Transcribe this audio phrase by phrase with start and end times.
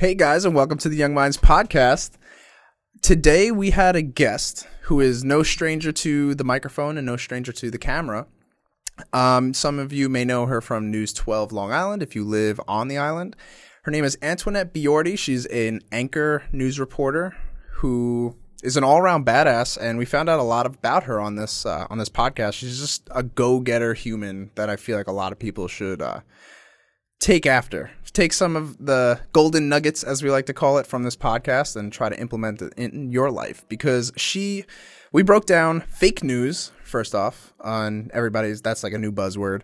[0.00, 2.12] Hey guys, and welcome to the Young Minds podcast.
[3.02, 7.52] Today we had a guest who is no stranger to the microphone and no stranger
[7.52, 8.26] to the camera.
[9.12, 12.58] Um, some of you may know her from News 12 Long Island if you live
[12.66, 13.36] on the island.
[13.82, 15.18] Her name is Antoinette Biordi.
[15.18, 17.36] She's an anchor news reporter
[17.74, 21.66] who is an all-around badass, and we found out a lot about her on this
[21.66, 22.54] uh, on this podcast.
[22.54, 26.20] She's just a go-getter human that I feel like a lot of people should uh,
[27.20, 27.90] take after.
[28.12, 31.76] Take some of the golden nuggets, as we like to call it, from this podcast
[31.76, 33.64] and try to implement it in your life.
[33.68, 34.64] Because she,
[35.12, 38.62] we broke down fake news first off on everybody's.
[38.62, 39.62] That's like a new buzzword.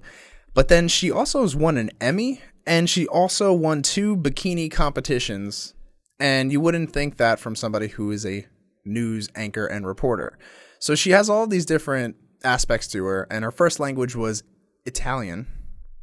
[0.55, 5.75] But then she also has won an Emmy, and she also won two bikini competitions.
[6.21, 8.47] And you wouldn't think that from somebody who is a
[8.85, 10.39] news anchor and reporter.
[10.79, 14.45] So she has all these different aspects to her, and her first language was
[14.85, 15.49] Italian.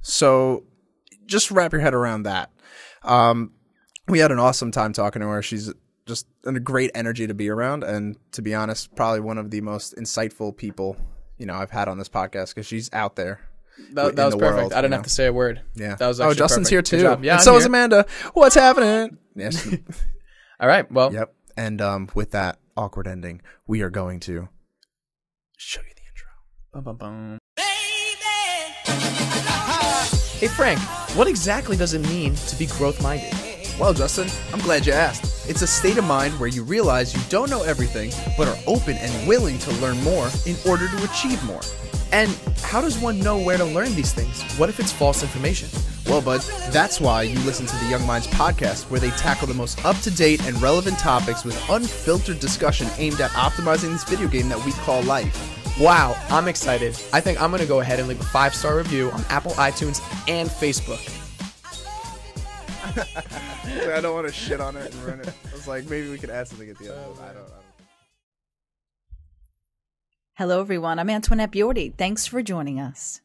[0.01, 0.65] So
[1.25, 2.51] just wrap your head around that.
[3.03, 3.51] Um,
[4.07, 5.41] we had an awesome time talking to her.
[5.41, 5.73] She's
[6.05, 9.61] just a great energy to be around, and to be honest, probably one of the
[9.61, 10.97] most insightful people
[11.37, 13.41] you know I've had on this podcast because she's out there.
[13.93, 14.57] That, that was the perfect.
[14.57, 15.61] world, I didn't you have to say a word.
[15.75, 15.95] Yeah.
[15.95, 16.89] That was oh, Justin's perfect.
[16.89, 17.03] here too.
[17.05, 17.65] Yeah, and I'm so is.
[17.65, 18.05] Amanda.
[18.33, 19.17] What's happening?
[19.35, 19.67] Yes.
[20.59, 20.91] All right.
[20.91, 21.33] Well, yep.
[21.57, 24.47] And um, with that awkward ending, we are going to
[25.57, 26.29] show you the intro.
[26.71, 27.39] Bum, bum, bum.
[30.43, 30.79] Hey Frank,
[31.15, 33.33] what exactly does it mean to be growth minded?
[33.79, 35.49] Well, Justin, I'm glad you asked.
[35.49, 38.97] It's a state of mind where you realize you don't know everything, but are open
[38.97, 41.61] and willing to learn more in order to achieve more.
[42.11, 42.29] And
[42.61, 44.43] how does one know where to learn these things?
[44.57, 45.69] What if it's false information?
[46.07, 49.53] Well, bud, that's why you listen to the Young Minds podcast, where they tackle the
[49.53, 54.27] most up to date and relevant topics with unfiltered discussion aimed at optimizing this video
[54.27, 55.62] game that we call life.
[55.79, 56.95] Wow, I'm excited.
[57.13, 59.51] I think I'm going to go ahead and leave a five star review on Apple,
[59.53, 61.01] iTunes, and Facebook.
[63.95, 65.33] I don't want to shit on it and ruin it.
[65.51, 66.95] I was like, maybe we could add something at the end.
[66.99, 67.19] I don't.
[67.21, 67.47] I don't.
[70.35, 70.99] Hello, everyone.
[70.99, 71.93] I'm Antoinette Biordi.
[71.95, 73.21] Thanks for joining us.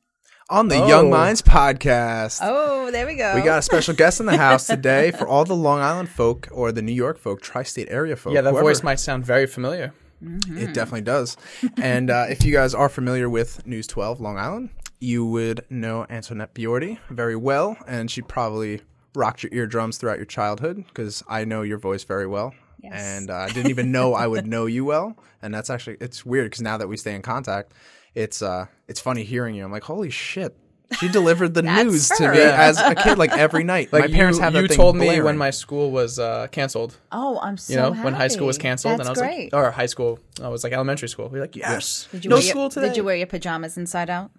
[0.51, 0.87] On the Oh.
[0.89, 2.39] Young Minds podcast.
[2.43, 3.35] Oh, there we go.
[3.35, 6.49] We got a special guest in the house today for all the Long Island folk
[6.51, 8.33] or the New York folk, tri-state area folk.
[8.33, 8.65] Yeah, that whoever.
[8.65, 9.93] voice might sound very familiar.
[10.21, 11.37] It definitely does.
[11.77, 14.71] and uh, if you guys are familiar with News 12 Long Island,
[15.01, 18.83] you would know Antoinette Biordi very well, and she probably
[19.15, 22.55] rocked your eardrums throughout your childhood because I know your voice very well.
[22.83, 22.93] Yes.
[22.95, 26.25] And uh, I didn't even know I would know you well, and that's actually it's
[26.25, 27.73] weird because now that we stay in contact,
[28.15, 29.65] it's uh it's funny hearing you.
[29.65, 30.57] I'm like, holy shit,
[30.99, 32.33] she delivered the That's news to her.
[32.33, 32.57] me Yeah.
[32.69, 33.93] as a kid, like every night.
[33.93, 35.25] Like my parents you, have that you thing told me blaring.
[35.25, 36.97] when my school was uh, canceled.
[37.13, 39.53] oh, I'm so You know, when high school was canceled, That's and I was great.
[39.53, 41.29] like, or high school, I was like elementary school.
[41.29, 42.89] We are like, yes, did you no wear your, school today.
[42.89, 44.31] Did you wear your pajamas inside out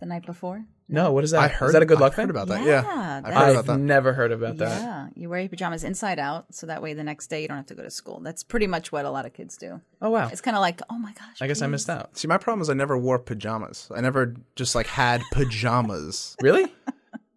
[0.00, 0.64] the night before?
[0.92, 1.40] No, what is that?
[1.40, 2.30] I heard is that a good I luck heard thing?
[2.30, 2.60] about that.
[2.64, 3.78] Yeah, Yeah, that- I've heard about I've that.
[3.78, 4.82] never heard about that.
[4.82, 7.56] Yeah, you wear your pajamas inside out, so that way the next day you don't
[7.56, 8.20] have to go to school.
[8.20, 9.80] That's pretty much what a lot of kids do.
[10.02, 11.40] Oh wow, It's kind of like, oh my gosh.
[11.40, 11.70] I guess I please.
[11.72, 12.16] missed out.
[12.18, 13.88] See, my problem is I never wore pajamas.
[13.94, 16.36] I never just like had pajamas.
[16.42, 16.72] Really?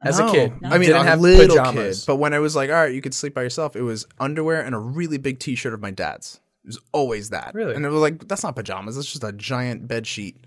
[0.05, 0.27] As No.
[0.27, 1.99] a kid, I mean, I didn't a have little pajamas.
[2.01, 2.07] kid.
[2.07, 4.61] But when I was like, all right, you could sleep by yourself, it was underwear
[4.61, 6.41] and a really big T-shirt of my dad's.
[6.65, 7.51] It was always that.
[7.53, 7.73] Really?
[7.73, 8.97] And it was like, that's not pajamas.
[8.97, 10.43] It's just a giant bed sheet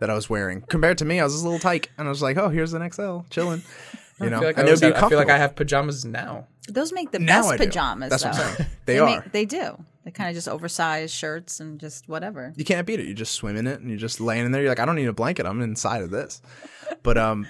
[0.00, 0.62] that I was wearing.
[0.62, 2.90] Compared to me, I was this little tyke, and I was like, oh, here's an
[2.90, 3.62] XL, chilling.
[4.20, 5.30] You know, I feel like I, and it would be had- I feel like.
[5.30, 6.46] I have pajamas now.
[6.68, 8.10] Those make the Now best pajamas.
[8.10, 8.42] That's what though.
[8.42, 8.68] I'm saying.
[8.86, 9.24] They make- are.
[9.32, 9.82] they do.
[10.04, 12.52] They're kind of just oversized shirts and just whatever.
[12.56, 13.06] you can't beat it.
[13.06, 14.62] You just swim in it and you're just laying in there.
[14.62, 15.44] You're like, I don't need a blanket.
[15.46, 16.40] I'm inside of this.
[17.02, 17.46] But um,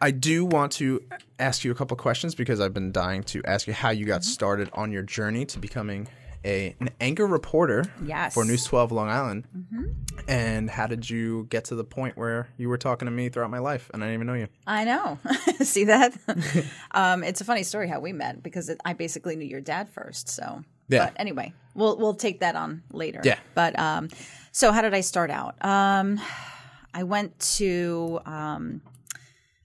[0.00, 1.00] I do want to
[1.38, 4.24] ask you a couple questions because I've been dying to ask you how you got
[4.24, 6.08] started on your journey to becoming
[6.44, 8.34] a an anchor reporter Yes.
[8.34, 9.44] for News 12 Long Island.
[10.28, 13.50] And how did you get to the point where you were talking to me throughout
[13.50, 14.48] my life and I didn't even know you?
[14.66, 15.18] I know.
[15.62, 16.12] See that?
[16.92, 19.88] um, it's a funny story how we met because it, I basically knew your dad
[19.90, 20.28] first.
[20.28, 21.06] So, Yeah.
[21.06, 23.20] But anyway, we'll we'll take that on later.
[23.24, 23.38] Yeah.
[23.54, 24.08] But um,
[24.52, 25.62] so how did I start out?
[25.64, 26.20] Um,
[26.94, 28.82] I went to um,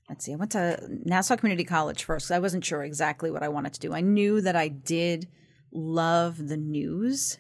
[0.10, 2.32] let's see, I went to Nassau Community College first.
[2.32, 3.94] I wasn't sure exactly what I wanted to do.
[3.94, 5.28] I knew that I did
[5.72, 7.38] love the news.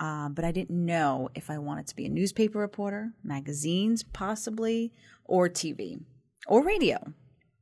[0.00, 4.92] Uh, but I didn't know if I wanted to be a newspaper reporter, magazines, possibly,
[5.24, 6.00] or TV
[6.46, 7.12] or radio.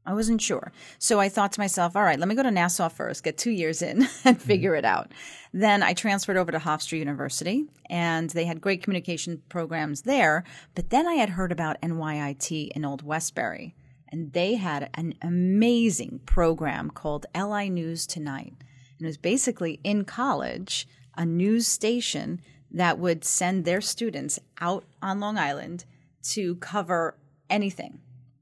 [0.06, 0.70] I wasn't sure.
[0.98, 3.50] So I thought to myself, all right, let me go to Nassau first, get two
[3.50, 5.12] years in and figure it out.
[5.52, 10.44] Then I transferred over to Hofstra University and they had great communication programs there.
[10.76, 13.74] But then I had heard about NYIT in Old Westbury
[14.08, 18.54] and they had an amazing program called LI News Tonight.
[18.98, 22.40] And it was basically in college, a news station
[22.70, 25.84] that would send their students out on Long Island
[26.24, 27.16] to cover
[27.48, 28.00] anything,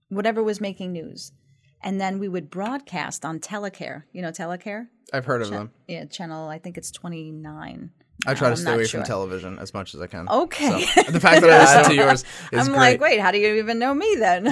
[0.09, 1.33] whatever was making news.
[1.83, 4.05] and then we would broadcast on Telecare.
[4.13, 4.87] You know Telecare?
[5.13, 5.71] I've heard of them.
[5.87, 6.49] Yeah, channel.
[6.49, 7.91] I think it's twenty nine.
[8.27, 9.01] I try to I'm stay away sure.
[9.01, 10.27] from television as much as I can.
[10.29, 10.83] Okay.
[10.87, 12.77] So, the fact that I listen to yours is I'm great.
[12.79, 14.45] like, wait, how do you even know me then?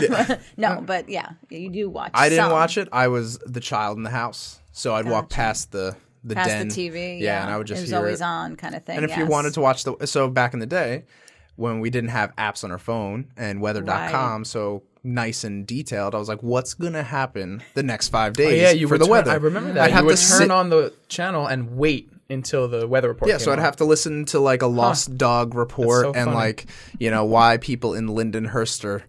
[0.58, 2.10] no, but yeah, you do watch.
[2.12, 2.52] I didn't some.
[2.52, 2.88] watch it.
[2.92, 6.68] I was the child in the house, so I'd walk past the the past den.
[6.68, 7.20] the TV.
[7.20, 8.24] Yeah, and I would just it was hear always it.
[8.24, 8.96] on, kind of thing.
[8.96, 11.04] And if you wanted to watch the so back in the day
[11.56, 16.18] when we didn't have apps on our phone and weather.com so nice and detailed, I
[16.18, 19.10] was like, what's gonna happen the next five days Oh, yeah, you for the turn-
[19.10, 19.30] weather?
[19.32, 19.84] I remember that.
[19.84, 23.08] I'd you have would to turn sit, on the channel and wait until the weather
[23.08, 23.28] report.
[23.28, 23.64] Yeah, came so I'd on.
[23.64, 26.34] have to listen to like a lost dog report so and funny.
[26.36, 26.66] like,
[26.98, 29.02] you know, why people in Lindenhurst are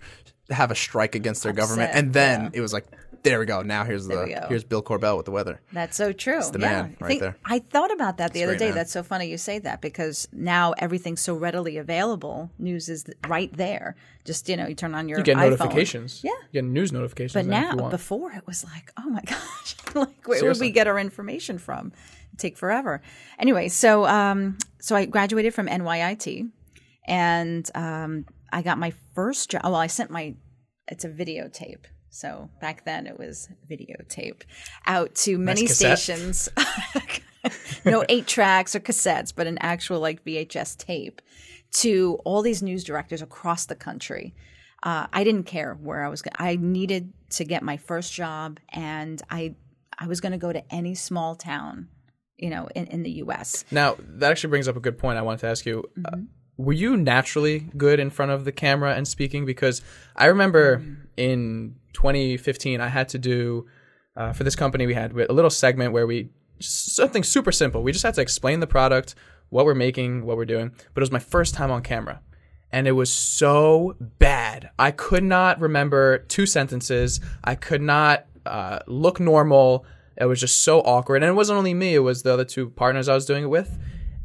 [0.49, 1.91] have a strike against their government.
[1.93, 2.49] And then yeah.
[2.53, 2.85] it was like,
[3.23, 3.61] there we go.
[3.61, 5.61] Now here's we the here's Bill Korbel with the weather.
[5.71, 6.41] That's so true.
[6.51, 6.71] the yeah.
[6.83, 7.37] man I right think- there.
[7.45, 8.67] I thought about that the other day.
[8.67, 8.75] man.
[8.75, 12.51] That's so funny you say that because now everything's so readily available.
[12.59, 13.95] News is right there.
[14.25, 15.51] Just you know, you turn on your you get iPhone.
[15.51, 16.21] notifications.
[16.23, 16.31] Yeah.
[16.51, 17.33] you get news notifications.
[17.33, 20.59] But then if you now, before it was like, oh my gosh, like where would
[20.59, 21.91] we get our information from?
[22.29, 23.01] It'd take forever.
[23.39, 26.49] Anyway, so um, so I graduated from NYIT,
[27.07, 29.61] and um, I got my first job.
[29.63, 30.35] Well, I sent my
[30.87, 31.85] it's a videotape.
[32.13, 34.43] So back then it was videotape
[34.85, 35.97] out to many cassette.
[35.97, 36.47] stations.
[37.85, 41.23] no eight tracks or cassettes, but an actual like VHS tape
[41.77, 44.35] to all these news directors across the country.
[44.83, 46.21] Uh, I didn't care where I was.
[46.21, 49.55] Go- I needed to get my first job, and I
[49.97, 51.87] I was going to go to any small town,
[52.37, 53.65] you know, in, in the U.S.
[53.71, 55.17] Now that actually brings up a good point.
[55.17, 56.23] I wanted to ask you: uh, Mm-hmm.
[56.57, 59.43] Were you naturally good in front of the camera and speaking?
[59.43, 59.81] Because
[60.15, 60.83] I remember
[61.17, 63.67] in 2015, I had to do
[64.15, 64.85] uh, for this company.
[64.85, 66.29] We had a little segment where we
[66.59, 67.83] something super simple.
[67.83, 69.15] We just had to explain the product,
[69.49, 70.69] what we're making, what we're doing.
[70.93, 72.21] But it was my first time on camera.
[72.71, 74.71] And it was so bad.
[74.79, 77.19] I could not remember two sentences.
[77.43, 79.85] I could not uh, look normal.
[80.17, 81.17] It was just so awkward.
[81.17, 83.49] And it wasn't only me, it was the other two partners I was doing it
[83.49, 83.77] with.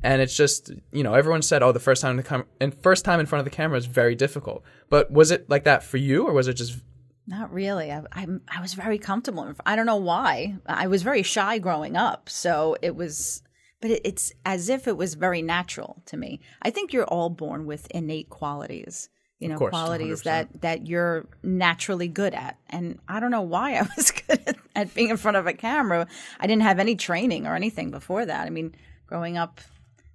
[0.02, 2.74] And it's just, you know, everyone said, oh, the first time in the com- and
[2.82, 4.62] first time in front of the camera is very difficult.
[4.88, 6.78] But was it like that for you, or was it just
[7.26, 7.90] Not really.
[7.90, 9.52] I, I I was very comfortable.
[9.66, 10.56] I don't know why.
[10.66, 13.42] I was very shy growing up, so it was.
[13.80, 16.40] But it, it's as if it was very natural to me.
[16.62, 19.08] I think you're all born with innate qualities.
[19.40, 22.56] You know, course, qualities that that you're naturally good at.
[22.70, 25.52] And I don't know why I was good at, at being in front of a
[25.54, 26.06] camera.
[26.38, 28.46] I didn't have any training or anything before that.
[28.46, 28.74] I mean,
[29.06, 29.60] growing up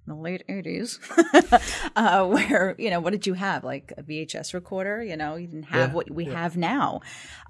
[0.06, 0.98] in the late 80s
[1.96, 3.64] uh, where you know what did you have?
[3.64, 7.00] Like a vhs recorder you know you didn't have Yeah, what we have now.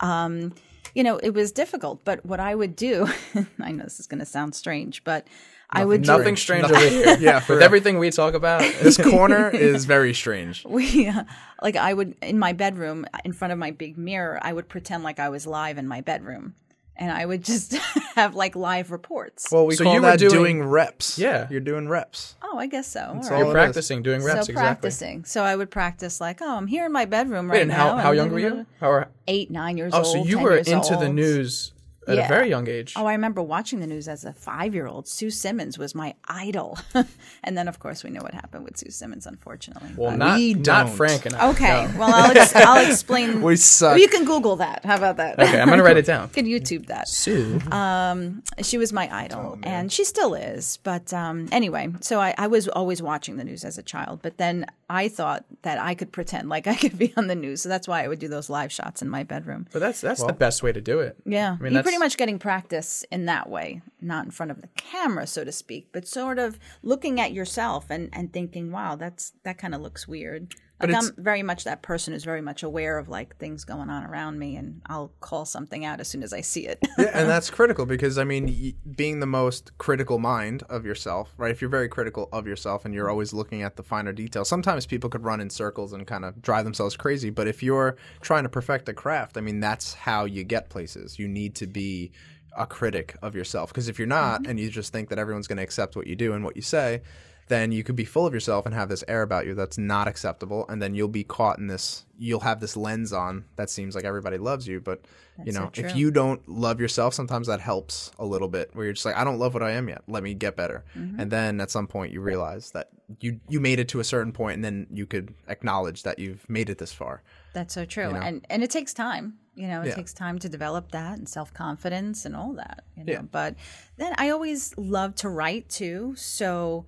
[0.00, 0.52] Um,
[0.94, 3.08] you know it was difficult but what i would do
[3.60, 5.26] i know this is going to sound strange but
[5.70, 7.16] i would do nothing strange over here?
[7.20, 10.64] Yeah, With everything we talk about, This corner is very strange.
[10.64, 11.24] we uh,
[11.62, 15.02] like i would in my bedroom in front of my big mirror i would pretend
[15.02, 16.54] like i was live in my bedroom
[16.94, 17.76] and i would just
[18.14, 21.18] have like live reports Well, we So call you were that doing- doing, reps.
[21.18, 21.46] Yeah.
[21.50, 22.36] you're doing reps.
[22.42, 23.24] oh i guess so All all right.
[23.32, 23.52] it you're is.
[23.52, 24.46] practicing doing reps.
[24.46, 24.54] so exactly.
[24.54, 27.72] practicing so i would practice like oh i'm here in my bedroom right Wait, and
[27.72, 28.66] how, now how and- young were you?
[28.80, 31.08] How are, eight nine years oh, old Oh, so you 10 were years into the
[31.08, 31.72] news
[32.08, 32.24] at Yeah.
[32.26, 32.94] a very young age.
[32.96, 35.08] Oh, I remember watching the news as a five year old.
[35.08, 36.78] Sue Simmons was my idol.
[37.44, 39.90] and then, of course, we know what happened with Sue Simmons, unfortunately.
[39.96, 40.90] well, But- not We not.
[40.90, 41.50] Frank and I.
[41.50, 41.88] okay.
[41.92, 41.98] No.
[42.00, 43.42] Well, I'll, ex- I'll explain.
[43.42, 43.98] We suck.
[43.98, 44.84] You can Google that.
[44.84, 45.38] How about that?
[45.38, 46.30] Okay, I'm gonna write it down.
[46.34, 47.08] You can YouTube that.
[47.08, 47.60] Sue.
[47.70, 50.78] Um, She was my Oh, idol, and she still is.
[50.82, 54.20] But um, anyway, so I, I was always watching the news as a child.
[54.22, 57.62] But then I thought that I could pretend like I could be on the news.
[57.62, 59.66] So that's why I would do those live shots in my bedroom.
[59.72, 61.16] But that's that's the best way to do it.
[61.24, 64.60] Yeah, I mean, that's- pretty much getting practice in that way, not in front of
[64.60, 68.96] the camera, so to speak, but sort of looking at yourself and, and thinking, "Wow,
[68.96, 72.62] that's that kind of looks weird." Like I'm very much that person who's very much
[72.62, 76.22] aware of like things going on around me, and I'll call something out as soon
[76.22, 76.78] as I see it.
[76.98, 81.32] yeah, and that's critical because I mean, y- being the most critical mind of yourself,
[81.36, 81.52] right?
[81.52, 84.84] If you're very critical of yourself and you're always looking at the finer details, sometimes
[84.84, 87.30] people could run in circles and kind of drive themselves crazy.
[87.30, 91.18] But if you're trying to perfect a craft, I mean, that's how you get places.
[91.20, 92.10] You need to be
[92.56, 94.50] a critic of yourself because if you're not mm-hmm.
[94.50, 96.62] and you just think that everyone's going to accept what you do and what you
[96.62, 97.02] say,
[97.48, 100.08] then you could be full of yourself and have this air about you that's not
[100.08, 103.94] acceptable and then you'll be caught in this you'll have this lens on that seems
[103.94, 105.04] like everybody loves you but
[105.38, 108.70] you That's so know if you don't love yourself sometimes that helps a little bit
[108.74, 110.84] where you're just like i don't love what i am yet let me get better
[110.96, 111.20] Mm-hmm.
[111.20, 112.88] and then at some point you realize that
[113.20, 116.48] you you made it to a certain point and then you could acknowledge that you've
[116.48, 117.22] made it this far
[117.52, 118.18] that's so true, know?
[118.18, 119.34] and and it takes time.
[119.54, 119.94] You know, it Yeah.
[119.94, 122.82] takes time to develop that and self confidence and all that.
[122.96, 123.22] You know, Yeah.
[123.22, 123.54] but
[123.96, 126.84] then I always love to write too, so.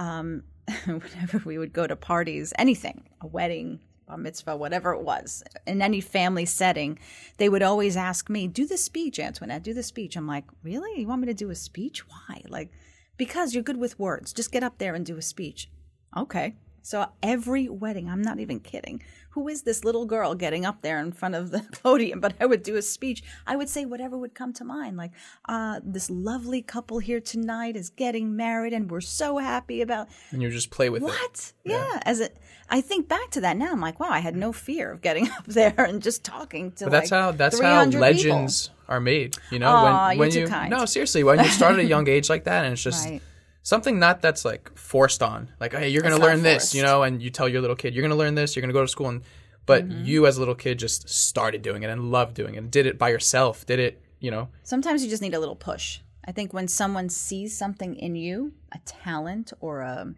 [0.00, 0.42] Um,
[0.86, 5.82] whenever we would go to parties, anything, a wedding, a mitzvah, whatever it was, in
[5.82, 6.98] any family setting,
[7.36, 9.62] they would always ask me, "Do the speech, Antoinette.
[9.62, 11.00] Do the speech." I'm like, "Really?
[11.00, 12.08] You want me to do a speech?
[12.08, 12.42] Why?
[12.48, 12.72] Like,
[13.18, 14.32] because you're good with words.
[14.32, 15.70] Just get up there and do a speech."
[16.16, 16.56] Okay.
[16.82, 19.02] So every wedding, I'm not even kidding.
[19.30, 22.20] Who is this little girl getting up there in front of the podium?
[22.20, 23.22] But I would do a speech.
[23.46, 25.12] I would say whatever would come to mind, like,
[25.48, 30.42] uh, "This lovely couple here tonight is getting married, and we're so happy about." And
[30.42, 31.06] you just play with it.
[31.06, 31.52] What?
[31.64, 32.00] Yeah.
[32.02, 32.36] As it,
[32.68, 33.70] I think back to that now.
[33.72, 36.84] I'm like, wow, I had no fear of getting up there and just talking to.
[36.86, 38.00] But that's like how that's how 300 people.
[38.00, 39.36] legends are made.
[39.50, 40.70] You know, Aw, when you're when you kind.
[40.70, 43.22] no seriously when you start at a young age like that, and it's just Right.
[43.62, 45.50] Something not that's like forced on.
[45.60, 48.02] Like, hey, you're gonna learn this, you know, and you tell your little kid you're
[48.02, 49.22] gonna learn this, you're gonna go to school, and
[49.66, 50.04] but Mm-hmm.
[50.04, 52.86] you as a little kid just started doing it and loved doing it, and did
[52.86, 54.48] it by yourself, did it, you know.
[54.62, 56.00] Sometimes you just need a little push.
[56.24, 60.14] I think when someone sees something in you, a talent or a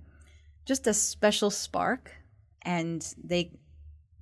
[0.64, 2.12] just a special spark,
[2.62, 3.52] and they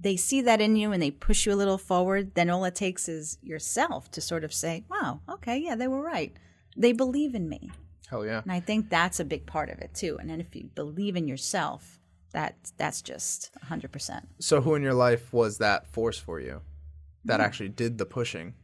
[0.00, 2.74] they see that in you and they push you a little forward, then all it
[2.74, 6.34] takes is yourself to sort of say, "Wow, okay, yeah, they were right.
[6.76, 7.70] They believe in me."
[8.10, 8.42] Hell yeah.
[8.42, 10.18] And I think that's a big part of it too.
[10.20, 11.98] And then if you believe in yourself,
[12.32, 14.26] that that's just 100%.
[14.40, 16.60] So who in your life was that force for you
[17.24, 18.54] that actually did the pushing?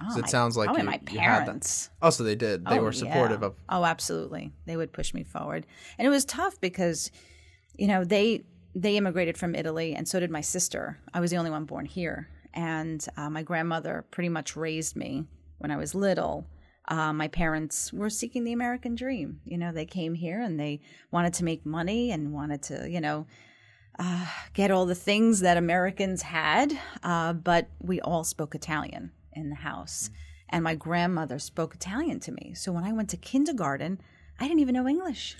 [0.00, 1.90] Oh, it sounds like you- my you parents.
[2.00, 2.64] Oh, so they did.
[2.64, 3.46] They Oh, were supportive yeah.
[3.48, 3.56] of.
[3.68, 4.52] Oh, absolutely.
[4.64, 5.66] They would push me forward,
[5.98, 7.10] and it was tough because,
[7.76, 8.44] you know, they
[8.76, 10.98] they immigrated from Italy, and so did my sister.
[11.12, 15.24] I was the only one born here, and uh, my grandmother pretty much raised me
[15.58, 16.46] when I was little.
[16.88, 19.40] Uh, my parents were seeking the American dream.
[19.44, 20.80] You know, they came here and they
[21.10, 23.26] wanted to make money and wanted to, you know,
[23.98, 29.50] uh, get all the things that Americans had, uh, but we all spoke Italian in
[29.50, 30.08] the house.
[30.48, 32.54] And my grandmother spoke Italian to me.
[32.54, 34.00] So when I went to kindergarten,
[34.40, 35.36] I didn't even know English.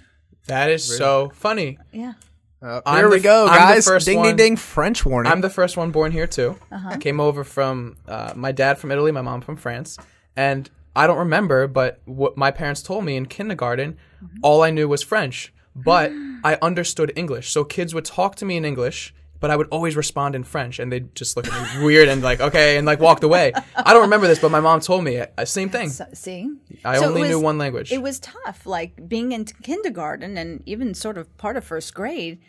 [0.48, 1.78] That is so funny.
[1.92, 2.14] Yeah.
[2.60, 3.86] Uh, I'm there the we f- go, I'm the guys.
[3.86, 4.56] first ding, one- ding, ding.
[4.56, 5.30] French warning.
[5.32, 6.58] I'm the first one born here too.
[6.70, 6.88] Uh-huh.
[6.90, 9.96] I came over from uh, my dad from Italy, my mom from France,
[10.36, 14.38] and I don't remember, but what my parents told me in kindergarten, Mm-hmm.
[14.42, 16.10] all I knew was French, but
[16.50, 17.46] I understood English.
[17.54, 20.80] So kids would talk to me in English, but I would always respond in French,
[20.80, 23.52] and they'd just look at me weird and like, okay, and like walked away.
[23.88, 25.88] I don't remember this, but my mom told me uh, same thing.
[25.90, 26.50] So, see?
[26.84, 27.92] I So only knew one language.
[27.92, 32.40] It was tough, like being in kindergarten and even sort of part of first grade.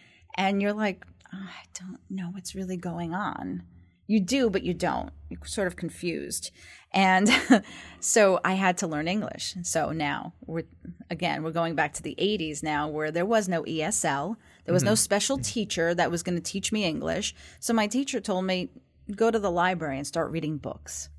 [0.43, 3.61] And you're like, "Oh, I don't know what's really going on.
[4.07, 5.11] You do, but you don't.
[5.29, 6.49] You're sort of confused.
[6.91, 7.29] And
[7.99, 9.55] so I had to learn English.
[9.63, 10.63] So now we're,
[11.09, 14.83] again, we're going back to the 80s now where there was no ESL, there was
[14.83, 14.97] no mm-hmm.
[14.97, 17.35] special teacher that was going to teach me English.
[17.59, 18.69] So my teacher told me,
[19.15, 21.09] go to the library and start reading books.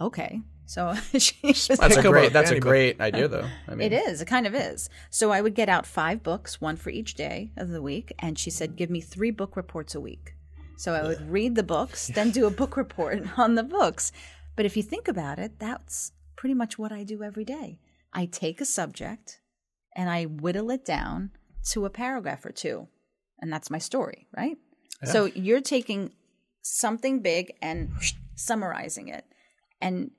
[0.00, 0.40] Okay.
[0.66, 2.32] So she was that's a great.
[2.32, 3.48] That's a great idea, though.
[3.68, 4.20] I mean, it is.
[4.20, 4.90] It kind of is.
[5.10, 8.36] So I would get out five books, one for each day of the week, and
[8.36, 10.34] she said, "Give me three book reports a week."
[10.76, 14.12] So I would read the books, then do a book report on the books.
[14.56, 17.78] But if you think about it, that's pretty much what I do every day.
[18.12, 19.40] I take a subject
[19.94, 21.30] and I whittle it down
[21.70, 22.88] to a paragraph or two,
[23.40, 24.56] and that's my story, right?
[25.04, 26.12] So you're taking
[26.62, 27.90] something big and
[28.34, 29.26] summarizing it
[29.80, 30.10] and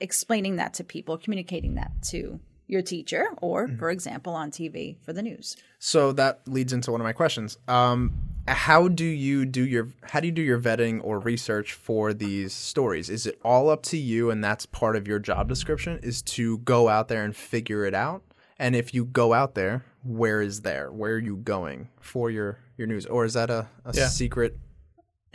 [0.00, 5.12] explaining that to people, communicating that to your teacher, or, for example, on TV for
[5.12, 5.56] the news.
[5.78, 7.58] So that leads into one of my questions.
[7.68, 8.12] Um,
[8.46, 12.52] how do you do your how do you do your vetting or research for these
[12.52, 13.08] stories?
[13.08, 15.98] Is it all up to you, and that's part of your job description?
[16.02, 18.22] Is to go out there and figure it out?
[18.58, 20.92] And if you go out there, where is there?
[20.92, 23.06] Where are you going for your your news?
[23.06, 24.08] Or is that a, a Yeah.
[24.08, 24.58] secret?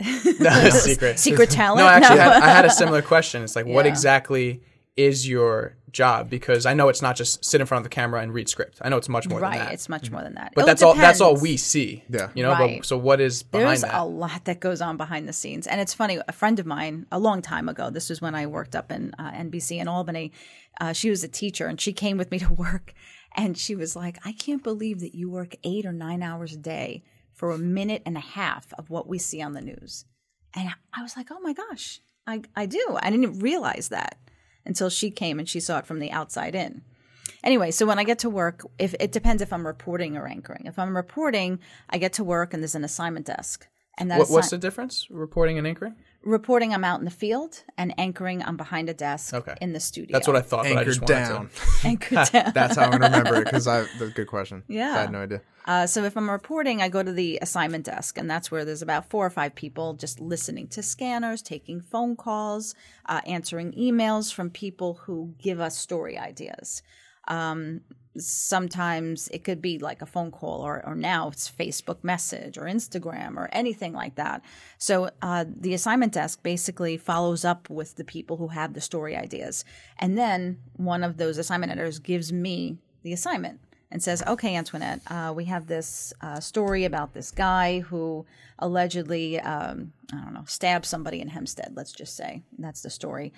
[0.00, 1.18] secret.
[1.18, 1.80] Secret talent?
[1.80, 3.42] No, actually, I, had, I had a similar question.
[3.42, 4.62] It's like, what exactly
[4.96, 6.30] is your job?
[6.30, 8.78] Because I know it's not just sit in front of the camera and read script.
[8.82, 9.56] I know it's much more right.
[9.56, 9.74] than that.
[9.74, 10.52] It's much more than that.
[10.54, 10.94] but It that's all.
[10.94, 12.04] That's all we see.
[12.08, 12.30] Yeah.
[12.34, 12.52] You know.
[12.52, 12.78] Right.
[12.78, 13.94] But so what is behind There's that?
[13.94, 15.66] a lot that goes on behind the scenes.
[15.66, 18.46] And it's funny, a friend of mine, a long time ago, this was when I
[18.46, 20.32] worked up in uh, NBC in Albany,
[20.80, 22.92] uh, she was a teacher and she came with me to work.
[23.36, 26.56] And she was like, I can't believe that you work eight or nine hours a
[26.56, 30.04] day for a minute and a half of what we see on the news.
[30.52, 32.98] And I was like, oh my gosh, I, I do.
[33.00, 34.18] I didn't realize that
[34.64, 36.82] until she came and she saw it from the outside in.
[37.42, 40.64] Anyway, so when I get to work, if it depends if I'm reporting or anchoring.
[40.66, 43.66] If I'm reporting, I get to work and there's an assignment desk.
[43.98, 45.06] And that what, what's the difference?
[45.10, 45.94] Reporting and anchoring.
[46.22, 49.54] Reporting I'm out in the field and anchoring I'm behind a desk Okay.
[49.60, 50.12] in the studio.
[50.12, 50.64] That's what I thought.
[50.64, 51.48] but I just Anchored down.
[51.48, 52.52] To, anchored down.
[52.54, 53.80] That's how I'm gonna remember it because I.
[53.80, 54.62] That's a good question.
[54.68, 54.94] Yeah.
[54.96, 55.40] I had no idea.
[55.66, 58.82] Uh, so if I'm reporting, I go to the assignment desk, and that's where there's
[58.82, 62.74] about four or five people just listening to scanners, taking phone calls,
[63.06, 66.82] uh, answering emails from people who give us story ideas.
[67.28, 67.82] Um,
[68.16, 72.62] sometimes it could be like a phone call or, or now it's facebook message or
[72.62, 74.42] instagram or anything like that.
[74.78, 79.16] So uh, the assignment desk basically follows up with the people who have the story
[79.16, 79.64] ideas.
[79.98, 83.60] And then one of those assignment editors gives me the assignment
[83.92, 88.24] and says okay antoinette uh, we have this uh, story about this guy who
[88.58, 92.42] allegedly um, i don't know stabbed somebody in hempstead let's just say.
[92.58, 93.32] That's the story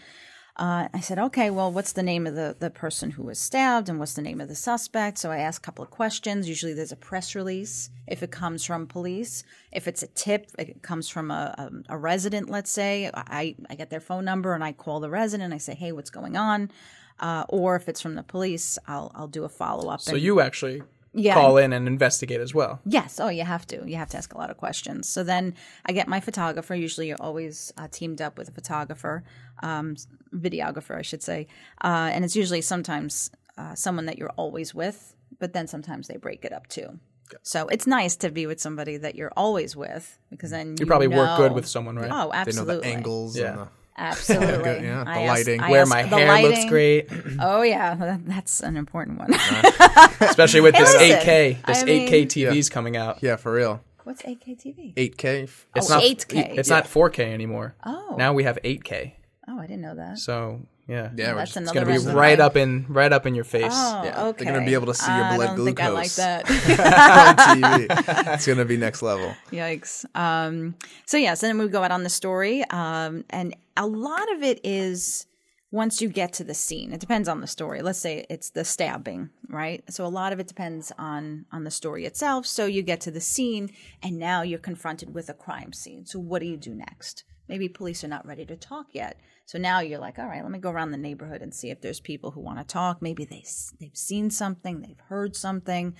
[0.56, 3.88] uh, I said, okay, well, what's the name of the, the person who was stabbed
[3.88, 5.16] and what's the name of the suspect?
[5.16, 6.46] So I asked a couple of questions.
[6.46, 9.44] Usually there's a press release if it comes from police.
[9.72, 11.54] If it's a tip, it comes from a,
[11.88, 13.10] a, a resident, let's say.
[13.14, 15.54] I, I get their phone number and I call the resident.
[15.54, 16.70] I say, hey, what's going on?
[17.18, 20.02] Uh, or if it's from the police, I'll, I'll do a follow up.
[20.02, 20.82] So you actually
[21.14, 21.34] Yeah.
[21.34, 22.80] call in and investigate as well.
[22.86, 23.20] Yes.
[23.20, 23.82] Oh, you have to.
[23.86, 25.08] You have to ask a lot of questions.
[25.08, 25.54] So then
[25.84, 26.74] I get my photographer.
[26.74, 29.22] Usually, you're always uh, teamed up with a photographer,
[29.62, 29.96] um,
[30.34, 31.48] videographer, I should say.
[31.82, 36.16] Uh, and it's usually sometimes uh, someone that you're always with, but then sometimes they
[36.16, 36.98] break it up too.
[37.42, 41.08] So it's nice to be with somebody that you're always with because then you, probably
[41.08, 42.10] work good with someone, right?
[42.10, 42.32] Oh, absolutely.
[42.32, 42.88] They know absolutely.
[42.88, 43.38] the angles.
[43.38, 43.66] Yeah.
[43.94, 44.64] And the, Absolutely.
[44.64, 45.60] Good, yeah, the I ask- lighting.
[45.60, 47.08] I Where ask my the hair looks great,
[47.40, 49.32] Oh yeah, that's an important one.
[50.20, 53.22] especially with this listen, 8K, this I 8K TVs coming out.
[53.22, 53.82] yeah, for real.
[54.04, 54.94] What's AKTV?
[54.94, 55.42] 8K.
[55.76, 56.58] It's Oh, not 8K.
[56.58, 57.76] It's not 4K anymore.
[57.84, 58.16] Oh.
[58.18, 59.12] Now we have 8K.
[59.48, 60.18] Oh, I didn't know that.
[60.18, 63.26] So yeah, Yeah, we're that's just- another it's gonna be right up in right up
[63.26, 63.72] in your face.
[63.74, 64.44] Oh, Yeah, okay.
[64.44, 66.16] they're gonna be able to see your I blood don't think I like glucose.
[66.16, 66.48] that.
[67.58, 68.34] on TV.
[68.34, 69.34] It's gonna be next level.
[69.50, 70.04] Yikes.
[70.16, 70.74] Um,
[71.06, 74.42] so yes, and then we go out on the story, um, and a lot of
[74.42, 75.26] it is
[75.70, 76.92] once you get to the scene.
[76.92, 77.80] It depends on the story.
[77.80, 79.82] Let's say it's the stabbing, right?
[79.90, 82.44] So a lot of it depends on on the story itself.
[82.46, 83.70] So you get to the scene,
[84.02, 86.04] and now you're confronted with a crime scene.
[86.04, 87.24] So what do you do next?
[87.48, 89.18] Maybe police are not ready to talk yet.
[89.52, 91.82] So now you're like, all right, let me go around the neighborhood and see if
[91.82, 93.02] there's people who want to talk.
[93.02, 93.44] Maybe they
[93.78, 95.94] they've seen something, they've heard something.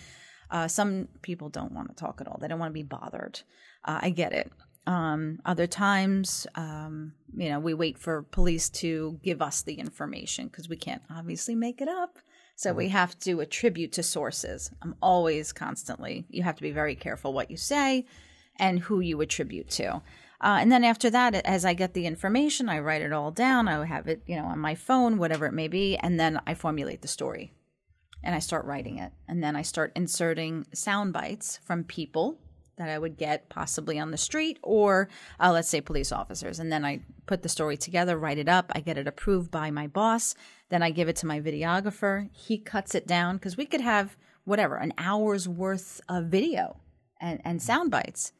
[0.50, 2.38] Uh, some people don't want to talk at all.
[2.40, 3.42] They don't want to be bothered.
[3.84, 4.50] Uh, I get it.
[4.86, 10.46] Um, other times, um, you know, we wait for police to give us the information
[10.46, 12.20] because we can't obviously make it up.
[12.56, 14.70] So we have to attribute to sources.
[14.80, 18.06] I'm always constantly, you have to be very careful what you say
[18.58, 20.00] and who you attribute to.
[20.42, 23.68] Uh, and then after that, as I get the information, I write it all down.
[23.68, 26.54] I have it, you know, on my phone, whatever it may be, and then I
[26.54, 27.52] formulate the story
[28.24, 29.12] and I start writing it.
[29.28, 32.38] And then I start inserting sound bites from people
[32.76, 36.58] that I would get possibly on the street or, uh, let's say, police officers.
[36.58, 38.72] And then I put the story together, write it up.
[38.74, 40.34] I get it approved by my boss.
[40.70, 42.30] Then I give it to my videographer.
[42.32, 46.80] He cuts it down because we could have whatever, an hour's worth of video
[47.20, 48.32] and, and sound bites,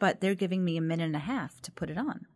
[0.00, 2.26] but they're giving me a minute and a half to put it on.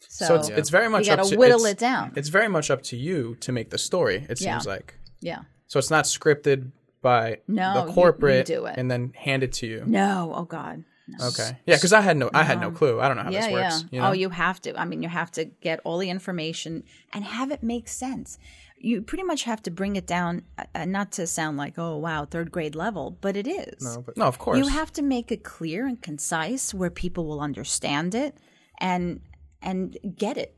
[0.00, 2.12] So, So it's, it's very much you up gotta to whittle it's- it down.
[2.16, 4.24] It's very much up to you to make the story.
[4.30, 4.54] It Yeah.
[4.54, 5.40] seems like yeah.
[5.66, 6.70] so it's not scripted
[7.02, 8.76] by No, you- the you corporate do it.
[8.78, 9.82] and then hand it to you.
[9.86, 10.84] No, oh God.
[11.10, 11.28] No.
[11.28, 13.00] Okay, yeah, because I had no I had no um, clue.
[13.00, 13.84] I don't know how yeah, this works.
[13.90, 13.96] Yeah.
[13.96, 14.10] You oh, know?
[14.10, 14.78] Oh, you have to.
[14.78, 18.38] I mean, you have to get all the information and have it make sense.
[18.80, 21.96] You pretty much have to bring it down, uh, uh, not to sound like, oh,
[21.96, 23.82] wow, third grade level, but it is.
[23.82, 24.58] No, but no, of course.
[24.58, 28.36] You have to make it clear and concise where people will understand it
[28.80, 29.20] and
[29.60, 30.56] and get it,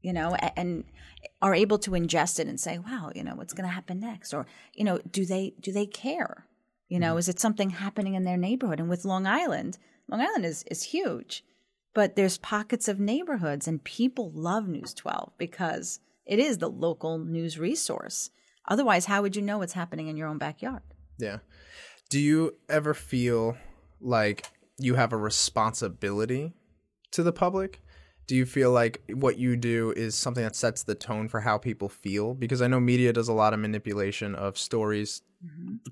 [0.00, 0.82] you know, a- and
[1.40, 4.34] are able to ingest it and say, wow, you know, what's going to happen next,
[4.34, 4.44] or
[4.74, 6.46] you know, do they do they care?
[6.88, 8.80] You know, is it something happening in their neighborhood?
[8.80, 11.44] And with Long Island, Long Island is is huge,
[11.94, 16.00] but there's pockets of neighborhoods, and people love News 12 because
[16.32, 18.30] it is the local news resource.
[18.66, 20.80] Otherwise, how would you know what's happening in your own backyard?
[21.18, 21.40] Yeah.
[22.08, 23.58] Do you ever feel
[24.00, 24.46] like
[24.78, 26.54] you have a responsibility
[27.10, 27.82] to the public?
[28.26, 31.58] Do you feel like what you do is something that sets the tone for how
[31.58, 32.32] people feel?
[32.32, 35.20] Because I know media does a lot of manipulation of stories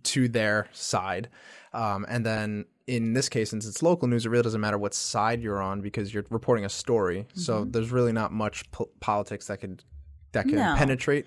[0.05, 1.29] to their side.
[1.74, 4.94] Um, and then in this case, since it's local news, it really doesn't matter what
[4.94, 7.26] side you're on because you're reporting a story.
[7.35, 9.85] So there's really not much po- politics that could
[10.33, 10.75] that can No.
[10.77, 11.27] penetrate.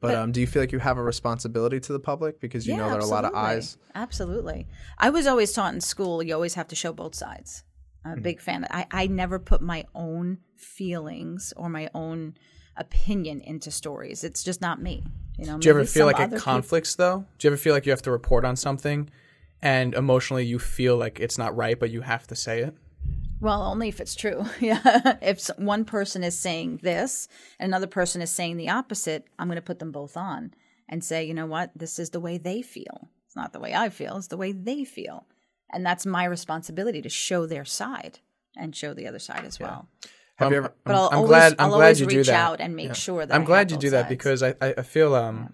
[0.00, 2.76] But, um, do you feel like you have a responsibility to the public because you
[2.76, 3.78] know there are a lot of eyes?
[3.96, 4.68] Absolutely.
[4.96, 7.64] I was always taught in school you always have to show both sides.
[8.04, 8.64] I'm a big fan.
[8.70, 12.34] I, I never put my own feelings or my own
[12.76, 14.22] opinion into stories.
[14.22, 15.02] It's just not me.
[15.36, 17.24] You know, Do you ever feel like it conflicts though?
[17.38, 19.10] Do you ever feel like you have to report on something
[19.60, 22.74] and emotionally you feel like it's not right but you have to say it?
[23.40, 24.44] Well, only if it's true.
[24.60, 25.16] yeah.
[25.22, 29.56] If one person is saying this and another person is saying the opposite, I'm going
[29.56, 30.52] to put them both on
[30.88, 31.70] and say, you know what?
[31.76, 33.08] This is the way they feel.
[33.26, 35.26] It's not the way I feel, it's the way they feel.
[35.72, 38.20] And that's my responsibility to show their side
[38.56, 39.86] and show the other side as well.
[40.36, 40.72] Have you ever?
[40.84, 42.34] But I'll I'm always, glad- I'm I'll glad always you do reach that.
[42.34, 44.08] out and make sure that I'm glad you do that sides.
[44.08, 45.52] because I, I I feel um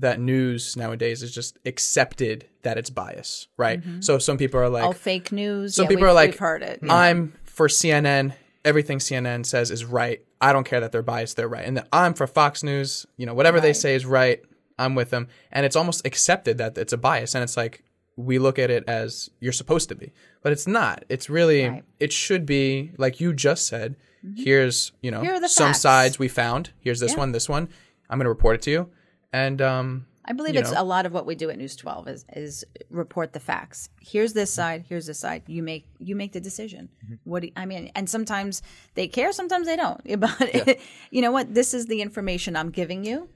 [0.00, 3.82] that news nowadays is just accepted that it's bias, right?
[4.00, 5.74] So some people are like, All fake news.
[5.74, 6.80] some yeah, people are like, heard it.
[6.88, 8.34] I'm for CNN.
[8.64, 10.20] Everything CNN says is right.
[10.40, 11.36] I don't care that they're biased.
[11.36, 11.64] They're right.
[11.64, 13.06] And then I'm for Fox News.
[13.16, 14.40] You know, whatever they say is right.
[14.78, 15.28] I'm with them.
[15.52, 17.34] And it's almost accepted that it's a bias.
[17.34, 17.82] And it's like
[18.16, 21.04] we look at it as you're supposed to be, but it's not.
[21.08, 21.84] It's really Right.
[21.98, 23.96] it should be like you just said.
[24.36, 25.26] Here's you know Mm-hmm.
[25.40, 25.80] Here some facts.
[25.80, 26.70] sides we found.
[26.80, 27.18] Here's this Yeah.
[27.18, 27.32] one.
[27.32, 27.68] This one.
[28.10, 28.90] I'm going to report it to you.
[29.32, 30.82] And um, I believe it's know.
[30.82, 33.88] a lot of what we do at News 12 is is report the facts.
[34.00, 35.42] Here's this side, here's this side.
[35.46, 36.88] You make you make the decision.
[37.04, 37.14] Mm-hmm.
[37.24, 38.62] What do I mean, and sometimes
[38.94, 40.00] they care, sometimes they don't.
[40.20, 40.78] But
[41.10, 41.54] you know what?
[41.54, 43.28] This is the information I'm giving you,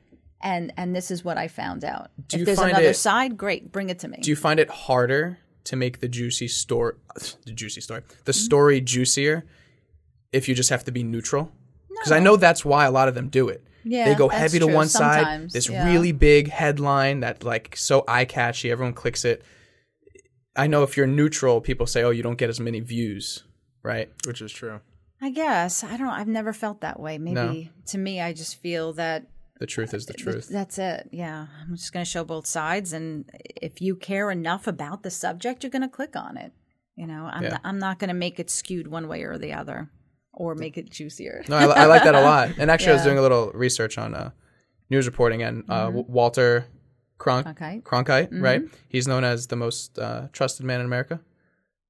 [0.43, 2.11] and and this is what I found out.
[2.29, 4.19] Do if you there's find another it- side, great, bring it to me.
[4.21, 6.95] do you find it harder to make the juicy story,
[7.47, 8.45] the juicy story, the Mm-hmm.
[8.45, 9.45] story juicier
[10.33, 11.53] if you just have to be neutral?
[11.89, 13.65] Because I know that's why a lot of them do it.
[13.85, 14.75] Yeah, they go that's heavy to true.
[14.75, 15.51] one side.
[15.51, 15.87] This yeah.
[15.87, 19.43] really big headline that like so eye catchy, everyone clicks it.
[20.57, 23.45] I know if you're neutral, people say, "Oh, you don't get as many views,"
[23.83, 24.11] right?
[24.27, 24.81] which is true.
[25.21, 26.09] I guess I don't.
[26.09, 27.19] I've never felt that way.
[27.19, 29.27] Maybe to me, I just feel that
[29.61, 30.49] The truth is the truth.
[30.49, 31.09] That's it.
[31.13, 31.47] Yeah.
[31.63, 32.93] I'm just going to show both sides.
[32.93, 36.53] And if you care enough about the subject, you're going to click on it.
[36.97, 37.49] You know, I'm, Yeah.
[37.51, 39.91] not, I'm not going to make it skewed one way or the other
[40.37, 41.43] or make it juicier.
[41.49, 42.51] No, I, I like that a lot.
[42.59, 44.31] And actually, I was doing a little research on uh,
[44.91, 46.67] news reporting, and uh, W- Walter
[47.19, 47.81] Cron- Okay.
[47.85, 48.63] Cronkite, right?
[48.89, 51.21] He's known as the most uh, trusted man in America,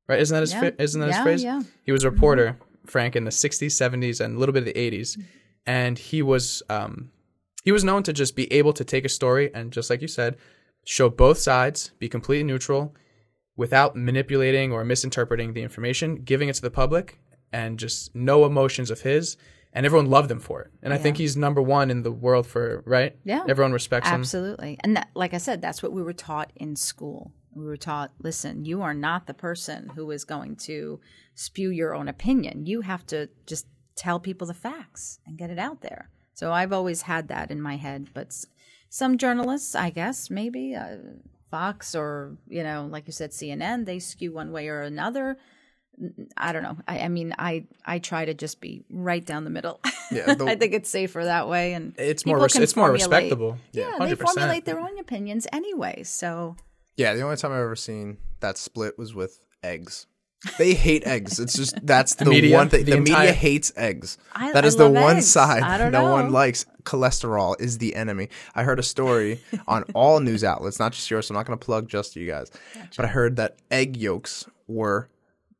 [0.09, 0.21] right?
[0.21, 0.71] Isn't that his Yeah.
[0.79, 1.43] isn't that his phrase?
[1.45, 1.63] yeah.
[1.85, 4.75] He was a reporter, Frank, in the '60s, '70s, and a little bit of the
[4.91, 5.21] '80s,
[5.67, 7.11] and he was um,
[7.65, 10.09] he was known to just be able to take a story and just like you
[10.09, 10.37] said,
[10.85, 12.95] show both sides, be completely neutral,
[13.57, 17.19] without manipulating or misinterpreting the information, giving it to the public,
[17.55, 19.37] and just no emotions of his.
[19.73, 20.71] And everyone loved him for it.
[20.83, 23.17] And I think he's number one in the world for right.
[23.25, 23.43] Yeah.
[23.49, 24.21] everyone respects him.
[24.21, 24.79] Absolutely.
[24.85, 27.33] And that, like I said, that's what we were taught in school.
[27.57, 31.01] We were taught, listen, you are not the person who is going to
[31.35, 32.67] spew your own opinion.
[32.67, 36.11] You have to just tell people the facts and get it out there.
[36.35, 38.11] So I've always had that in my head.
[38.15, 38.33] But
[38.91, 40.99] some journalists, I guess, maybe uh,
[41.51, 45.37] Fox or, you know, like you said, CNN, they skew one way or another.
[46.37, 46.77] I don't know.
[46.89, 49.81] I, I mean, I I try to just be right down the middle.
[50.11, 53.59] Yeah, the- I think it's safer that way, and It's more res- it's more respectable.
[53.73, 54.19] Yeah, Yeah, they 100%.
[54.35, 56.03] formulate their own opinions anyway.
[56.05, 56.57] So
[56.97, 60.07] Yeah, the only time I've ever seen that split was with eggs.
[60.59, 61.41] They hate eggs.
[61.41, 62.55] It's just that's the, media?
[62.55, 62.85] one thing.
[62.85, 64.19] The The, entire- media hates eggs.
[64.35, 65.31] I- that I is the love one eggs.
[65.31, 66.13] side I don't no know.
[66.13, 66.67] one likes.
[66.83, 68.29] Cholesterol is the enemy.
[68.55, 71.29] I heard a story on all news outlets, not just yours.
[71.29, 72.51] So I'm not going to plug just you guys,
[72.97, 75.09] but I heard that egg yolks were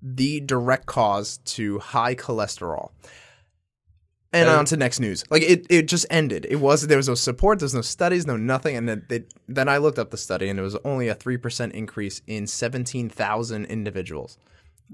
[0.07, 2.91] the direct cause to high cholesterol.
[4.35, 5.25] And on to next news.
[5.31, 6.45] Like it, it just ended.
[6.51, 7.61] It was there was no support.
[7.61, 8.77] There's no studies, no nothing.
[8.77, 11.37] And then, they, then I looked up the study, and it was only a three
[11.37, 14.37] percent increase in seventeen thousand individuals.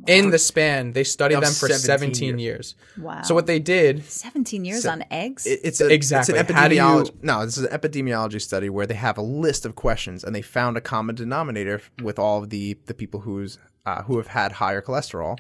[0.06, 2.74] In the span they studied Of them for 17 17, years.
[2.98, 3.22] wow.
[3.22, 5.46] So what they did, 17 years on eggs?
[5.46, 6.38] It, it's a, Exactly.
[6.38, 7.22] It's an How do you- epidemiology.
[7.22, 10.42] No, this is an epidemiology study where they have a list of questions, and they
[10.42, 14.52] found a common denominator with all of the the people who's uh, who have had
[14.52, 15.38] higher cholesterol.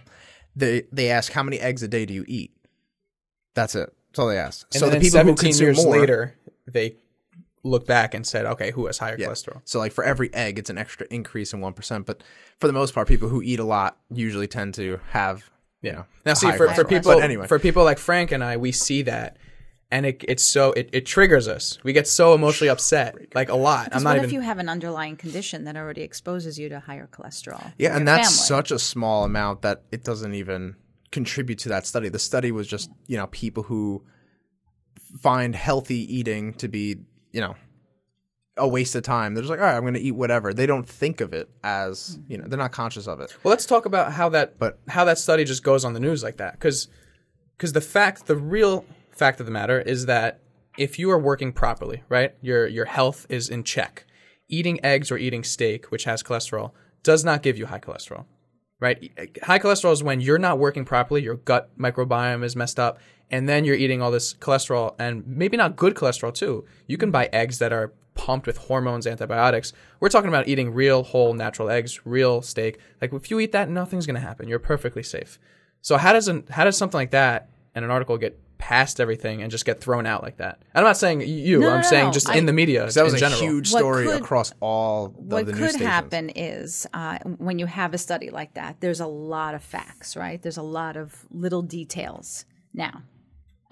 [0.56, 2.50] They they ask how many eggs a day do you eat?
[3.54, 3.92] That's it.
[4.08, 4.66] That's all they ask.
[4.72, 6.34] and so then the people who 17 consume years more, later,
[6.66, 6.96] they
[7.62, 9.28] looked back and said, okay, who has higher Yeah.
[9.28, 9.60] cholesterol?
[9.64, 12.06] So like for every egg, it's an extra increase in one percent.
[12.06, 12.22] But
[12.58, 15.50] for the most part, people who eat a lot usually tend to have
[15.82, 16.04] you know.
[16.26, 18.72] Now, see, higher for, for people, But anyway, for people like Frank and I, we
[18.72, 19.38] see that,
[19.90, 21.78] and it, it's so it, it triggers us.
[21.82, 23.88] We get so emotionally upset, like a lot.
[23.92, 24.28] I'm not what even.
[24.28, 27.72] if you have an underlying condition that already exposes you to higher cholesterol?
[27.78, 28.46] Yeah, and that's family?
[28.46, 30.76] such a small amount that it doesn't even
[31.12, 32.08] contribute to that study.
[32.08, 34.04] The study was just, you know, people who
[35.20, 36.98] find healthy eating to be,
[37.32, 37.54] you know,
[38.56, 39.34] a waste of time.
[39.34, 40.52] They're just like, all right, I'm going to eat whatever.
[40.52, 43.34] They don't think of it as, you know, they're not conscious of it.
[43.42, 46.22] well, let's talk about how that But- how that study just goes on the news
[46.22, 46.88] like that, because
[47.56, 50.40] because the fact, the real fact of the matter is that
[50.78, 54.04] if you are working properly, right, your your health is in check.
[54.48, 58.24] Eating eggs or eating steak, which has cholesterol, does not give you high cholesterol.
[58.80, 59.12] Right?
[59.42, 62.98] High cholesterol is when you're not working properly, your gut microbiome is messed up,
[63.30, 66.64] and then you're eating all this cholesterol and maybe not good cholesterol too.
[66.86, 69.72] You can buy eggs that are pumped with hormones, antibiotics.
[70.00, 72.78] We're talking about eating real, whole, natural eggs, real steak.
[73.00, 74.48] Like if you eat that, nothing's going to happen.
[74.48, 75.38] You're perfectly safe.
[75.80, 79.42] So how does an, how does something like that and an article get past everything
[79.42, 80.62] and just get thrown out like that?
[80.74, 81.58] I'm not saying you.
[81.60, 82.12] No, no, I'm no, saying no.
[82.12, 83.40] just I- in the media That was in a general.
[83.40, 85.90] huge story could- across all of what the news could stations.
[85.90, 90.16] happen is uh, when you have a study like that, there's a lot of facts,
[90.16, 90.40] right?
[90.40, 92.44] There's a lot of little details.
[92.72, 93.02] Now,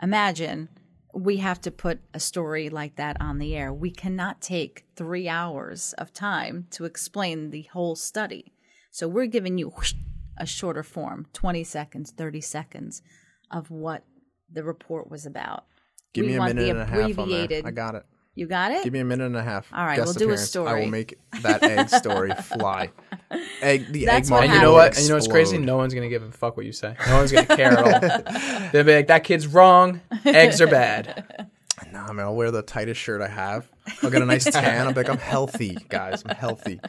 [0.03, 0.69] imagine
[1.15, 3.73] we have to put a story like that on the air.
[3.73, 8.53] We cannot take three hours of time to explain the whole study.
[8.91, 9.95] So we're giving you whoosh,
[10.37, 13.03] a shorter form 20 seconds, 30 seconds
[13.51, 14.05] of what
[14.53, 15.65] the report was about.
[16.13, 17.65] Give we me a want minute the and a half on abbreviated.
[17.65, 17.69] there.
[17.69, 18.07] I got it.
[18.35, 18.85] You got it?
[18.85, 19.67] Give me a minute and a half.
[19.73, 20.57] All right, Guest we'll do a appearance.
[20.57, 22.91] I will make that egg story fly.
[23.61, 24.95] Egg, the That's egg what market And you know what?
[24.95, 25.59] And you know what's crazy?
[25.59, 26.95] No one's gonna give a fuck what you say.
[27.09, 28.69] No one's gonna care at all.
[28.73, 30.01] They'll be like, "That kid's wrong.
[30.25, 31.51] Eggs are bad."
[31.93, 33.71] Nah, man, I'll wear the tightest shirt I have.
[34.03, 34.87] I'll get a nice tan.
[34.87, 36.25] I'll be like, I'm healthy, guys.
[36.27, 36.81] I'm healthy.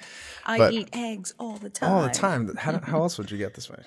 [0.46, 1.92] I but- eat eggs all the time.
[1.92, 2.54] All the time.
[2.58, 3.78] How, how else would you get this way?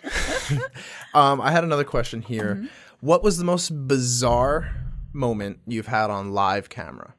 [1.12, 2.54] um, I had another question here.
[2.54, 2.66] Mm-hmm.
[3.02, 4.70] What was the most bizarre
[5.12, 7.14] moment you've had on live camera?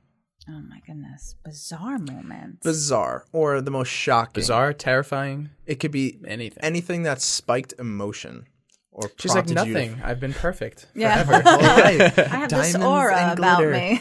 [0.50, 1.36] Oh my goodness.
[1.44, 2.64] Bizarre moments.
[2.64, 4.32] Bizarre or the most shocking?
[4.42, 6.64] Bizarre, terrifying, It could be anything.
[6.64, 8.48] anything that spiked emotion
[8.94, 10.02] or She's like prompted you to- nothing.
[10.06, 10.88] I've been perfect.
[10.96, 11.26] yeah.
[11.28, 12.02] All right.
[12.18, 14.00] I have this aura about me.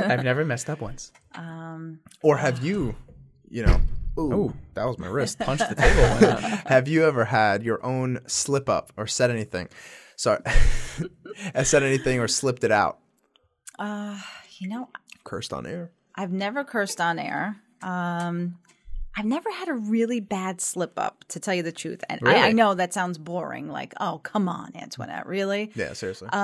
[0.00, 1.10] I've never messed up once.
[1.34, 2.94] Um, Or have you,
[3.48, 3.80] you know,
[4.18, 4.54] ooh, Ooh.
[4.74, 5.38] that was my wrist.
[5.38, 6.58] Punch the table.
[6.66, 9.68] Have you ever had your own slip up or said anything?
[10.16, 10.40] Sorry,
[11.64, 12.98] said anything or slipped it out?
[13.78, 14.18] uh,
[14.58, 14.88] you know,
[15.24, 15.90] Cursed on air.
[16.14, 17.56] I've never cursed on air.
[17.82, 18.58] Um,
[19.16, 22.04] I've never had a really bad slip up, to tell you the truth.
[22.08, 23.68] And I, I know that sounds boring.
[23.68, 25.72] Like, oh, come on, Antoinette, really?
[25.74, 26.28] Yeah, seriously.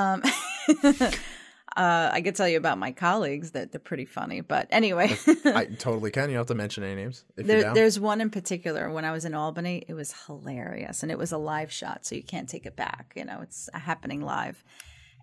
[1.76, 4.40] Uh, I could tell you about my colleagues that they're pretty funny.
[4.42, 6.28] But anyway, I totally can.
[6.28, 9.12] You don't have to mention any names if there, there's one in particular when I
[9.12, 9.84] was in Albany.
[9.88, 13.12] It was hilarious, and it was a live shot, so you can't take it back.
[13.16, 14.62] You know, it's happening live.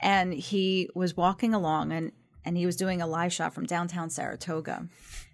[0.01, 2.11] And he was walking along, and
[2.45, 4.87] and he was doing a live shot from downtown Saratoga,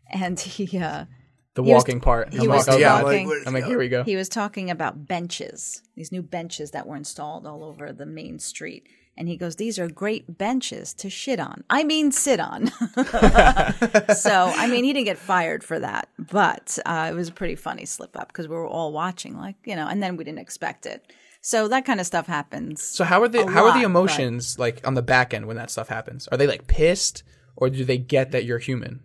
[0.09, 1.05] and he uh,
[1.53, 2.33] The He was- walking part.
[2.33, 3.01] he I'm was like, oh, yeah, God.
[3.03, 4.03] talking- like, I'm like, here we go.
[4.03, 8.39] he was talking about benches, these new benches that were installed all over the main
[8.39, 8.89] street.
[9.17, 11.63] And he goes, These are great benches to shit on.
[11.69, 12.67] I mean, sit on.
[14.15, 17.55] so, I mean, he didn't get fired for that, but uh, it was a pretty
[17.55, 20.39] funny slip up because we were all watching, like, you know, and then we didn't
[20.39, 21.13] expect it.
[21.41, 22.81] So, that kind of stuff happens.
[22.81, 25.45] So how are the how are lot, the but- emotions like on the back end
[25.45, 26.27] when that stuff happens?
[26.27, 27.23] Are they like pissed
[27.55, 29.01] or do they get that you're human?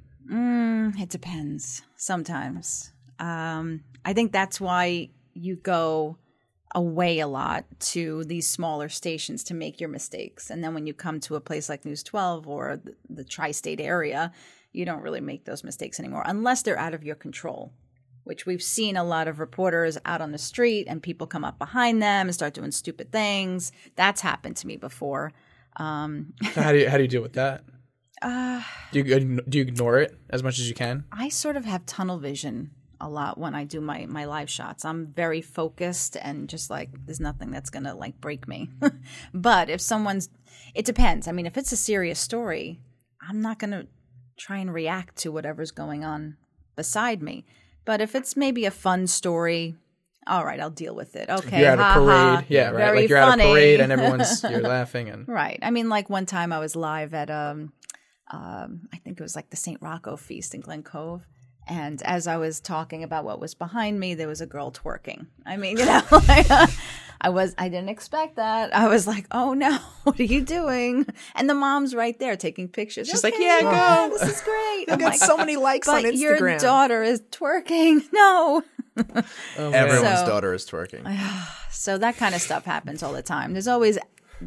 [0.99, 2.93] It depends sometimes.
[3.19, 6.19] Um, I think that's why you go
[6.75, 10.51] away a lot to these smaller stations to make your mistakes.
[10.51, 13.51] And then when you come to a place like News 12 or the, the tri
[13.51, 14.33] state area,
[14.73, 17.73] you don't really make those mistakes anymore unless they're out of your control.
[18.25, 21.59] Which we've seen a lot of reporters out on the street and people come up
[21.59, 23.73] behind them and start doing stupid things.
[23.97, 25.33] That's happened to me before.
[26.53, 27.65] So how do you how do you deal with that?
[28.23, 28.61] Uh,
[28.93, 31.05] Do you do you ignore it as much as you can?
[31.11, 34.85] I sort of have tunnel vision a lot when I do my my live shots.
[34.85, 38.71] I'm very focused and just like there's nothing that's gonna like break me.
[39.35, 40.29] but if someone's,
[40.75, 41.27] it depends.
[41.29, 42.81] I mean, if it's a serious story,
[43.27, 43.87] I'm not gonna
[44.37, 46.37] try and react to whatever's going on
[46.77, 47.45] beside me.
[47.85, 49.77] But if it's maybe a fun story,
[50.27, 51.29] all right, I'll deal with it.
[51.31, 52.07] Okay, You're at a parade,
[52.41, 52.45] ha.
[52.49, 52.77] yeah, right.
[52.77, 53.43] Very like you're funny.
[53.43, 55.59] at a parade and everyone's you're laughing and Right.
[55.63, 57.73] I mean, like one time I was live at um,
[58.31, 59.79] um, I think it was like the St.
[59.81, 61.27] Rocco feast in Glen Cove.
[61.71, 65.27] And as I was talking about what was behind me, there was a girl twerking.
[65.47, 66.51] I mean, you know, like,
[67.21, 68.75] I was, I didn't expect that.
[68.75, 71.07] I was like, oh no, what are you doing?
[71.37, 73.09] And the mom's right there taking pictures.
[73.09, 74.87] She's like, "Okay, "Yeah, yeah, go." This is great.
[74.89, 78.03] I'm oh got like, so many likes on but your daughter is twerking.
[78.13, 78.65] No.
[78.99, 81.07] oh, Everyone's So- daughter is twerking.
[81.73, 83.53] So that kind of stuff happens all the time.
[83.53, 83.97] There's always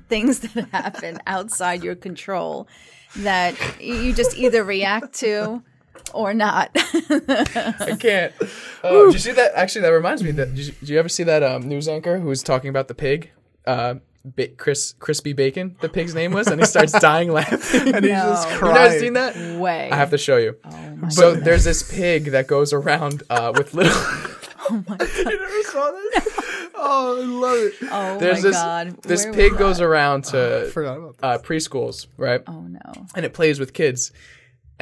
[0.07, 2.67] things that happen outside your control
[3.15, 5.63] that you just either react to
[6.13, 6.71] or not.
[6.75, 8.33] I can't.
[8.85, 9.53] Oh, did you see that?
[9.55, 10.31] Actually, that reminds me.
[10.31, 12.89] That did you, did you ever see that um, news anchor who was talking about
[12.89, 13.31] the pig?
[13.65, 17.95] Uh, ba- Chris Crispy Bacon, the pig's name was, and he starts dying laughing.
[17.95, 18.53] and he's just No.
[18.53, 18.75] You crying.
[18.75, 19.57] guys seen that?
[19.57, 19.89] Way.
[19.89, 20.57] I have to show you.
[20.65, 23.93] Oh so there's this pig that goes around uh, with little.
[23.95, 25.09] oh my god.
[25.15, 26.27] you never saw this?
[26.75, 27.73] Oh, I love it.
[27.89, 29.01] oh There's my this god.
[29.03, 29.85] this Where pig goes that?
[29.85, 31.25] around to Forgot about that.
[31.25, 32.41] uh, preschools, right?
[32.47, 33.05] Oh no.
[33.15, 34.11] And it plays with kids.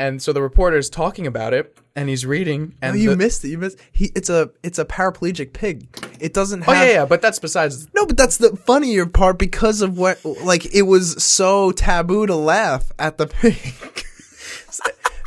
[0.02, 2.74] And so the reporter is talking about it, and he's reading.
[2.82, 3.50] And Oh, you the- missed it.
[3.50, 3.78] You missed.
[3.92, 4.12] He.
[4.16, 4.50] It's a.
[4.64, 5.88] It's a paraplegic pig.
[6.20, 6.88] It doesn't Oh have.
[6.88, 7.88] yeah, yeah, but that's besides.
[7.94, 10.24] No, but that's the funnier part because of what.
[10.26, 13.56] Like it was so taboo to laugh at the pig.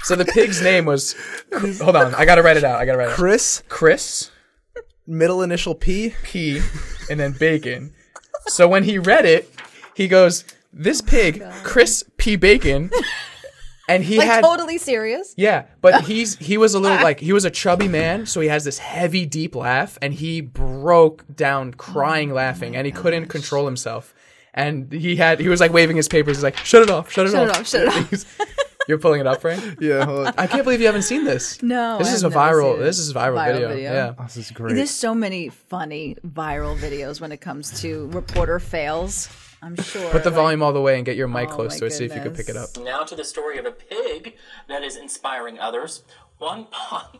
[0.04, 1.14] So the pig's name was.
[1.80, 2.78] Hold on, I gotta write it out.
[2.78, 3.12] I gotta write it.
[3.12, 3.16] out.
[3.16, 4.30] Chris, Chris
[5.06, 6.12] middle initial P.
[6.24, 6.60] P,
[7.10, 7.94] and then bacon.
[8.48, 9.48] So when he read it,
[9.94, 12.36] he goes, "This oh pig, Chris P.
[12.36, 12.90] Bacon,"
[13.88, 14.42] and he Like had.
[14.44, 15.34] totally serious.
[15.36, 18.48] Yeah, but he's he was a little like he was a chubby man, so he
[18.48, 23.26] has this heavy, deep laugh, and he broke down crying, oh laughing, and he couldn't
[23.26, 24.14] control himself.
[24.54, 26.36] and he had he was like waving his papers.
[26.36, 27.10] He's like, "Shut it off!
[27.10, 27.60] Shut it Shut it off!
[27.60, 28.40] off, shut it off."
[28.86, 29.62] You're pulling it up, Frank.
[29.80, 30.34] Yeah, hold on.
[30.36, 31.62] I can't believe you haven't seen this.
[31.62, 32.78] No, this I is a viral.
[32.78, 33.68] This is a viral, Viral video.
[33.68, 33.92] video.
[33.92, 34.12] Yeah.
[34.24, 34.74] this is great.
[34.74, 39.28] There's so many funny viral videos when it comes to reporter fails.
[39.64, 40.10] I'm sure.
[40.10, 41.92] Put the like- volume all the way and get your mic Oh close to it.
[41.92, 42.76] See if you can pick it up.
[42.78, 44.34] Now to the story of a pig
[44.68, 46.02] that is inspiring others.
[46.38, 47.16] One pot,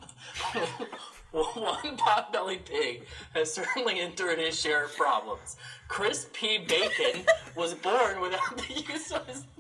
[1.33, 3.05] one pot-bellied pig
[3.35, 5.57] has certainly endured his share of problems.
[5.89, 6.59] Chris P.
[6.59, 7.25] Bacon
[7.57, 9.45] was born without the use of his.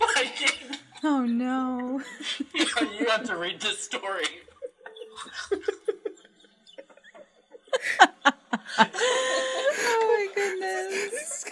[0.00, 0.54] Mikey,
[1.04, 2.00] Oh no.
[2.54, 4.24] you have to read this story.
[8.78, 11.44] Oh my goodness.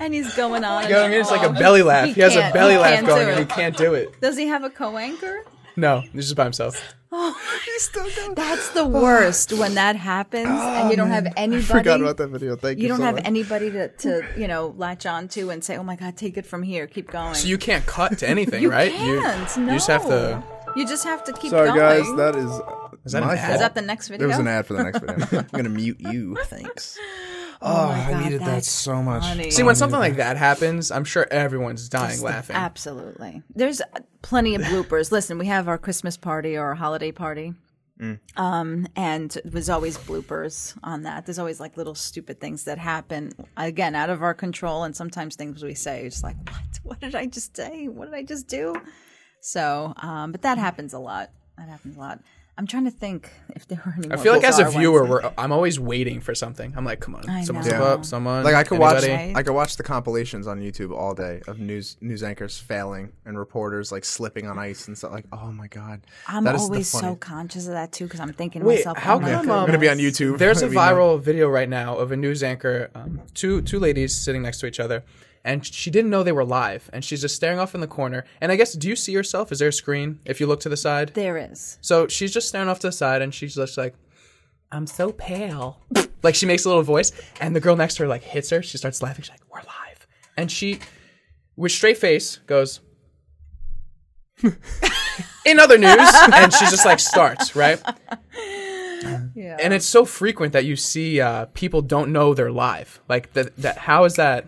[0.00, 0.88] and he's going on.
[0.88, 2.06] Going in, it's like a belly laugh.
[2.06, 4.20] He He, has a belly he laugh going, and he can't do it.
[4.20, 5.44] Does he have a co-anchor?
[5.76, 6.80] No, he's just by himself.
[7.12, 8.34] Oh, He's still going.
[8.34, 11.62] That's the worst when that happens and you don't oh, have anybody.
[11.62, 12.56] Forgot about that video.
[12.56, 12.82] Thank you.
[12.84, 13.24] You don't so have much.
[13.26, 16.46] anybody to, to you know latch on to and say, "Oh my God, take it
[16.46, 18.90] from here, keep going." So you can't cut to anything, You right?
[18.92, 19.56] can't.
[19.56, 19.72] you, no.
[19.72, 20.42] you just have to.
[20.74, 21.78] You just have to keep Sorry, going.
[21.78, 22.16] guys.
[22.16, 22.50] That is.
[23.06, 23.52] Is that my fault.
[23.54, 24.26] Is that the next video?
[24.26, 25.38] There was an ad for the next video.
[25.38, 26.36] I'm gonna mute you.
[26.44, 26.98] Thanks.
[27.62, 29.22] Oh, my I God, needed that that's so much.
[29.22, 29.50] funny.
[29.50, 32.54] See, when something like that happens, I'm sure everyone's dying laughing.
[32.54, 33.42] Absolutely.
[33.54, 33.86] There's uh,
[34.20, 35.10] plenty of bloopers.
[35.10, 37.54] Listen, we have our Christmas party or our holiday party.
[37.98, 38.18] Mm.
[38.36, 41.24] Um, and there's always bloopers on that.
[41.24, 44.84] There's always like little stupid things that happen, again, out of our control.
[44.84, 46.60] And sometimes things we say, it's like, what?
[46.82, 47.88] What did I just say?
[47.88, 48.80] What did I just do?
[49.40, 51.30] So, um, but that happens a lot.
[51.56, 52.20] That happens a lot.
[52.58, 54.10] I'm trying to think if there were any.
[54.10, 55.24] I feel like as a viewer, ones.
[55.24, 56.72] we're, I'm always waiting for something.
[56.74, 57.82] I'm like, come on, I someone Yeah.
[57.82, 58.44] up, someone.
[58.44, 59.02] Like I could watch.
[59.02, 59.32] Right.
[59.36, 63.38] I could watch the compilations on YouTube all day of news news anchors failing and
[63.38, 65.12] reporters like slipping on ice and stuff.
[65.12, 68.32] Like, oh my god, I'm That is always so conscious of that too because I'm
[68.32, 69.56] thinking to Wait, myself, how oh my come, goodness.
[69.58, 70.38] um, gonna be on YouTube.
[70.38, 70.94] There's a Gonna be mad.
[70.94, 74.66] viral video right now of a news anchor, um, two two ladies sitting next to
[74.66, 75.04] each other,
[75.46, 78.24] and she didn't know they were live, and she's just staring off in the corner.
[78.42, 79.50] And I guess, do you see yourself?
[79.52, 81.12] Is there a screen if you look to the side?
[81.14, 81.78] There is.
[81.80, 83.94] So she's just staring off to the side, and she's just like,
[84.70, 85.80] "I'm so pale."
[86.22, 88.62] like she makes a little voice, and the girl next to her like hits her.
[88.62, 89.22] She starts laughing.
[89.22, 90.06] She's like, "We're live,"
[90.36, 90.80] and she,
[91.56, 92.80] with straight face, goes.
[95.46, 95.96] In other news,
[96.34, 97.80] and she just like starts right,
[99.34, 99.56] Yeah.
[99.62, 103.00] and it's so frequent that you see uh, people don't know they're live.
[103.08, 103.56] Like that.
[103.58, 104.46] That how is that?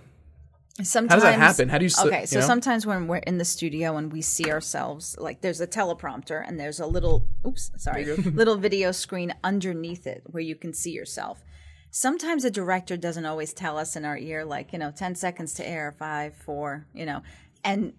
[0.82, 1.68] Sometimes, happen?
[1.68, 2.46] How do you sli- Okay, you so know?
[2.46, 6.58] sometimes when we're in the studio and we see ourselves, like there's a teleprompter and
[6.58, 11.44] there's a little, oops, sorry, little video screen underneath it where you can see yourself.
[11.90, 15.54] Sometimes the director doesn't always tell us in our ear, like you know, ten seconds
[15.54, 17.22] to air, five, four, you know,
[17.64, 17.94] and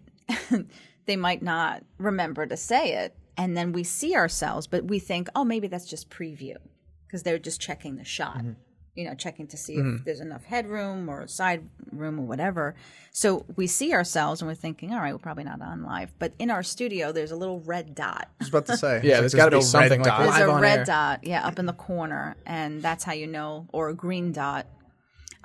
[1.06, 5.28] they might not remember to say it, and then we see ourselves, but we think,
[5.36, 6.56] oh, maybe that's just preview
[7.08, 8.52] because they're just checking the shot mm-hmm.
[9.00, 10.04] You know, checking to see if mm-hmm.
[10.04, 12.76] there's enough headroom or side room or whatever.
[13.14, 16.12] So we see ourselves and we're thinking, all right, we're probably not on live.
[16.20, 18.28] But in our studio, there's a little red dot.
[18.30, 19.00] I was about to say.
[19.10, 20.20] Yeah, It's there's gotta be no red something like dot.
[20.20, 20.86] live There's a on red air.
[20.86, 24.68] dot, yeah, up in the corner, and that's how you know, or a green dot,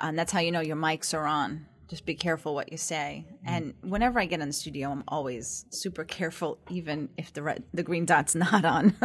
[0.01, 1.65] uh, and that's how you know your mics are on.
[1.87, 3.25] Just be careful what you say.
[3.27, 3.47] Mm-hmm.
[3.47, 7.63] And whenever I get in the studio, I'm always super careful, even if the red,
[7.73, 8.95] the green dot's not on.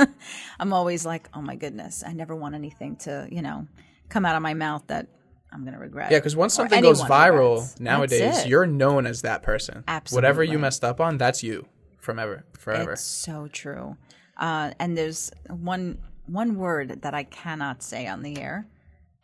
[0.58, 3.68] I'm always like, oh my goodness, I never want anything to, you know,
[4.10, 5.06] come out of my mouth that
[5.52, 6.10] I'm going to regret.
[6.12, 7.80] Yeah, because once something goes viral regrets.
[7.80, 9.82] Nowadays, you're known as that person.
[9.88, 10.16] Absolutely.
[10.16, 11.66] Whatever you messed up on, that's you
[11.98, 12.92] from ever, forever.
[12.92, 13.96] It's so true.
[14.36, 18.66] Uh, and there's one one word that I cannot say on the air,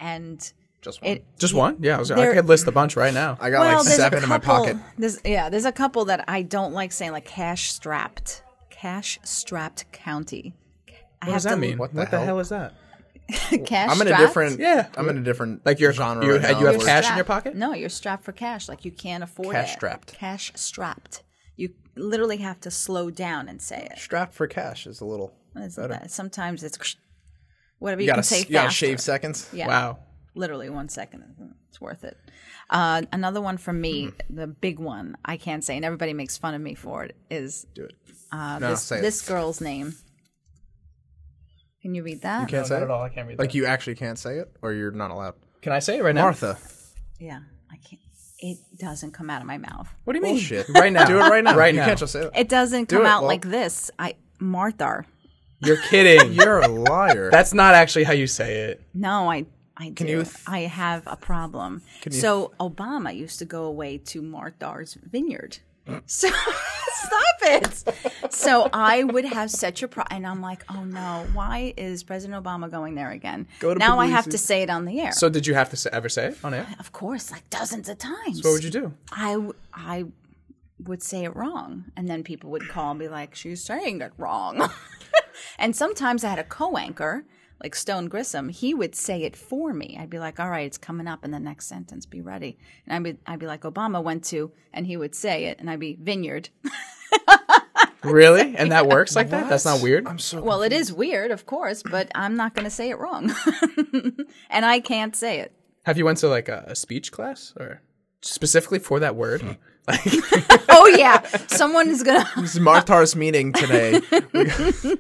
[0.00, 0.40] and
[0.82, 1.10] Just one.
[1.12, 1.76] it Just one?
[1.80, 3.38] Yeah, I, was, I could list a bunch right now.
[3.40, 4.76] I got well, like there's a seven in my pocket.
[4.98, 9.90] There's yeah, there's a couple that I don't like saying, like cash strapped, cash strapped
[9.92, 10.54] county.
[11.22, 11.78] I what does have that to- mean?
[11.78, 12.26] What What the the, hell?
[12.26, 12.74] hell is that?
[13.66, 14.60] cash I'm in a different.
[14.60, 14.86] Yeah.
[14.96, 16.24] I'm in a different Like you're genre.
[16.24, 17.54] you, right you have You're cash in your pocket?
[17.56, 18.68] No, you're strapped for cash.
[18.68, 19.76] Like you can't afford Cash it.
[19.76, 20.12] strapped.
[20.14, 21.22] Cash strapped.
[21.56, 23.98] You literally have to slow down and say it.
[23.98, 25.34] Strapped for cash is a little.
[25.60, 26.96] Isn't that- Sometimes it's
[27.78, 29.48] whatever you, You can gotta, say you gotta shave seconds.
[29.52, 29.66] Yeah.
[29.68, 29.98] Wow.
[30.34, 31.24] literally one second.
[31.68, 32.16] It's worth it.
[32.70, 34.36] Uh, another one for me, Mm-hmm.
[34.36, 37.66] the big one I can't say, and everybody makes fun of me for it, is
[37.74, 37.94] Do it.
[38.32, 39.02] uh, No, this, say it.
[39.02, 39.94] this girl's name.
[41.86, 42.40] Can you read that?
[42.40, 42.82] You can't say it.
[42.82, 43.04] at all.
[43.04, 43.42] I can't read that.
[43.44, 45.34] Like you actually can't say it, or you're not allowed.
[45.62, 46.22] Can I say it right now?
[46.24, 46.58] Martha.
[47.20, 47.38] Yeah,
[47.70, 48.02] I can't.
[48.40, 49.88] It doesn't come out of my mouth.
[50.02, 50.34] What do you mean?
[50.34, 50.68] Bullshit.
[50.70, 51.04] Right now.
[51.06, 51.56] Do it right now.
[51.56, 51.86] Right you now.
[51.86, 52.32] can't just say it.
[52.34, 53.28] It doesn't come it, out Walt.
[53.28, 53.88] like this.
[54.00, 55.04] I Martha.
[55.60, 56.32] You're kidding.
[56.40, 57.30] You're a liar.
[57.30, 58.82] That's not actually how you say it.
[58.92, 59.46] No, I
[59.76, 60.06] I do.
[60.08, 61.82] you th- I have a problem.
[62.10, 65.58] so Obama used to go away to Martha's Vineyard.
[66.06, 66.28] So
[66.94, 67.84] stop it.
[68.32, 72.42] So I would have such a problem, and I'm like, oh no, why is President
[72.42, 73.46] Obama going there again?
[73.60, 75.12] Go to now I have to say it on the air.
[75.12, 76.66] So did you have to say, ever say it on air?
[76.78, 78.42] of course, like dozens of times.
[78.42, 78.94] What would you do?
[79.12, 80.06] I, I
[80.84, 84.12] would say it wrong, and then people would call and be like, "She's saying it
[84.18, 84.68] wrong."
[85.58, 87.24] and sometimes I had a co-anchor,
[87.62, 88.48] like Stone Grissom.
[88.48, 89.96] He would say it for me.
[89.98, 92.06] I'd be like, "All right, it's coming up in the next sentence.
[92.06, 95.46] Be ready." And I'd be, I'd be like, "Obama went to," and he would say
[95.46, 96.50] it, and I'd be Vineyard.
[98.02, 98.56] Really?
[98.56, 99.48] And that works like that?
[99.48, 100.06] That's not weird?
[100.06, 102.98] I'm so well, it is weird, of course, but I'm not going to say it
[102.98, 103.34] wrong,
[104.50, 105.52] and I can't say it.
[105.84, 107.82] Have you went to like a, a speech class or
[108.20, 109.42] specifically for that word?
[109.42, 109.52] Hmm.
[109.88, 110.00] Like,
[110.68, 112.28] Oh yeah, someone is gonna.
[112.38, 114.00] This is Marthar's meeting today.
[114.10, 114.96] no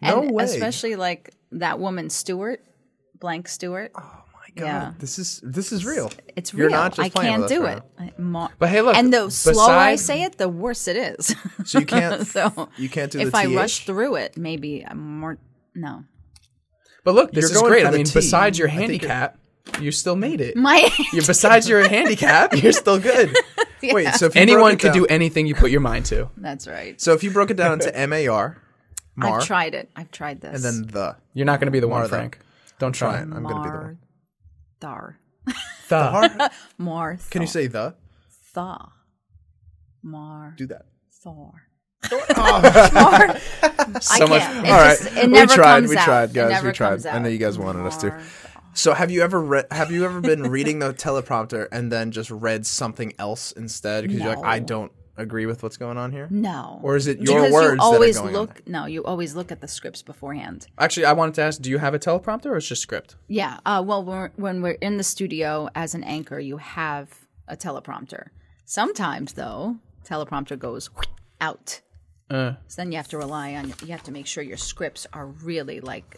[0.00, 0.44] and way.
[0.44, 2.62] Especially like that woman Stewart,
[3.18, 3.92] blank Stewart.
[3.96, 4.66] oh my god.
[4.66, 4.92] Yeah.
[4.98, 6.10] This is this is real.
[6.36, 6.76] It's You're real.
[6.76, 7.82] not just I can't with do it.
[7.98, 11.34] I- Mar- But hey, look, and the slower I say it, the worse it is.
[11.64, 13.56] So you can't so you can't do if the I TH?
[13.56, 15.38] rush through it, maybe I'm more.
[15.74, 16.04] No,
[17.04, 17.86] but look, this You're is great.
[17.86, 18.12] I mean, T.
[18.14, 19.38] besides your I think you're- handicap,
[19.80, 20.56] you still made it.
[20.56, 23.36] my You're, besides your handicap, you're still good.
[23.82, 26.28] Wait, so if you Anyone it could do anything you put your mind to.
[26.36, 27.00] that's right.
[27.00, 28.58] So if you broke it down into M A R,
[29.20, 29.90] Mar, I've tried it.
[29.96, 30.54] I've tried this.
[30.54, 32.16] and then the You're not going to be the one, Martha.
[32.16, 32.38] Frank.
[32.78, 33.18] Don't try.
[33.18, 33.98] Fine, I'm gonna be the one.
[34.82, 35.18] Mar.
[35.88, 36.50] The.
[36.78, 37.18] Mar.
[37.30, 37.94] Can you say the?
[38.54, 38.90] thaw?
[40.02, 40.54] Mar.
[40.56, 40.86] Do that.
[41.22, 41.52] Thor.
[42.12, 43.36] Oh.
[44.00, 44.66] So I much- can't.
[44.66, 45.76] It All right, just- it never we tried.
[45.80, 46.04] comes we out.
[46.04, 46.62] tried, guys.
[46.62, 47.06] we tried.
[47.06, 48.18] I know you guys wanted us to.
[48.72, 49.66] So have you ever read?
[49.70, 54.20] Have you ever been reading the teleprompter and then just read something else instead because
[54.20, 56.28] you're like, I don't agree with what's going on here?
[56.30, 56.80] No.
[56.82, 58.66] Or is it your because words you that are always going on look.
[58.66, 60.66] No, you always look at the scripts beforehand.
[60.78, 63.16] Actually, I wanted to ask do you have a teleprompter or it's just script?
[63.28, 63.58] Yeah.
[63.66, 67.08] Uh, well, when we're, when we're in the studio as an anchor, you have
[67.48, 68.28] a teleprompter.
[68.64, 70.88] Sometimes, though, teleprompter goes
[71.40, 71.80] out.
[72.30, 73.74] Uh, So then you have to rely on.
[73.82, 76.16] You have to make sure your scripts are really like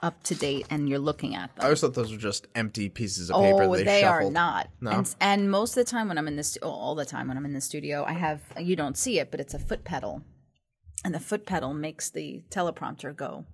[0.00, 1.62] up to date and you're looking at them.
[1.62, 3.62] I always thought those were just empty pieces of oh, paper.
[3.64, 4.68] Oh, they, they, are not.
[4.80, 4.90] No?
[4.90, 7.36] And, and most of the time when I'm in this, oh, all the time when
[7.36, 10.22] I'm in the studio, I have you don't see it, but it's a foot pedal,
[11.04, 13.46] and the foot pedal makes the teleprompter go.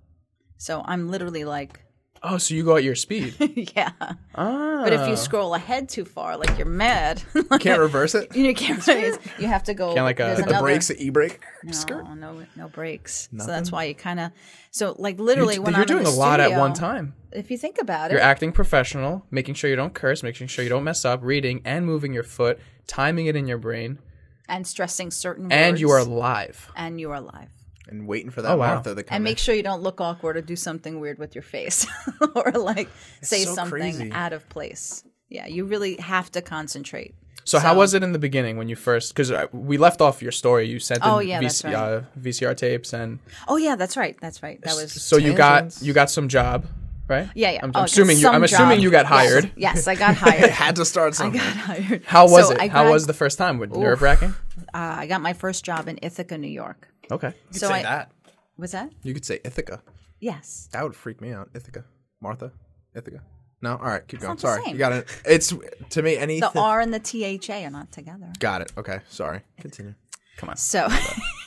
[0.57, 1.84] So I'm literally like,
[2.25, 3.35] oh, so you go at your speed.
[3.75, 3.91] yeah.
[4.35, 4.81] ah.
[4.83, 7.23] But if you scroll ahead too far, like you're mad,
[7.59, 8.35] Can't reverse it.
[8.35, 8.85] you can't.
[8.85, 9.93] reverse You have to go.
[9.93, 11.39] Can't like, a, there's hit The brakes, the e brake.
[11.71, 12.03] Skirt.
[12.03, 13.29] No, no, no brakes.
[13.37, 14.31] So that's why you kind of.
[14.71, 17.15] So like literally, when you're I'm doing in a the lot at one time.
[17.31, 18.13] If you think about it.
[18.13, 21.61] You're acting professional, making sure you don't curse, making sure you don't mess up, reading
[21.65, 23.99] and moving your foot, timing it in your brain,
[24.47, 26.71] and stressing certain and words, you are live.
[26.75, 27.49] and you are live.
[27.87, 28.73] And waiting for that Oh, wow.
[28.75, 29.23] Martha to come and in.
[29.23, 31.85] make sure you don't look awkward or do something weird with your face
[32.35, 32.89] or like
[33.21, 34.11] say so something crazy.
[34.11, 35.03] out of place.
[35.29, 37.15] Yeah, you really have to concentrate.
[37.43, 39.13] So, how was it in the beginning when you first?
[39.13, 40.67] Because we left off your story.
[40.67, 41.75] You sent in Oh, yeah, that's right.
[41.75, 44.17] uh, VCR tapes, and Oh yeah, that's right.
[44.19, 44.59] That's right.
[44.63, 46.65] That was so you got you got some job,
[47.07, 47.29] right?
[47.35, 47.59] yeah, yeah.
[47.61, 48.29] I'm, Oh, I'm assuming you.
[48.29, 49.51] I'm assuming you got hired.
[49.55, 50.49] Yes, I got It hired.
[50.49, 51.39] had to start something.
[51.39, 52.03] I got hired.
[52.05, 52.61] How was So it?
[52.61, 53.59] I How was the first time?
[53.59, 54.33] Nerve wracking.
[54.73, 56.87] Uh, I got my first job in Ithaca, New York.
[57.11, 57.27] Okay.
[57.27, 58.11] You could So say I that.
[58.57, 59.81] was that You could say Ithaca.
[60.19, 60.69] yes.
[60.71, 61.49] That would freak me out.
[61.53, 61.85] Ithaca,
[62.21, 62.51] Martha,
[62.95, 63.21] Ithaca.
[63.61, 64.37] No, all right, keep going.
[64.37, 65.07] Sorry, you got it.
[65.25, 65.53] It's
[65.91, 66.39] to me any.
[66.39, 68.31] The R and the THA are not together.
[68.39, 68.71] Got it.
[68.77, 69.41] Okay, sorry.
[69.59, 69.95] Continue.
[70.37, 70.57] Come on.
[70.57, 70.89] So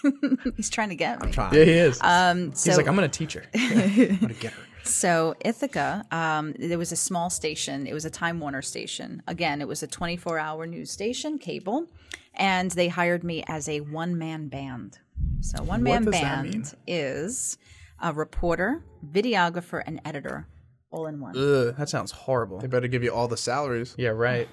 [0.56, 1.30] he's trying to get me.
[1.30, 1.54] Trying.
[1.54, 2.00] Yeah, he is.
[2.02, 3.44] Um, so, He's like, I'm gonna teach her.
[3.54, 4.62] I'm gonna get her.
[4.84, 7.86] So Ithaca, um, there was a small station.
[7.86, 9.22] It was a Time Warner station.
[9.26, 11.86] Again, it was a 24-hour news station, cable,
[12.34, 14.98] and they hired me as a one-man band.
[15.40, 17.58] So one-man band is
[18.02, 20.46] a reporter, videographer, and editor,
[20.90, 21.36] all in one.
[21.36, 22.58] Ugh, that sounds horrible.
[22.58, 23.94] They better give you all the salaries.
[23.96, 24.48] Yeah, right.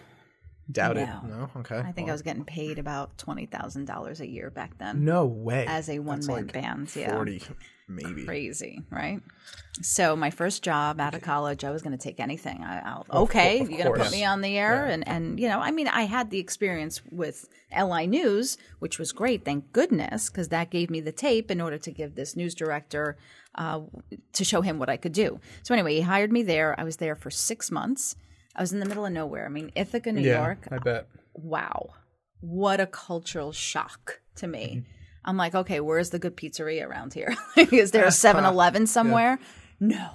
[0.72, 1.06] Doubt it.
[1.08, 1.22] No.
[1.28, 1.78] No, okay.
[1.78, 5.26] I think I was getting paid about twenty thousand dollars a year back then No
[5.26, 5.66] way.
[5.68, 6.96] as a one-man band.
[6.96, 7.42] Yeah, forty,
[7.88, 8.26] maybe.
[8.26, 9.22] crazy, right?
[9.82, 12.64] So my first job out of college, I was going to take anything.
[12.64, 15.48] I, I'll, okay, of you're going to put me on the air, and and you
[15.48, 20.30] know, I mean, I had the experience with LI News, which was great, thank goodness,
[20.30, 23.18] because that gave me the tape in order to give this news director
[23.56, 23.82] uh,
[24.34, 25.40] to show him what I could do.
[25.64, 26.80] So anyway, he hired me there.
[26.80, 28.16] I was there for six months.
[28.56, 29.46] I was in the middle of nowhere.
[29.46, 31.08] I mean, Ithaca, New yeah, York I bet.
[31.34, 31.90] wow,
[32.40, 34.84] what a cultural shock to me.
[35.26, 37.36] I'm like, okay, where's the good pizzeria around here?
[37.58, 39.40] Is there a 7 Eleven somewhere?
[39.80, 39.96] No.
[39.96, 40.14] You gotta-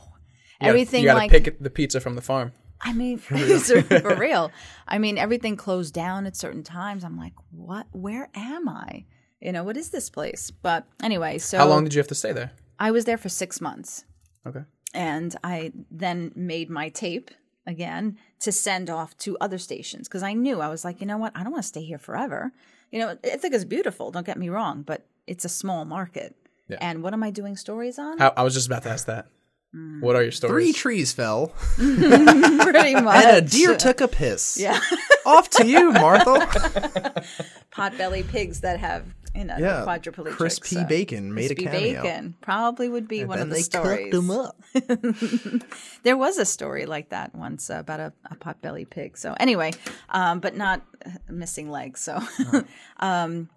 [0.61, 2.53] Everything you gotta like, pick the pizza from the farm.
[2.83, 4.51] I mean, for real.
[4.89, 7.05] I mean, everything closed down at certain times.
[7.05, 7.87] I'm like, what?
[7.93, 9.05] Where am I?
[9.41, 10.51] You know, what is this place?
[10.51, 12.53] But anyway, so How long did you have to stay there?
[12.79, 14.05] I was there for six months
[14.47, 14.61] Okay.
[14.95, 17.31] and I then made my tape
[17.67, 21.19] again to send off to other stations because I knew I was like, you know
[21.19, 22.53] what, I don't want to stay here forever.
[22.91, 24.11] You know, I think it's beautiful.
[24.11, 26.35] Don't get me wrong, but it's a small market.
[26.81, 28.23] And what am I doing stories on?
[28.23, 29.27] I, I was just about to ask that.
[29.75, 30.01] Mm.
[30.03, 30.53] What are your stories?
[30.53, 33.25] Three trees fell, Pretty much.
[33.25, 34.57] and a deer took a piss.
[34.61, 34.79] Yeah.
[35.27, 37.25] Off to you, Martha.
[37.73, 39.05] Potbelly pigs that have
[39.35, 40.33] you know Yeah, quadriplegic.
[40.33, 42.03] crispy so- bacon made a crispy cameo.
[42.03, 44.13] bacon probably would be one then of the they stories.
[44.13, 44.57] them up.
[46.03, 49.17] There was a story like that once uh, about a, a potbelly pig.
[49.19, 49.73] So anyway,
[50.09, 50.83] um, but not
[51.29, 52.01] missing legs.
[52.01, 52.21] So,
[53.01, 53.49] um,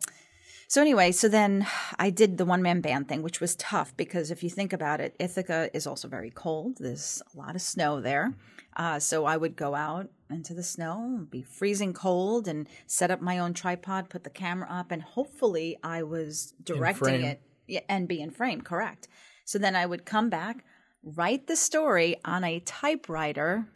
[0.68, 1.66] so anyway, so then
[1.98, 5.00] I did the one man band thing, which was tough because if you think about
[5.00, 6.78] it, Ithaca is also very cold.
[6.80, 8.34] There's a lot of snow there.
[8.76, 13.22] Uh, so I would go out into the snow, be freezing cold, and set up
[13.22, 17.42] my own tripod, put the camera up, and hopefully I was directing it
[17.88, 19.08] and be in frame, correct.
[19.46, 20.66] So then I would come back,
[21.04, 23.68] write the story on a typewriter.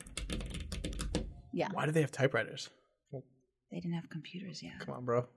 [1.53, 2.69] Yeah, Why do they have typewriters?
[3.71, 4.79] they didn't have computers yet.
[4.79, 5.27] Come on, bro.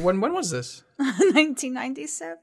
[0.00, 0.82] When when was this?
[0.96, 2.38] 1997?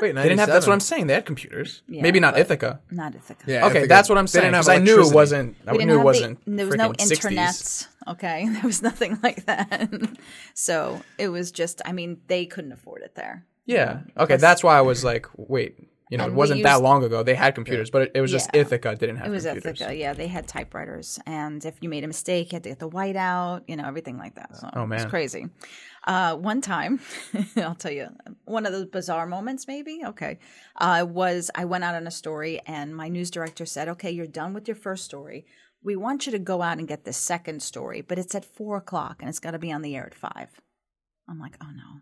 [0.00, 0.48] Wait, They didn't have.
[0.48, 1.06] That's what I'm saying.
[1.06, 1.82] They had computers.
[1.88, 2.80] Yeah, Maybe not Ithaca.
[2.90, 3.44] Not Ithaca.
[3.46, 4.52] Yeah, Okay, Ithaca- that's what I'm saying.
[4.52, 5.56] Because I knew it wasn't.
[5.66, 6.44] I knew it wasn't.
[6.44, 7.12] the, there was no freaking 60s.
[7.12, 7.88] internet.
[8.08, 9.90] Okay, there was nothing like that.
[10.54, 11.82] so it was just.
[11.84, 13.46] I mean, they couldn't afford it there.
[13.64, 14.00] Yeah.
[14.16, 15.76] Okay, that's why I was like, wait.
[16.08, 17.24] You know, it And we wasn't that long ago.
[17.24, 18.60] They had computers, but it, it was just Yeah.
[18.60, 19.44] Ithaca didn't have computers.
[19.44, 19.80] It was computers.
[19.80, 20.12] Ithaca, yeah.
[20.12, 23.16] They had typewriters, and if you made a mistake, you had to get the white
[23.16, 24.56] out, you know, everything like that.
[24.56, 25.48] So Oh, it was crazy.
[26.06, 27.00] Uh, one time,
[27.56, 28.08] I'll tell you,
[28.44, 30.02] one of those bizarre moments, maybe.
[30.04, 30.38] Okay,
[30.76, 34.26] uh, was I went out on a story, and my news director said, "Okay, you're
[34.26, 35.46] done with your first story.
[35.82, 38.76] We want you to go out and get the second story, but it's at four
[38.76, 40.60] o'clock, and it's got to be on the air at five.
[41.28, 42.00] I'm like, oh no.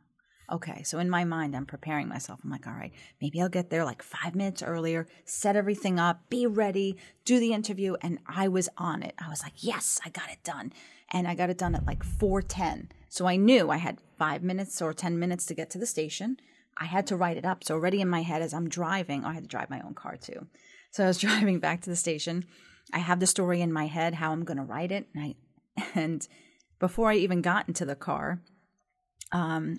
[0.53, 2.41] Okay, so in my mind, I'm preparing myself.
[2.45, 2.93] I'm like, all right,
[3.23, 7.55] maybe I'll get there like five minutes earlier, set everything up, be ready, do the
[7.55, 7.97] interview.
[8.03, 9.15] And I was on it.
[9.19, 10.73] I was like, yes, I got it done.
[11.11, 12.91] And I got it done at like 410.
[13.15, 16.37] So I knew I had five minutes or 10 minutes to get to the station.
[16.77, 17.63] I had to write it up.
[17.63, 20.17] So already in my head, as I'm driving, I had to drive my own car
[20.17, 20.49] too.
[20.91, 22.45] So I was driving back to the station.
[22.93, 25.07] I have the story in my head, how I'm going to write it.
[25.15, 26.27] And I, and
[26.81, 28.43] before I even got into the car,
[29.31, 29.79] um,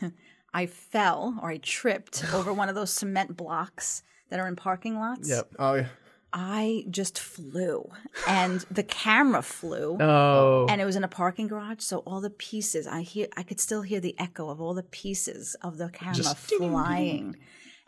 [0.54, 4.98] I fell or I tripped over one of those cement blocks that are in parking
[4.98, 5.28] lots.
[5.28, 5.48] Yep.
[5.58, 5.88] Oh, yeah.
[6.32, 7.90] I just flew
[8.28, 9.98] and the camera flew.
[10.10, 10.66] Oh.
[10.68, 13.58] And it was in a parking garage, so all the pieces I hear, I could
[13.60, 17.36] still hear the echo of all the pieces of the camera Just flying,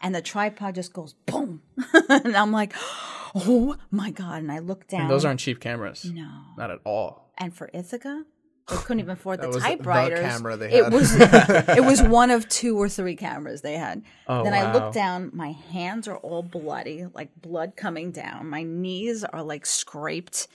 [0.01, 1.63] and the tripod just goes boom,
[2.09, 2.73] and I'm like,
[3.35, 4.43] oh my god!
[4.43, 5.03] And I look down.
[5.03, 6.05] And those aren't cheap cameras.
[6.05, 7.33] no, Not at all.
[7.39, 8.25] and for Ithaca,
[8.69, 10.21] they couldn't even afford the was the typewriters.
[10.21, 14.03] camera they It was it was one of two or three cameras they had.
[14.29, 18.49] Oh, then I look down, my hands are all bloody, like blood coming down.
[18.49, 20.49] My knees are like scraped.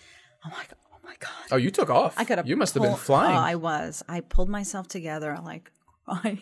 [0.44, 1.32] I'm like, oh my god.
[1.52, 2.16] Oh, you took off.
[2.18, 2.48] I could have.
[2.48, 3.36] You must have been flying.
[3.36, 4.04] Oh, I was.
[4.08, 5.72] I pulled myself together, like
[6.06, 6.40] crying,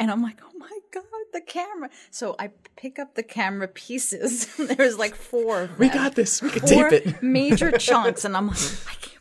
[0.00, 1.90] and I'm like, oh my god, the camera.
[2.10, 4.46] So I pick up the camera pieces.
[4.76, 5.70] There's like four.
[5.78, 6.42] We got this.
[6.42, 7.22] We can tape it.
[7.22, 9.13] major chunks, and I'm like, I can't.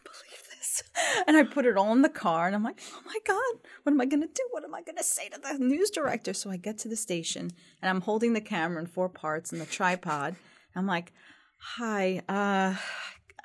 [1.27, 3.93] And I put it all in the car, and I'm like, oh my god, what
[3.93, 4.47] am I gonna do?
[4.51, 6.33] What am I gonna say to the news director?
[6.33, 9.59] So I get to the station, and I'm holding the camera in four parts and
[9.59, 10.35] the tripod.
[10.75, 11.11] I'm like,
[11.57, 12.75] hi, uh.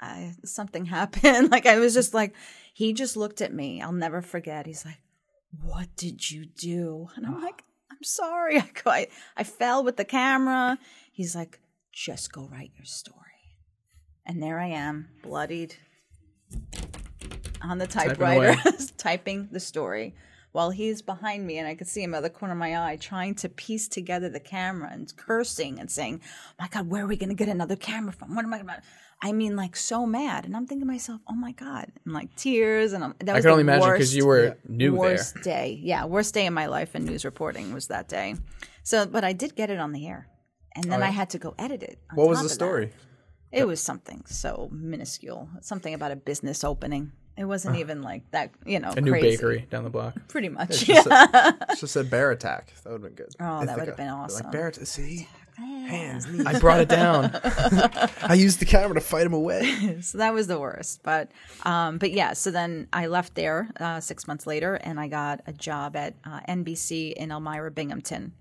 [0.00, 1.50] I, something happened.
[1.50, 2.34] Like I was just like,
[2.72, 3.82] he just looked at me.
[3.82, 4.64] I'll never forget.
[4.66, 5.00] He's like,
[5.60, 8.58] "What did you do?" And I'm like, "I'm sorry.
[8.60, 10.78] I, go- I I fell with the camera."
[11.10, 11.58] He's like,
[11.92, 13.16] "Just go write your story."
[14.24, 15.74] And there I am, bloodied,
[17.62, 18.56] on the typewriter,
[18.96, 20.14] typing the story.
[20.52, 22.78] While he's behind me, and I could see him out of the corner of my
[22.78, 27.04] eye, trying to piece together the camera and cursing and saying, oh "My God, where
[27.04, 28.34] are we going to get another camera from?
[28.34, 28.82] What am I going to?"
[29.20, 32.34] I mean, like so mad, and I'm thinking to myself, "Oh my God!" and like
[32.36, 34.96] tears, and I'm, that I was can the only imagine worst, because you were new
[34.96, 35.18] there.
[35.42, 35.78] day.
[35.82, 38.36] Yeah, worst day in my life in news reporting was that day.
[38.84, 40.28] So, but I did get it on the air,
[40.74, 41.98] and then I had to go edit it.
[42.14, 42.54] What was the of that.
[42.54, 42.92] story?
[43.50, 47.12] It was something so minuscule, something about a business opening.
[47.38, 50.14] It wasn't even like that, you know, A new bakery down the block.
[50.28, 50.84] Pretty much.
[50.84, 52.72] Just said, just said bear attack.
[52.82, 53.34] That would have been good.
[53.38, 54.44] Oh, that would've been awesome.
[54.44, 54.86] Like bear attack.
[54.86, 56.44] See, hands, knees.
[56.46, 57.30] I brought it down.
[58.22, 59.98] I used the camera to fight him away.
[60.02, 61.02] so that was the worst.
[61.04, 61.30] But
[61.62, 65.40] um, but yeah, so then I left there uh, six months later, and I got
[65.46, 68.32] a job at uh, NBC in Elmira, Binghamton,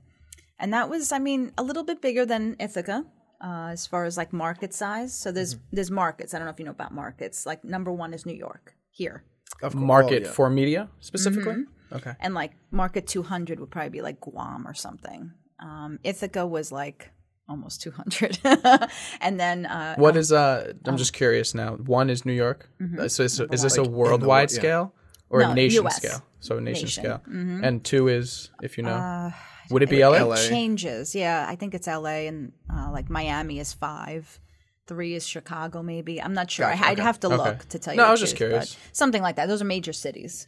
[0.59, 3.05] and that was, I mean, a little bit bigger than Ithaca.
[3.39, 5.75] Uh, as far as like market size, so there's Mm-hmm.
[5.75, 6.33] there's markets.
[6.33, 7.45] I don't know if you know about markets.
[7.45, 9.23] Like number one is New York here,
[9.63, 9.83] Of course.
[9.93, 10.31] Market Oh, yeah.
[10.37, 11.53] for media specifically.
[11.63, 11.95] Mm-hmm.
[11.97, 12.13] Okay.
[12.19, 15.31] and like market 200 would probably be like Guam or something.
[15.59, 17.11] Um, Ithaca was like
[17.47, 18.39] almost 200.
[19.21, 20.73] and then uh, What is uh?
[20.85, 21.75] I'm just curious now.
[21.99, 22.69] One is New York.
[22.81, 24.59] Uh, So is, is this a Like in worldwide world, yeah.
[24.61, 24.85] scale
[25.29, 25.95] or No, a nation US.
[25.95, 26.21] scale?
[26.39, 27.03] So a nation, Nation.
[27.03, 27.21] scale.
[27.65, 29.31] And two is if you know.
[29.71, 30.23] Would it be it, LA?
[30.23, 30.35] LA.
[30.35, 31.15] changes.
[31.15, 34.39] Yeah, I think it's LA and uh, like Miami is five.
[34.87, 36.21] Three is Chicago, maybe.
[36.21, 36.65] I'm not sure.
[36.65, 37.97] I, I'd have to look to tell you.
[37.97, 38.77] No, the I was just truth, but curious.
[38.93, 39.47] Something like that.
[39.47, 40.47] Those are major cities.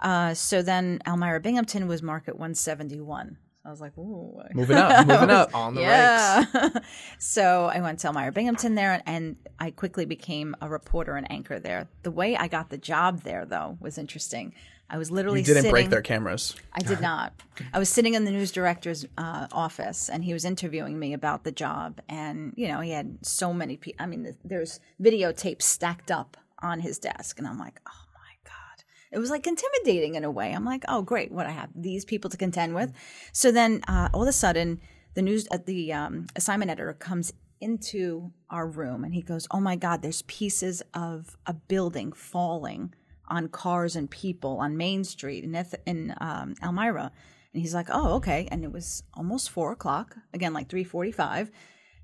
[0.00, 3.38] Uh, so then Elmira Binghamton was market 171.
[3.64, 4.40] I was like, ooh.
[4.54, 5.54] Moving up, moving up.
[5.54, 6.48] On the ranks.
[6.54, 6.68] Yeah.
[7.18, 11.58] so I went to Elmira Binghamton there, and I quickly became a reporter and anchor
[11.58, 11.86] there.
[12.02, 14.54] The way I got the job there, though, was interesting.
[14.90, 16.54] I was literally You didn't sitting, break their cameras.
[16.72, 17.34] I did not.
[17.74, 21.44] I was sitting in the news director's uh, office, and he was interviewing me about
[21.44, 22.00] the job.
[22.08, 24.02] And you know, he had so many people.
[24.02, 28.50] I mean, th- there's videotapes stacked up on his desk, and I'm like, oh my
[28.50, 28.84] god.
[29.12, 30.52] It was like intimidating in a way.
[30.52, 32.92] I'm like, oh great, what I have these people to contend with.
[33.32, 34.80] So then, uh, all of a sudden,
[35.14, 39.60] the news, uh, the um, assignment editor comes into our room, and he goes, oh
[39.60, 42.94] my god, there's pieces of a building falling
[43.28, 47.12] on cars and people on Main Street in Eth- in um, Elmira,
[47.52, 51.50] and he's like, "Oh, okay." And it was almost four o'clock again, like three forty-five,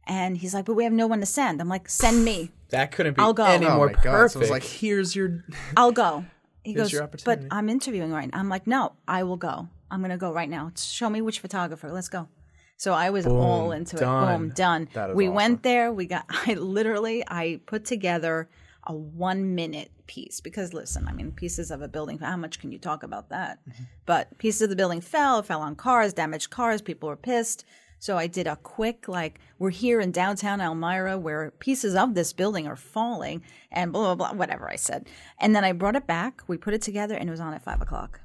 [0.07, 2.51] and he's like, "But we have no one to send." I'm like, "Send me.
[2.70, 3.45] That couldn't be I'll go.
[3.45, 4.03] any Oh more my God.
[4.03, 4.33] perfect.
[4.33, 5.45] So it was like, here's your.
[5.77, 6.25] I'll go."
[6.62, 7.43] He Here's goes, your "But.
[7.51, 9.68] I'm interviewing right now." I'm like, "No, I will go.
[9.91, 10.72] I'm going to go right now.
[10.77, 11.93] Show me which photographer.
[11.93, 12.29] Let's go."
[12.77, 14.25] So I was all into done.
[14.33, 14.39] it.
[14.39, 14.89] Boom, done.
[14.95, 15.35] That is we awesome.
[15.35, 15.93] went there.
[15.93, 16.25] We got.
[16.47, 18.49] I literally I put together
[18.87, 22.18] a one minute piece because listen, I mean, pieces of a building.
[22.18, 23.59] How much can you talk about that?
[23.68, 23.82] Mm-hmm.
[24.07, 26.82] But pieces of the building fell, fell on cars, damaged cars.
[26.82, 27.64] People were pissed.
[27.99, 32.35] So I did a quick like we're here in downtown Elmira where pieces of this
[32.35, 35.09] building are falling and blah blah blah whatever I said.
[35.41, 36.43] And then I brought it back.
[36.47, 38.20] We put it together and it was on at five o'clock.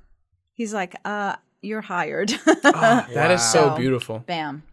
[0.53, 2.29] He's like, "Uh, you're hired."
[2.63, 4.19] that is so So- beautiful.
[4.19, 4.63] Bam.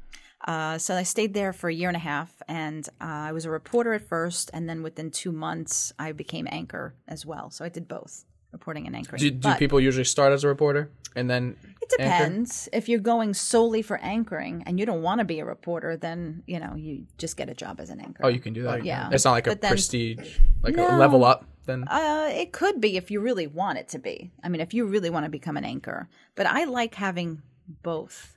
[0.47, 3.45] Uh, so I stayed there for a year and a half, and uh, I was
[3.45, 7.51] a reporter at first, and then within two months, I became anchor as well.
[7.51, 9.21] So I did both, reporting and anchoring.
[9.21, 12.25] Do, do But people usually start as a reporter and then it anchor?
[12.25, 12.69] depends.
[12.73, 16.43] If you're going solely for anchoring and you don't want to be a reporter, then
[16.47, 18.23] you know you just get a job as an anchor.
[18.25, 18.85] Oh, you can do that.
[18.85, 19.09] Yeah.
[19.13, 21.45] It's not like a then- prestige, like a level up.
[21.65, 24.31] Then Uh, it could be if you really want it to be.
[24.45, 26.09] I mean, if you really want to become an anchor.
[26.37, 27.43] But I like having
[27.83, 28.36] both.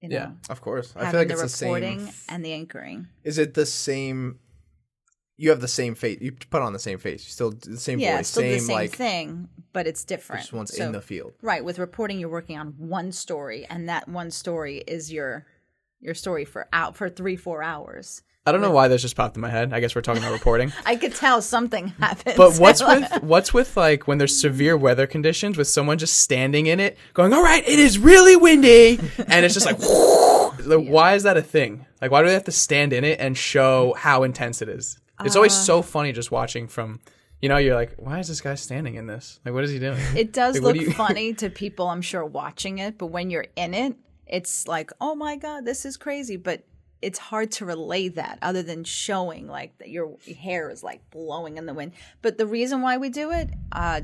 [0.00, 0.30] You know, Yeah.
[0.48, 0.92] Of course.
[0.96, 2.14] I feel like the it's the reporting same.
[2.28, 3.08] and the anchoring.
[3.24, 4.38] Is it the same?
[5.36, 6.18] You have the same face.
[6.20, 7.24] You put on the same face.
[7.24, 8.28] You still do the same Yeah, voice.
[8.28, 10.42] still same, the same like thing, but it's different.
[10.42, 11.34] just one's So- in the field.
[11.42, 15.46] Right, with reporting, you're working on one story, and that one story is your
[16.00, 18.22] your story for out for three four hours.
[18.48, 19.72] I don't know why this just popped in my head.
[19.72, 20.72] I guess we're talking about reporting.
[20.86, 22.36] I could tell something happened.
[22.36, 26.66] But what's with what's with like when there's severe weather conditions with someone just standing
[26.66, 29.78] in it, going, "All right, it is really windy," and it's just like,
[30.66, 31.86] like, why is that a thing?
[32.00, 34.98] Like, why do they have to stand in it and show how intense it is?
[35.24, 35.62] It's always Uh.
[35.62, 37.00] so funny just watching from,
[37.42, 39.40] you know, you're like, why is this guy standing in this?
[39.44, 39.98] Like, what is he doing?
[40.16, 43.28] It does Like, look do you- funny to people, I'm sure, watching it, but when
[43.30, 43.96] you're in it,
[44.28, 46.36] it's like, oh my god, this is crazy.
[46.36, 46.62] But
[47.00, 51.56] it's hard to relay that other than showing like that your hair is like blowing
[51.56, 51.92] in the wind.
[52.22, 54.02] But the reason why we do it, uh,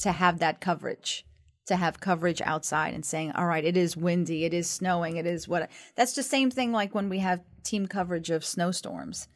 [0.00, 1.24] to have that coverage,
[1.66, 5.26] to have coverage outside and saying, all right, it is windy, it is snowing, it
[5.26, 5.70] is what.
[5.94, 9.28] That's the same thing like when we have team coverage of snowstorms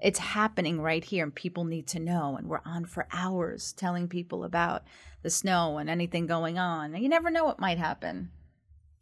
[0.00, 4.08] it's happening right here and people need to know and we're on for hours telling
[4.08, 4.84] people about
[5.22, 8.30] the snow and anything going on and you never know what might happen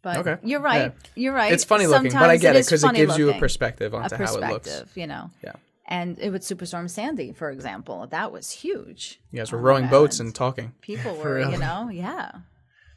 [0.06, 0.36] but Okay.
[0.48, 1.10] you're right Yeah.
[1.22, 3.40] you're right It's funny looking, but I get it because it gives you a looking.
[3.40, 4.68] perspective a onto how it looks.
[4.68, 5.52] perspective you know Yeah.
[5.96, 9.88] and it was superstorm sandy for example that was huge You guys were oh, rowing
[9.88, 10.68] boats and talking.
[10.80, 12.30] people were you know yeah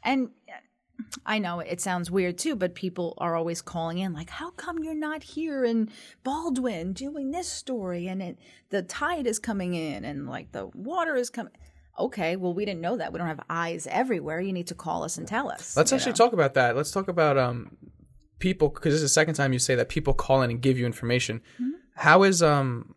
[0.04, 0.30] and
[1.34, 4.76] i know it sounds weird too but people are always calling in like how come
[4.84, 5.88] you're not here in
[6.22, 8.38] baldwin doing this story and it
[8.68, 11.52] the tide is coming in and like the water is coming
[12.00, 15.04] okay well we didn't know that we don't have eyes everywhere you need to call
[15.04, 16.16] us and tell us Let's actually know?
[16.16, 16.76] talk about that.
[16.76, 17.76] Let's talk about um
[18.38, 20.78] people because this is the second time you say that people call in and give
[20.78, 21.40] you information.
[21.60, 21.70] Mm-hmm.
[21.94, 22.94] How is um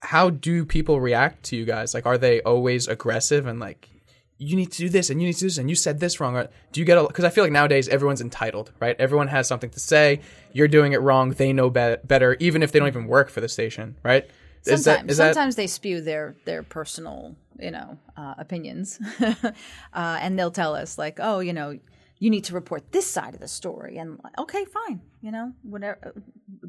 [0.00, 1.92] how do people react to you guys?
[1.92, 3.88] Like, are they always aggressive and like
[4.40, 6.20] you need to do this and you need to do this and you said this
[6.20, 6.36] wrong?
[6.36, 8.94] Or do you get a because I feel like nowadays everyone's entitled, right?
[8.98, 10.20] Everyone has something to say.
[10.52, 11.30] You're doing it wrong.
[11.30, 14.28] They know be- better, even if they don't even work for the station, right?
[14.68, 15.56] Is sometimes.
[15.56, 19.00] that they spew their their personal you know uh, opinions.
[19.92, 21.78] Uh, and they'll tell us like oh you know
[22.18, 23.96] you need to report this side of the story.
[23.96, 26.14] And okay fine you know whatever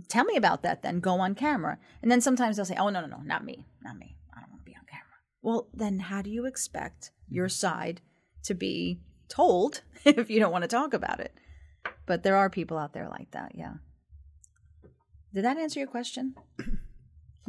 [0.08, 1.00] tell me about that then.
[1.00, 1.78] Go on camera.
[2.02, 4.16] And then sometimes they'll say oh no no no not me not me.
[4.36, 5.20] I don't want to be on camera.
[5.42, 8.02] Well then how do you expect your side
[8.44, 11.34] to be told if you don't want to talk about it?
[12.06, 13.74] But there are people out there like that yeah.
[15.34, 16.36] Did that answer your question?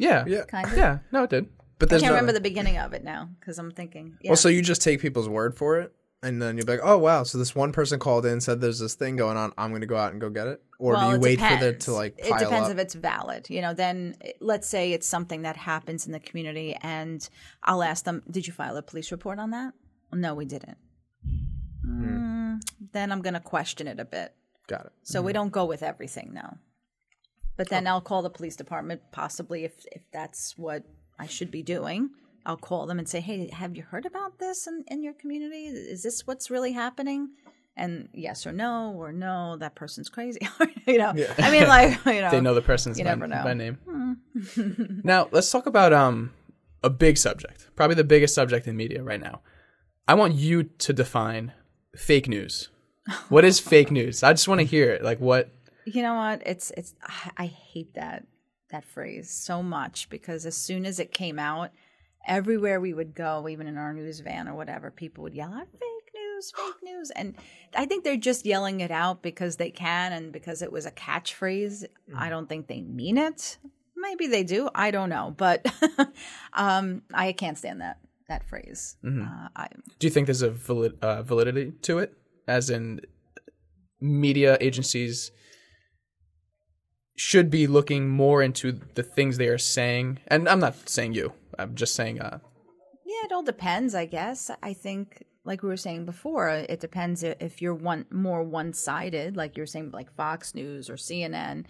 [0.00, 0.24] Yeah.
[0.26, 0.44] Yeah.
[0.44, 0.76] Kind of.
[0.76, 0.98] Yeah.
[1.12, 1.48] No, it did.
[1.78, 4.16] But I there's can't no, remember the beginning of it now because I'm thinking.
[4.20, 4.30] Yeah.
[4.30, 7.22] Well, so you just take people's word for it, and then you're like, "Oh wow!"
[7.22, 9.52] So this one person called in, and said there's this thing going on.
[9.56, 11.40] I'm going to go out and go get it, or well, do you it wait
[11.40, 12.72] for it to like It depends up?
[12.72, 13.48] if it's valid.
[13.48, 17.26] You know, then eh, let's say it's something that happens in the community, and
[17.64, 19.72] I'll ask them, "Did you file a police report on that?"
[20.12, 20.76] No, we didn't.
[21.86, 22.60] Mm,
[22.92, 24.34] then I'm going to question it a bit.
[24.66, 24.92] Got it.
[25.02, 26.58] So we don't go with everything now.
[27.60, 30.82] But then I'll call the police department, possibly if if that's what
[31.18, 32.08] I should be doing.
[32.46, 35.66] I'll call them and say, "Hey, have you heard about this in, in your community?
[35.66, 37.32] Is this what's really happening?"
[37.76, 40.40] And yes or no, or no, that person's crazy.
[40.86, 43.44] you know, I mean, like you know, They know the person's You by, never know.
[43.44, 43.76] by name.
[45.04, 46.32] now, let's talk about um
[46.82, 47.68] a big subject.
[47.76, 49.42] Probably the biggest subject in media right now.
[50.08, 51.52] I want you to define
[51.94, 52.70] fake news.
[53.28, 54.22] What is fake news?
[54.22, 55.04] I just want to hear it.
[55.04, 55.50] Like what
[55.84, 56.42] You know what?
[56.46, 56.94] It's it's
[57.36, 58.26] I- hate that
[58.70, 61.70] that phrase so much because as soon as it came out,
[62.26, 65.66] everywhere we would go, even in our news van or whatever, people would yell out
[65.72, 67.10] fake news, fake news.
[67.10, 67.34] And
[67.74, 70.92] I think they're just yelling it out because they can and because it was a
[70.92, 71.84] catchphrase.
[72.16, 73.58] I don't think they mean it.
[73.96, 74.68] Maybe they do.
[74.74, 75.34] I don't know.
[75.36, 75.66] But
[76.52, 78.96] um I can't stand that that phrase.
[79.04, 79.66] Uh, I,
[79.98, 82.14] do you think there's a valid, uh, validity to it
[82.46, 83.00] as in
[84.00, 85.32] media agencies
[87.20, 91.32] should be looking more into the things they are saying and i'm not saying you
[91.58, 92.38] i'm just saying uh
[93.04, 94.50] Yeah, it all depends, I guess.
[94.62, 99.36] I think, like we were saying before, it depends if you're one more one sided,
[99.36, 101.66] like you're saying, like Fox News or CNN.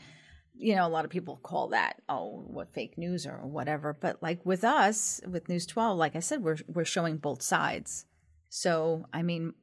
[0.55, 3.96] You know, a lot of people call that oh, what fake news or whatever.
[3.98, 8.05] But like with us, with News Twelve, like I said, we're we're showing both sides.
[8.51, 9.55] So I mean,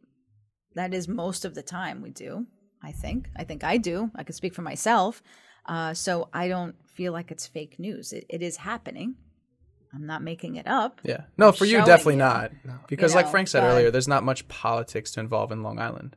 [0.74, 2.48] that is most of the time we do.
[2.84, 3.30] I think.
[3.36, 4.12] I think I do.
[4.16, 5.22] I can speak for myself.
[5.68, 8.14] Uh, so I don't feel like it's fake news.
[8.14, 9.16] It, it is happening.
[9.94, 11.00] I'm not making it up.
[11.04, 12.20] yeah no for you definitely you.
[12.20, 12.52] not
[12.88, 15.64] because You like know, frank said but- earlier there's not much politics to involve in
[15.64, 16.16] long island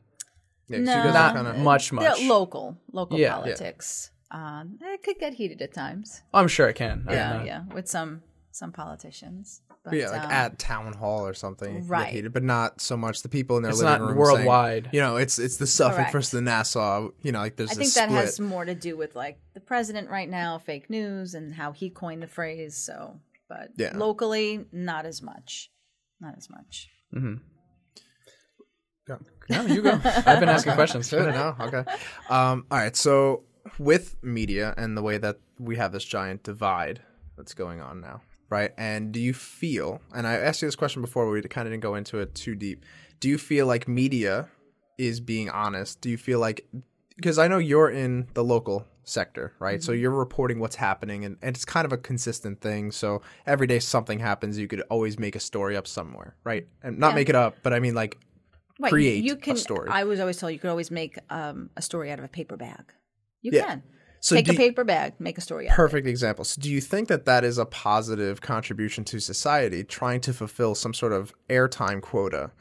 [0.69, 1.13] Yeah, 'cause No.
[1.13, 3.29] not kinda, much They're much local, local Yeah.
[3.29, 3.35] Yeah.
[3.37, 4.11] politics.
[4.33, 6.23] Um, it could get heated at times.
[6.35, 9.63] i'm sure it can Yeah, yeah, with some some politicians.
[9.83, 12.13] But, yeah, like um, at town hall or something, you get Right.
[12.13, 14.85] heated, but not so much the people in their It's living not room worldwide.
[14.85, 16.13] Saying, you know, it's it's the Suffolk Correct.
[16.13, 17.09] versus the Nassau.
[17.23, 18.25] You know, like there's I a think that split.
[18.27, 21.89] has more to do with like the president right now, fake news, and how he
[21.89, 22.77] coined the phrase.
[22.77, 23.97] So, but Yeah.
[23.97, 25.71] locally, not as much,
[26.21, 26.91] not as much.
[27.13, 27.39] no
[29.67, 31.57] you go i've been asking questions I don't know.
[31.67, 31.85] Okay.
[32.29, 32.95] Um, all right.
[32.95, 33.43] So
[33.79, 37.01] with media and the way that we have this giant divide
[37.37, 38.73] that's going on now, right?
[38.77, 40.03] And do you feel?
[40.15, 42.35] And I asked you this question before, but we kind of didn't go into it
[42.35, 42.85] too deep.
[43.21, 44.49] Do you feel like media
[44.99, 46.01] is being honest?
[46.01, 46.67] Do you feel like
[47.17, 49.83] because I know you're in the local sector, right?
[49.83, 52.93] So you're reporting what's happening, and, and it's kind of a consistent thing.
[52.93, 56.67] So every day something happens, you could always make a story up somewhere, right?
[56.83, 58.19] And not make it up, but I mean like
[58.79, 59.57] Right, create you a can.
[59.57, 59.91] story.
[59.91, 62.57] I was always told you could always make um, a story out of a paper
[62.57, 62.95] bag.
[63.43, 63.67] You Yeah.
[63.67, 63.83] can
[64.21, 65.71] so take a paper bag, make a story out.
[65.71, 65.77] of it.
[65.77, 66.45] perfect example.
[66.45, 70.75] So, do you think that that is a positive contribution to society, trying to fulfill
[70.75, 72.53] some sort of airtime quota?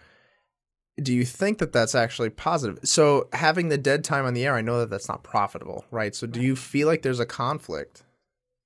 [1.01, 2.80] Do you think that that's actually positive?
[2.84, 6.16] So, having the dead time on the air, I know that that's not profitable, right?
[6.16, 8.03] So, do you feel like there's a conflict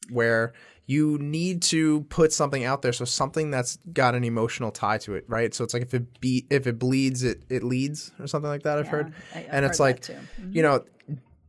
[0.09, 0.53] where
[0.85, 5.15] you need to put something out there, so something that's got an emotional tie to
[5.15, 5.53] it, right?
[5.53, 8.63] So it's like if it beat, if it bleeds, it it leads, or something like
[8.63, 8.77] that.
[8.79, 10.13] I've heard, I- I've and it's heard like too.
[10.51, 10.61] you mm-hmm.
[10.61, 10.83] know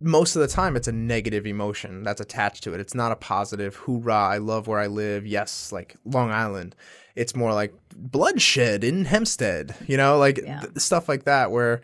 [0.06, 2.80] most of the time it's a negative emotion that's attached to it.
[2.80, 5.26] It's not a positive hoorah i love where i live.
[5.26, 6.76] Yes like long island.
[7.16, 10.60] It's more like bloodshed in hempstead you know like Yeah.
[10.60, 11.80] th- stuff like that where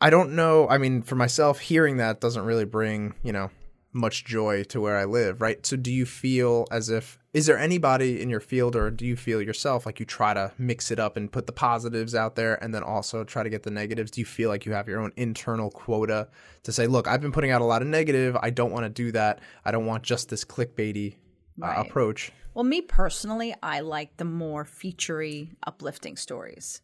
[0.00, 3.50] i don't know i mean for myself hearing that doesn't really bring you know
[3.94, 5.64] much joy to where i live right?
[5.64, 9.16] So do you feel as if is there anybody in your field or do you
[9.16, 12.62] feel yourself like you try to mix it up and put the positives out there
[12.62, 14.10] and then also try to get the negatives?
[14.10, 16.28] Do you feel like you have your own internal quota
[16.64, 18.36] to say look i've been putting out a lot of negative.
[18.42, 19.40] I don't want to do that.
[19.64, 21.14] I don't want just this clickbaity
[21.62, 21.86] uh, Right.
[21.86, 26.80] approach Well, me personally, I like the more featurey, uplifting stories,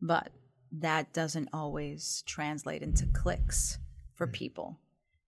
[0.00, 0.30] but
[0.72, 3.78] that doesn't always translate into clicks
[4.14, 4.78] for people.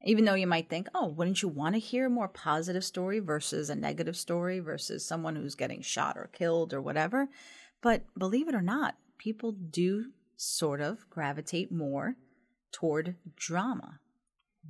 [0.08, 3.18] Even though you might think, oh, wouldn't you want to hear a more positive story
[3.18, 7.28] versus a negative story versus someone who's getting shot or killed or whatever?
[7.82, 12.16] But believe it or not, people do sort of gravitate more
[12.72, 14.00] toward drama.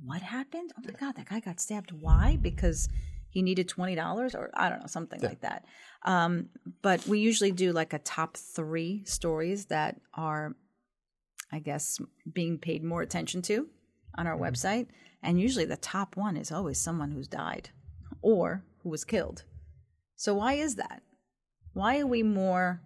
[0.03, 0.73] What happened?
[0.77, 1.93] Oh my God, that guy got stabbed.
[1.93, 2.37] Why?
[2.41, 2.89] Because
[3.29, 5.63] he needed twenty dollars, or I don't know, something like that.
[6.03, 6.49] Um,
[6.81, 10.53] but we usually do like a top three stories that are,
[11.49, 11.97] I guess,
[12.29, 13.69] being paid more attention to.
[14.15, 14.43] On our mm-hmm.
[14.43, 14.87] website,
[15.21, 17.69] and usually the top one is always someone who's died
[18.21, 19.43] or who was killed.
[20.15, 21.01] So why is that?
[21.73, 22.81] Why are we more?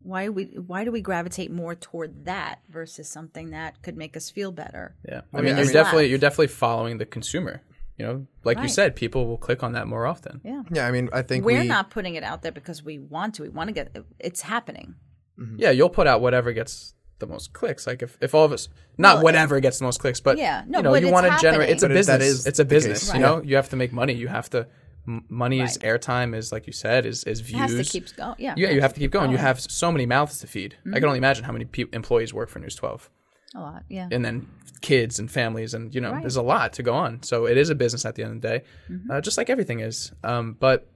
[0.00, 0.44] Why are we?
[0.44, 4.96] Why do we gravitate more toward that versus something that could make us feel better?
[5.06, 6.10] Yeah, I mean, you're definitely laugh?
[6.10, 7.62] you're definitely following the consumer.
[7.98, 10.40] You know, like you said, people will click on that more often.
[10.44, 10.62] Yeah.
[10.70, 13.34] Yeah, I mean, I think We're we, not putting it out there because we want
[13.34, 13.42] to.
[13.42, 14.94] We want to get it's happening.
[15.36, 15.56] Mm-hmm.
[15.58, 17.86] Yeah, you'll put out whatever gets the most clicks.
[17.86, 20.64] Like if, if all of us, not Well, whatever gets the most clicks, but Yeah,
[20.66, 21.70] no, you know, but you want to generate.
[21.70, 22.22] It's a But business.
[22.22, 22.86] is it's a the case.
[22.86, 23.14] business.
[23.14, 24.12] You know, you have to make money.
[24.14, 24.66] You have to.
[25.06, 26.34] m- Money is airtime.
[26.36, 27.06] Is like you said.
[27.06, 27.60] Is is It views.
[27.72, 28.34] has to keep going.
[28.38, 28.54] Yeah.
[28.56, 29.30] yeah, you have to keep going.
[29.30, 30.76] You have so many mouths to feed.
[30.92, 33.08] I can only imagine how many pe- employees work for News 12,
[33.54, 33.84] a lot.
[33.88, 34.08] Yeah.
[34.12, 34.46] and then
[34.80, 36.20] kids and families, and you know, Right.
[36.22, 37.22] there's a lot to go on.
[37.24, 39.10] So it is a business at the end of the day, Mm-hmm.
[39.10, 40.12] uh, just like everything is.
[40.22, 40.86] Um, but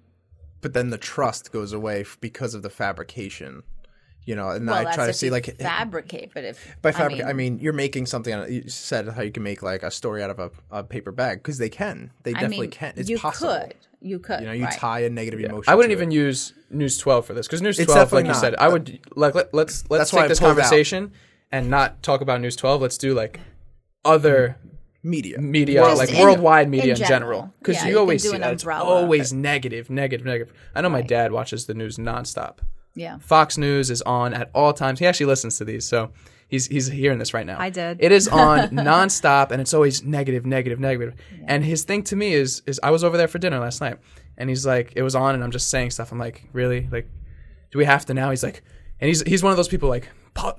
[0.60, 3.64] but then the trust goes away because of the fabrication.
[4.24, 7.24] You know, and well, I try to see like eh, fabricate, but if by fabricate,
[7.26, 8.32] I I mean, mean, you're making something.
[8.32, 10.84] Out of, you said how you can make like a story out of a, a
[10.84, 12.12] paper bag because they can.
[12.22, 12.92] They I definitely mean, can.
[12.96, 13.52] It's you possible.
[13.60, 14.72] could, you could, You know, you right.
[14.78, 15.70] tie a negative emotion.
[15.70, 15.98] I wouldn't to it.
[16.02, 18.40] even use News 12 for this because News 12, like definitely you not.
[18.40, 20.54] said, I would like let, let's let's That's why take this pulled out.
[20.56, 21.12] conversation
[21.50, 22.80] and not talk about News 12.
[22.80, 23.40] Let's do like
[24.04, 24.56] other
[25.02, 25.38] media.
[25.40, 27.08] media, World- like in- worldwide media in, in general.
[27.40, 27.54] general.
[27.58, 28.84] Because Yeah, you, you always do see an that it's umbrella.
[28.88, 30.54] always negative, negative, negative.
[30.76, 32.58] I know my dad watches the news nonstop.
[32.95, 33.18] Yeah.
[33.18, 34.99] Fox News is on at all times.
[34.99, 36.11] He actually listens to these, so
[36.49, 37.59] he's he's hearing this right now.
[37.59, 37.99] I did.
[38.01, 41.14] It is on nonstop, and it's always negative, negative, negative.
[41.47, 43.99] And his thing to me is is I was over there for dinner last night,
[44.36, 46.12] and he's like, it was on, and I'm just saying stuff.
[46.12, 47.09] I'm like, really, like,
[47.70, 48.30] do we have to now?
[48.30, 48.62] He's like,
[49.01, 50.09] and he's he's one of those people like,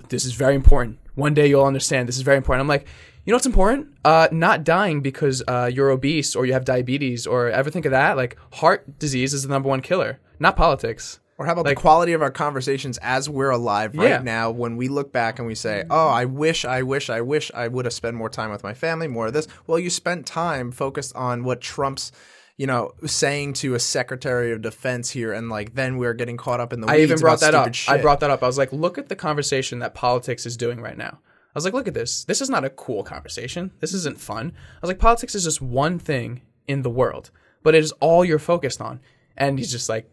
[0.09, 0.99] this is very important.
[1.15, 2.07] One day you'll understand.
[2.07, 2.61] This is very important.
[2.61, 2.87] I'm like.
[3.25, 3.87] You know what's important?
[4.03, 7.91] Uh, not dying because uh, you're obese or you have diabetes or ever think of
[7.91, 8.17] that.
[8.17, 11.21] Like heart disease is the number one killer, not politics.
[11.37, 14.21] Or how about Like- the quality of our conversations as we're alive right Yeah.
[14.21, 17.51] now when we look back and we say, oh, I wish, I wish, I wish
[17.55, 19.47] I would have spent more time with my family, more of this.
[19.65, 22.11] Well, you spent time focused on what Trump's,
[22.55, 25.33] you know, saying to a secretary of defense here.
[25.33, 27.73] And like, then we're getting caught up in the I even brought that up.
[27.73, 27.91] Shit.
[27.91, 28.43] I brought that up.
[28.43, 31.17] I was like, look at the conversation that politics is doing right now.
[31.19, 32.23] I was like, look at this.
[32.25, 33.71] This is not a cool conversation.
[33.79, 34.53] This isn't fun.
[34.55, 37.31] I was like, politics is just one thing in the world,
[37.63, 38.99] but it is all you're focused on.
[39.35, 40.09] And he's just like,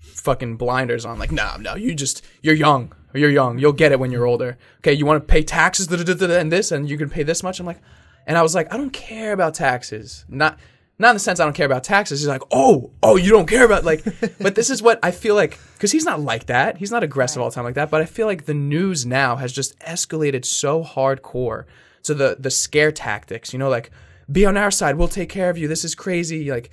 [0.00, 1.18] fucking blinders on.
[1.18, 2.92] Like, no, no, you just, you're young.
[3.14, 3.58] You're young.
[3.58, 4.56] You'll get it when you're older.
[4.78, 7.58] Okay, you want to pay taxes and this, and you can pay this much.
[7.58, 7.80] I'm like,
[8.26, 10.24] and I was like, I don't care about taxes.
[10.28, 10.58] Not,
[10.98, 12.20] not in the sense I don't care about taxes.
[12.20, 14.04] He's like, oh, oh, you don't care about like,
[14.40, 16.76] but this is what I feel like because he's not like that.
[16.76, 17.90] He's not aggressive all the time like that.
[17.90, 21.64] But I feel like the news now has just escalated so hardcore
[22.02, 23.52] to the the scare tactics.
[23.52, 23.90] You know, like
[24.30, 24.96] be on our side.
[24.96, 25.68] We'll take care of you.
[25.68, 26.50] This is crazy.
[26.50, 26.70] Like,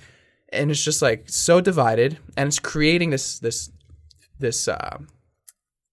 [0.52, 3.70] and it's just like so divided, and it's creating this this
[4.38, 4.98] this uh,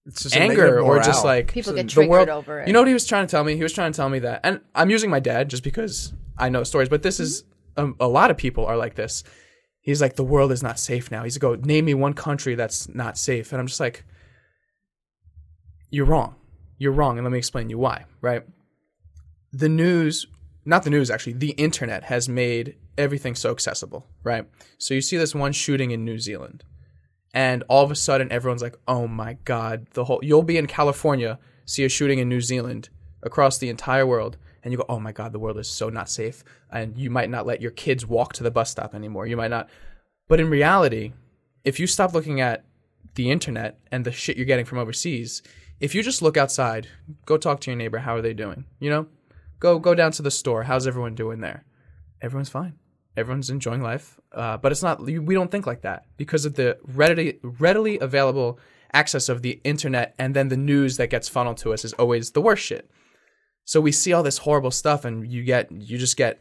[0.06, 2.66] It's just anger or just like People get the triggered world- over it.
[2.66, 3.56] You know what he was trying to tell me?
[3.56, 6.48] He was trying to tell me that, and I'm using my dad just because I
[6.48, 7.44] know stories, but this is
[7.76, 9.24] um, a lot of people are like this.
[9.80, 11.22] He's like, the world is not safe now.
[11.22, 14.04] He's like, go name me one country that's not safe, and I'm just like,
[15.90, 16.34] you're wrong.
[16.78, 18.04] You're wrong, and let me explain you why.
[18.20, 18.42] Right?
[19.52, 20.26] The news,
[20.66, 24.06] not the news actually, the internet has made everything so accessible.
[24.22, 24.46] Right?
[24.78, 26.64] So you see this one shooting in New Zealand
[27.36, 30.66] and all of a sudden everyone's like oh my god the whole you'll be in
[30.66, 32.88] california see a shooting in new zealand
[33.22, 36.08] across the entire world and you go oh my god the world is so not
[36.08, 36.42] safe
[36.72, 39.50] and you might not let your kids walk to the bus stop anymore you might
[39.50, 39.68] not
[40.28, 41.12] but in reality
[41.62, 42.64] if you stop looking at
[43.16, 45.42] the internet and the shit you're getting from overseas
[45.78, 46.88] if you just look outside
[47.26, 49.06] go talk to your neighbor how are they doing you know
[49.58, 50.64] go go down to the store.
[50.64, 51.64] How's everyone doing there?
[52.20, 52.74] Everyone's fine.
[53.16, 54.20] Everyone's enjoying life.
[54.32, 58.58] Uh, but it's not we don't think like that because of the readily readily available
[58.92, 62.32] access of the internet and then the news that gets funneled to us is always
[62.32, 62.90] the worst shit.
[63.64, 66.40] So we see all this horrible stuff and you get you just get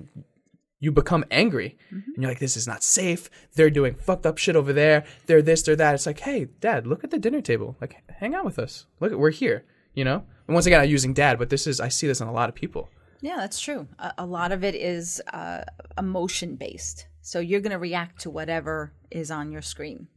[0.79, 1.77] you become angry.
[1.89, 3.29] And you're like this is not safe.
[3.55, 5.05] They're doing fucked up shit over there.
[5.25, 5.95] They're this they're that.
[5.95, 7.77] It's like hey dad look at the dinner table.
[7.79, 8.85] Like hang out with us.
[8.99, 10.23] Look we're here you know?
[10.47, 12.49] And once again i'm using dad but this is i see this in a lot
[12.49, 12.89] of people
[13.25, 13.87] Yeah, that's true.
[13.97, 15.63] A, a lot of it is uh,
[15.97, 17.07] emotion based.
[17.21, 20.07] So you're going to react to whatever is on your screen,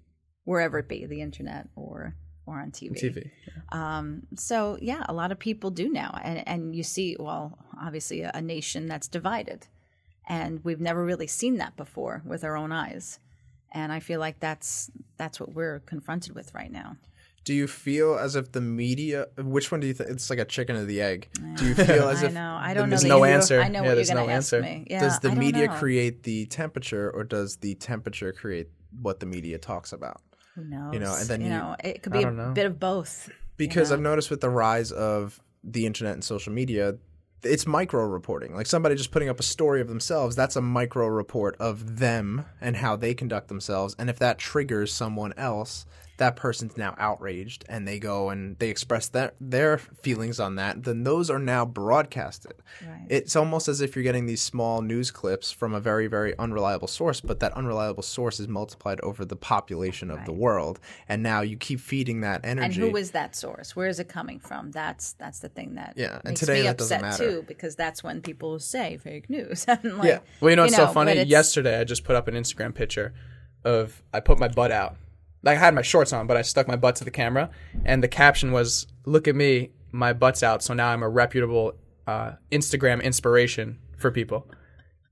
[0.44, 3.02] wherever it be, the internet or or on TV.
[3.02, 3.30] tv
[4.36, 8.30] So yeah, a lot of people do now, and and you see, well, obviously a,
[8.34, 9.68] a nation that's divided,
[10.28, 13.20] and we've never really seen that before with our own eyes,
[13.72, 16.98] and I feel like that's that's what we're confronted with right now.
[17.48, 19.28] Do you feel as if the media?
[19.38, 20.10] Which one do you think?
[20.10, 21.28] It's like a chicken or the egg.
[21.56, 22.58] Do you feel as I if know.
[22.60, 22.90] I don't know.
[22.90, 23.62] There's the no answer.
[23.62, 24.60] I know Yeah, what there's you're no answer.
[24.60, 24.86] me.
[24.90, 25.72] Yeah, does the media know.
[25.72, 28.68] create the temperature, or does the temperature create
[29.00, 30.20] what the media talks about?
[30.56, 30.92] Who knows?
[30.92, 32.50] you know, and then you you- know, it could be a know.
[32.52, 33.30] bit of both.
[33.56, 33.94] Because know?
[33.96, 36.96] I've noticed with the rise of the internet and social media,
[37.42, 38.54] it's micro reporting.
[38.54, 42.44] Like somebody just putting up a story of themselves, that's a micro report of them
[42.60, 43.96] and how they conduct themselves.
[43.98, 45.86] And if that triggers someone else,
[46.18, 50.84] that person's now outraged and they go and they express their their feelings on that,
[50.84, 52.52] then those are now broadcasted.
[52.86, 53.06] Right.
[53.08, 56.88] It's almost as if you're getting these small news clips from a very, very unreliable
[56.88, 60.80] source, but that unreliable source is multiplied over the population of the world.
[61.08, 62.82] And now you keep feeding that energy.
[62.82, 63.74] And who is that source?
[63.74, 64.72] Where is it coming from?
[64.72, 67.30] That's that's the thing that Yeah, and today me that doesn't upset matter.
[67.36, 69.64] too because that's when people say fake news.
[69.68, 70.18] and like, Yeah.
[70.40, 71.12] Well, you know what's so funny?
[71.12, 73.14] it's- Yesterday, I just put up an Instagram picture
[73.64, 74.96] of I put my butt out.
[75.42, 77.50] Like I had my shorts on, but I stuck my butt to the camera,
[77.84, 81.74] and the caption was, "Look at me, my butt's out." So now I'm a reputable
[82.06, 84.50] uh, Instagram inspiration for people,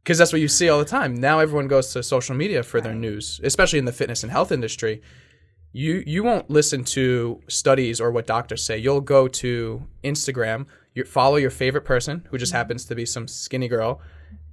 [0.02, 1.14] because that's what you see all the time.
[1.14, 4.50] Now everyone goes to social media for their news, especially in the fitness and health
[4.50, 5.02] industry.
[5.72, 8.78] You you won't listen to studies or what doctors say.
[8.78, 10.66] You'll go to Instagram.
[10.94, 14.00] You follow your favorite person, who just happens to be some skinny girl,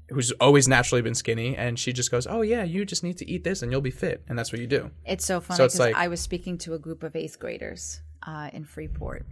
[0.10, 3.30] who's always naturally been skinny, and she just goes, "Oh yeah, you just need to
[3.30, 4.92] eat this, and you'll be fit," and that's what you do.
[5.06, 8.02] It's so funny So because like- I was speaking to a group of eighth graders
[8.26, 9.26] uh, in Freeport,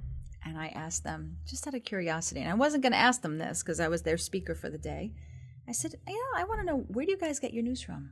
[0.45, 3.37] and I asked them just out of curiosity, and I wasn't going to ask them
[3.37, 5.13] this because I was their speaker for the day.
[5.67, 7.81] I said, "You know, I want to know where do you guys get your news
[7.81, 8.11] from?"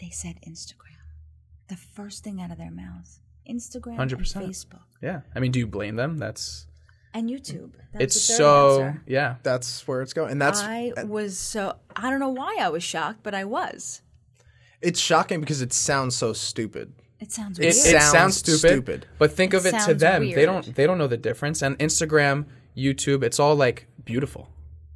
[0.00, 0.80] They said Instagram.
[1.68, 4.36] The first thing out of their mouths, Instagram, 100%.
[4.36, 6.18] and Facebook, Yeah, I mean, do you blame them?
[6.18, 6.66] That's
[7.14, 7.72] and YouTube.
[7.92, 9.02] That's it's the so answer.
[9.06, 9.36] yeah.
[9.42, 10.32] that's where it's going.
[10.32, 14.02] And that's I was so I don't know why I was shocked, but I was.
[14.82, 16.92] it's shocking because it sounds so stupid.
[17.20, 17.74] It sounds It, weird.
[17.74, 19.06] it sounds sounds stupid, stupid.
[19.18, 20.30] but think of It it to sounds them.
[20.30, 21.62] They don't they don't know the difference.
[21.62, 22.46] And Instagram,
[22.76, 24.50] YouTube, it's all like beautiful.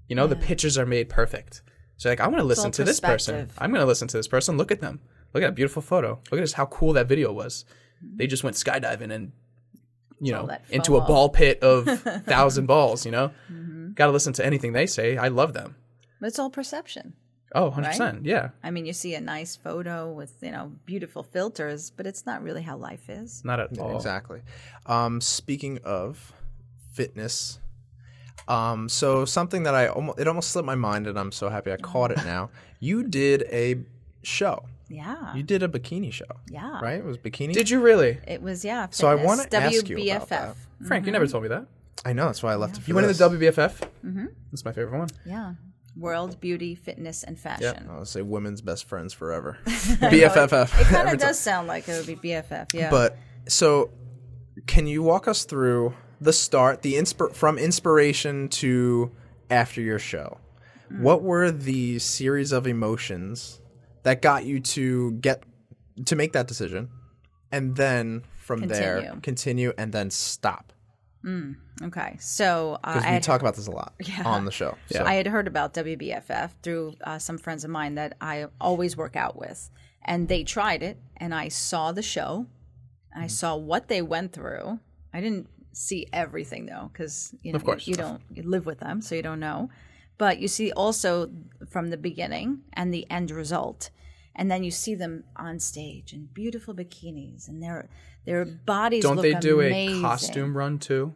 [0.08, 1.62] You know, the pictures are made perfect.
[1.96, 3.50] So like, I want to listen to this person.
[3.58, 4.56] I'm going to listen to this person.
[4.56, 5.00] Look at them.
[5.34, 6.18] Look at that beautiful photo.
[6.30, 7.64] Look at this, how cool that video was.
[8.02, 9.32] They just went skydiving and
[10.20, 11.86] you know into a ball pit of
[12.26, 13.04] thousand balls.
[13.06, 13.92] You know, Mm-hmm.
[13.94, 15.16] got to listen to anything they say.
[15.16, 15.76] I love them.
[16.20, 17.14] but it's all perception.
[17.54, 18.26] Oh, 100 percent.
[18.26, 22.26] Yeah, I mean, you see a nice photo with you know beautiful filters, but it's
[22.26, 23.42] not really how life is.
[23.44, 23.96] not at all.
[23.96, 24.42] Exactly.
[24.84, 26.32] Um, speaking of
[26.92, 27.58] fitness,
[28.48, 31.72] um, so something that I almost it almost slipped my mind, and I'm so happy
[31.72, 32.50] I caught it now.
[32.80, 33.76] You did a
[34.22, 34.64] show.
[34.88, 36.80] Yeah, You did a bikini show, yeah.
[36.80, 36.94] right?
[36.98, 37.52] It was bikini.
[37.52, 38.86] Did you really, It was yeah.
[38.90, 40.28] So I wanna ask you about WBFF.
[40.28, 40.56] that.
[40.86, 41.04] Frank?
[41.06, 41.66] You never told me that.
[42.06, 42.82] I know that's why I left it.
[42.82, 43.18] For You went in this.
[43.18, 43.80] the WBFF.
[44.06, 44.26] Mm-hmm.
[44.50, 45.08] That's my favorite one.
[45.26, 45.54] Yeah,
[45.96, 47.86] World Beauty, Fitness, and Fashion.
[47.90, 49.58] I'll say women's best friends forever.
[49.66, 50.00] BFFF.
[50.00, 50.70] it BFFF.
[50.70, 51.16] kind every of time.
[51.18, 52.72] does sound like it would be BFF.
[52.72, 52.90] Yeah.
[52.90, 53.18] But
[53.48, 53.90] so,
[54.66, 59.10] can you walk us through the start, the insp- from inspiration to
[59.50, 60.38] after your show?
[60.92, 61.00] Mm.
[61.00, 63.60] What were the series of emotions
[64.08, 65.42] that got you to get
[66.06, 66.88] to make that decision,
[67.52, 69.20] and then from there Continue.
[69.20, 70.72] continue and then stop?
[71.82, 73.92] okay, so uh, we had talk about this a lot
[74.24, 74.78] on the show.
[74.90, 75.04] So.
[75.04, 79.14] I had heard about WBFF through uh, some friends of mine that I always work
[79.14, 79.68] out with,
[80.02, 82.46] and they tried it, and I saw the show,
[83.14, 83.30] I Mm.
[83.30, 84.80] saw what they went through.
[85.12, 87.86] I didn't see everything though, because you know Of course.
[87.86, 89.68] you, you don't you live with them, so you don't know.
[90.16, 91.30] But you see also
[91.68, 93.90] from the beginning and the end result,
[94.38, 97.88] and then you see them on stage in beautiful bikinis, and their
[98.24, 99.02] their bodies.
[99.02, 99.98] Don't they do amazing.
[99.98, 101.12] a costume run too?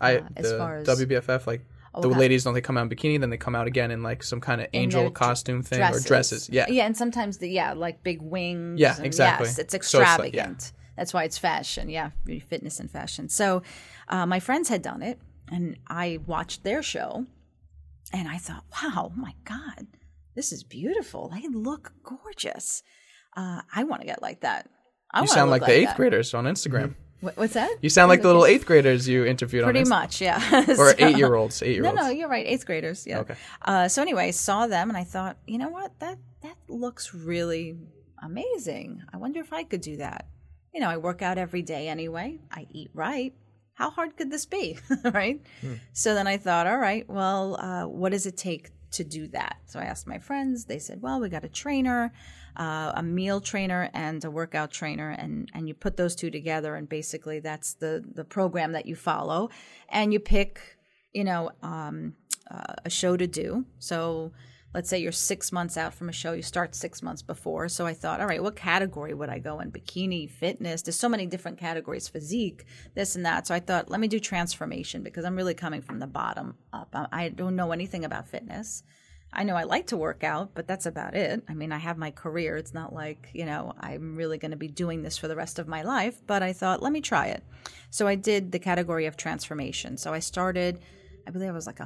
[0.00, 1.62] I Uh, as the far as- WBFF like
[2.00, 4.02] the how- ladies don't they come out in bikini then they come out again in
[4.02, 6.48] like some kind of angel costume thing or dresses.
[6.48, 6.66] Yeah.
[6.68, 8.78] yeah, and sometimes the yeah, like big wings.
[8.80, 9.46] Yeah, and exactly.
[9.48, 10.72] Yes, it's So it's like- extravagant.
[10.96, 11.88] That's why it's fashion.
[11.88, 12.10] Yeah,
[12.46, 13.28] fitness, and fashion.
[13.30, 13.62] So,
[14.08, 15.18] uh, my friends had done it,
[15.50, 17.26] and I watched their show,
[18.12, 19.86] and I thought, wow, oh my god,
[20.34, 21.28] this is beautiful.
[21.34, 22.82] They look gorgeous.
[23.36, 24.68] Uh, I want to get like that.
[25.12, 25.96] I You sound look like the eighth that.
[25.96, 26.94] graders on Instagram.
[27.20, 27.70] What- What's that?
[27.82, 30.64] You sound like the little eighth graders you interviewed Pretty much, yeah.
[30.78, 31.96] or eight year olds, Eight year olds.
[31.96, 32.46] no, no, you're right.
[32.46, 33.06] Eighth graders.
[33.06, 33.18] Yeah.
[33.20, 33.34] Okay.
[33.60, 35.98] Uh, so anyway, saw them and I thought, you know what?
[36.00, 37.76] That that looks really
[38.22, 39.02] amazing.
[39.12, 40.26] I wonder if I could do that.
[40.72, 42.38] You know, I work out every day anyway.
[42.50, 43.34] I eat right.
[43.74, 45.40] How hard could this be, right?
[45.92, 49.56] So then I thought, all right, well, uh, what does it take to do that?
[49.66, 50.64] So I asked my friends.
[50.64, 52.12] They said, well, we got a trainer,
[52.56, 56.74] uh, a meal trainer, and a workout trainer, and and you put those two together,
[56.74, 59.50] and basically that's the the program that you follow,
[59.88, 60.60] and you pick,
[61.12, 62.14] you know, um,
[62.50, 63.64] uh, a show to do.
[63.78, 64.32] So
[64.74, 67.68] let's say you're six months out from a show, you start six months before.
[67.68, 69.72] So I thought, all right, what category would I go in?
[69.72, 70.82] Bikini, fitness.
[70.82, 72.64] There's so many different categories, physique,
[72.94, 73.46] this and that.
[73.46, 76.88] So I thought, let me do transformation because I'm really coming from the bottom up.
[76.92, 78.82] I, don't know anything about fitness.
[79.32, 81.42] I know I like to work out, but that's about it.
[81.48, 82.56] I mean, I have my career.
[82.56, 85.60] It's not like, you know, I'm really going to be doing this for the rest
[85.60, 87.44] of my life, but I thought, let me try it.
[87.90, 89.96] So I did the category of transformation.
[89.96, 90.80] So I started
[91.26, 91.80] I believe I was like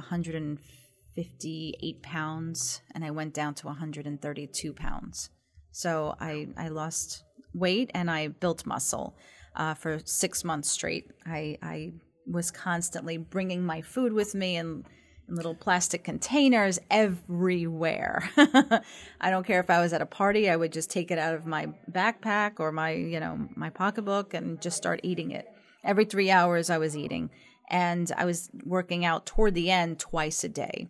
[1.15, 5.29] 158 pounds, and I went down to 132 pounds.
[5.71, 9.15] So I I lost weight and I built muscle
[9.55, 11.11] uh, for six months straight.
[11.25, 11.93] I I
[12.27, 14.85] was constantly bringing my food with me and
[15.27, 18.29] in little plastic containers everywhere.
[18.37, 21.33] I don't care if I was at a party, I would just take it out
[21.33, 25.47] of my backpack or my, you know, my pocketbook and just start eating it.
[25.83, 27.31] Every 3 hours I was eating
[27.69, 30.89] and I was working out toward the end twice a day.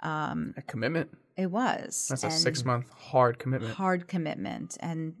[0.00, 1.10] Um, a commitment.
[1.36, 2.06] It was.
[2.08, 3.74] That's a six month hard commitment.
[3.74, 4.76] hard commitment.
[4.80, 5.14] And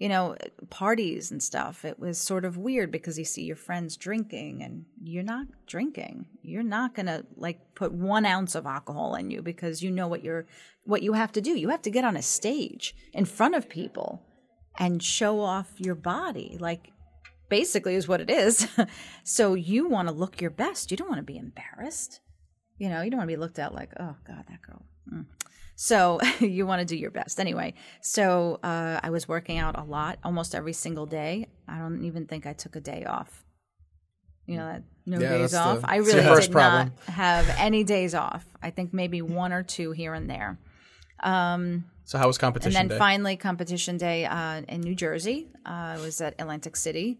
[0.00, 0.34] you know
[0.70, 4.86] parties and stuff it was sort of weird because you see your friends drinking and
[5.04, 6.26] you're not drinking.
[6.42, 10.24] You're not gonna like put one ounce of alcohol in you because you know what
[10.24, 10.46] you're
[10.84, 11.50] what you have to do.
[11.50, 14.22] You have to get on a stage in front of people
[14.78, 16.56] and show off your body.
[16.58, 16.92] Like
[17.50, 18.66] basically is what it is.
[19.22, 20.90] So you want to look your best.
[20.90, 22.20] You don't want to be embarrassed
[22.80, 25.24] you know you don't want to be looked at like oh god that girl Mm.
[25.76, 27.72] So you want to do your best anyway.
[28.00, 31.48] So uh, I was working out a lot, almost every single day.
[31.66, 33.32] I don't even think I took a day off.
[34.46, 35.80] You know that no Yeah, days that's the- off.
[35.94, 36.92] I really did problem.
[37.08, 38.44] not have any days off.
[38.62, 40.58] I think maybe one or two here and there.
[42.04, 42.76] So how was competition?
[42.80, 42.98] And then day?
[42.98, 45.48] finally, competition day uh, in New Jersey.
[45.66, 47.18] Uh, I was at Atlantic City,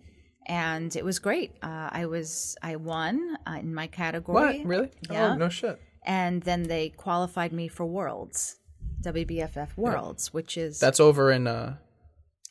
[0.50, 1.50] and it was great.
[1.62, 4.58] Uh, I was I won uh, in my category.
[4.58, 4.66] what?
[4.72, 4.90] Really?
[5.10, 5.32] Yeah.
[5.32, 5.80] Oh no shit.
[6.04, 8.56] And then they qualified me for Worlds,
[9.02, 11.76] WBFF Worlds, which is That's over in uh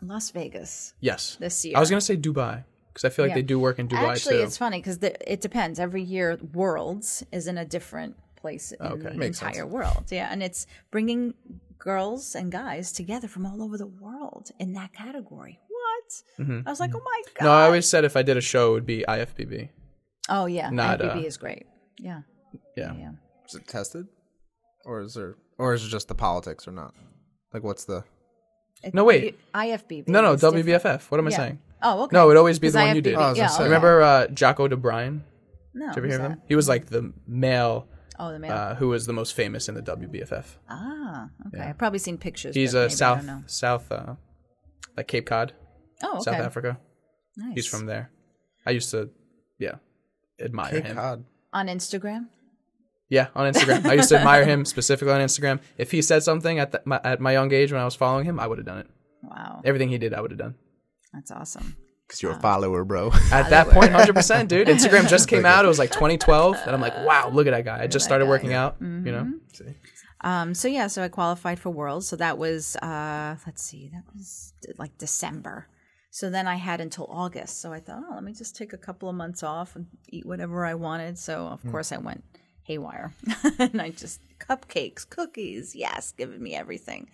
[0.02, 1.36] Las Vegas yes.
[1.39, 1.76] this year.
[1.76, 3.36] I was gonna say Dubai because I feel like Yeah.
[3.41, 4.43] they do work in Dubai Actually, too.
[4.43, 4.97] it's funny because
[5.36, 5.80] it depends.
[5.80, 9.10] Every year, Worlds is in a different place in Okay.
[9.10, 10.06] the Makes entire world.
[10.10, 11.34] Yeah, and it's bringing
[11.78, 15.60] girls and guys together from all over the world in that category.
[16.38, 16.64] What?
[16.66, 17.34] I was like, oh my god.
[17.36, 17.45] Mm-hmm.
[17.45, 19.70] no, I always said if I did a show, it would be IFBB.
[20.30, 21.66] oh yeah, not, IFBB uh, is great.
[21.99, 22.22] Yeah,
[22.76, 22.93] Yeah.
[22.97, 23.12] yeah.
[23.47, 24.07] Is it tested,
[24.86, 26.93] or is there, or is it just the politics or not?
[27.53, 28.03] Like, what's the?
[28.84, 29.38] It- No, wait.
[29.53, 30.07] IFBB.
[30.07, 30.66] No, no, is different.
[30.66, 31.10] WBFF.
[31.12, 31.38] What am I Yeah.
[31.38, 31.60] saying?
[31.82, 32.16] Oh, okay.
[32.16, 33.16] No, it'd always be the 'Cause one you did.
[33.16, 33.64] Oh, I was yeah, gonna okay.
[33.66, 35.22] Remember uh, Jaco de Bruyn?
[35.74, 36.32] No, Did you ever hear of that?
[36.32, 36.41] him?
[36.47, 37.88] He was like the male
[38.20, 38.51] Oh, the man.
[38.51, 40.57] uh, who was the most famous in the WBFF.
[40.70, 41.62] ah, okay.
[41.64, 42.55] I've probably seen pictures.
[42.55, 43.43] He's a maybe I South don't know.
[43.47, 44.16] South uh,
[44.97, 45.53] like Cape Cod,
[46.04, 46.24] Oh, okay.
[46.24, 46.78] South Africa.
[47.38, 47.56] Nice.
[47.56, 48.12] He's from there.
[48.66, 49.10] I used to,
[49.58, 49.76] yeah,
[50.41, 50.95] admire Cape him.
[50.95, 51.26] Cod.
[51.54, 52.28] on Instagram.
[53.10, 53.86] Yeah, on Instagram.
[53.86, 55.60] I used to admire him specifically on Instagram.
[55.78, 58.26] If he said something at the, my, at my young age when I was following
[58.26, 58.88] him, I would have done it.
[59.24, 60.56] Wow, Everything he did, I would have done.
[61.14, 61.76] that's awesome.
[62.08, 63.12] Because you're a follower, bro.
[63.32, 64.68] At that point, point, hundred percent, dude.
[64.76, 65.64] Instagram just came out.
[65.64, 67.84] It was like 2012, and I'm like, wow, look at that guy.
[67.84, 68.78] I just started working out.
[68.80, 69.32] You know,
[70.22, 72.08] Um, so yeah, so I qualified for Worlds.
[72.08, 75.68] So that was uh, let's see, that was like December.
[76.12, 77.62] So then I had until August.
[77.62, 80.26] So I thought, oh, let me just take a couple of months off and eat
[80.26, 81.18] whatever I wanted.
[81.18, 82.24] So of course I went
[82.64, 83.14] haywire,
[83.60, 87.10] and I just cupcakes, cookies, yes, giving me everything.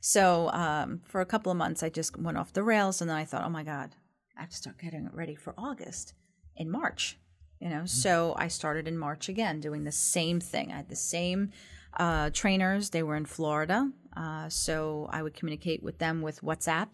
[0.00, 3.16] So um, for a couple of months, I just went off the rails, and then
[3.16, 3.94] I thought, oh my god,
[4.36, 6.14] I have to start getting ready for August
[6.56, 7.18] in March.
[7.60, 10.72] You know, so I started in March again, doing the same thing.
[10.72, 11.52] I had the same
[11.98, 12.90] uh, trainers.
[12.90, 16.88] They were in Florida, uh, so I would communicate with them with WhatsApp,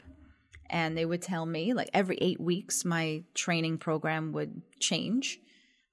[0.71, 5.39] and they would tell me like every eight weeks, my training program would change.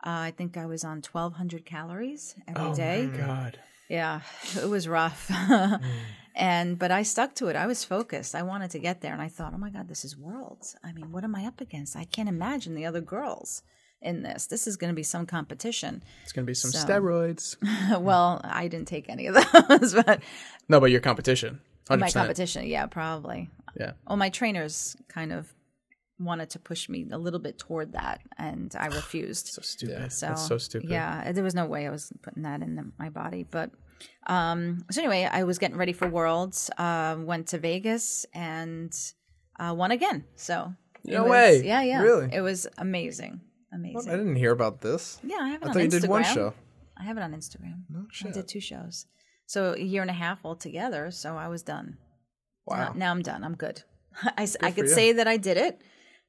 [0.06, 3.10] Uh, I think I was on twelve hundred calories every day.
[3.14, 3.60] Oh God,
[3.90, 4.22] Yeah,
[4.56, 5.30] it was rough.
[6.36, 7.56] and but I stuck to it.
[7.56, 8.36] I was focused.
[8.36, 10.76] I wanted to get there and I thought, "Oh my god, this is worlds.
[10.84, 11.96] I mean, what am I up against?
[11.96, 13.64] I can't imagine the other girls
[14.02, 14.46] in this.
[14.46, 17.58] This is going to be some competition." it's gonna be some So- steroids.
[18.00, 19.36] well, I didn't take any of
[19.70, 20.22] those, but
[20.70, 23.50] No, but your competition, hundred my competition, yeah, probably.
[23.80, 25.54] Yeah, Well, my trainers kind of
[26.20, 29.48] wanted to push me a little bit toward that and I refused.
[29.54, 30.12] so stupid.
[30.12, 30.90] So That's so stupid.
[30.90, 33.44] Yeah, there was no way I was putting that in the, my body.
[33.50, 33.70] But
[34.28, 36.70] um, so anyway, I was getting ready for Worlds.
[36.78, 38.92] Uh, went to Vegas and
[39.60, 40.24] uh, won again.
[40.36, 40.74] So
[41.06, 41.62] it No was- way.
[41.66, 42.02] Yeah, yeah.
[42.02, 42.30] Really?
[42.34, 43.42] It was amazing,
[43.72, 44.12] Amazing.
[44.12, 45.20] I didn't hear about this.
[45.24, 46.02] yeah, I have it I on thought you Instagram.
[46.02, 46.54] did one show.
[47.00, 47.82] I have it on Instagram.
[47.90, 49.06] No I did two shows,
[49.48, 51.10] so a year and a half altogether.
[51.10, 51.98] So I was done.
[52.68, 52.78] Wow.
[52.90, 53.44] Now, now I'm done.
[53.44, 53.82] I'm good.
[54.38, 54.94] I, s- I for could you.
[54.94, 55.82] say that I did it.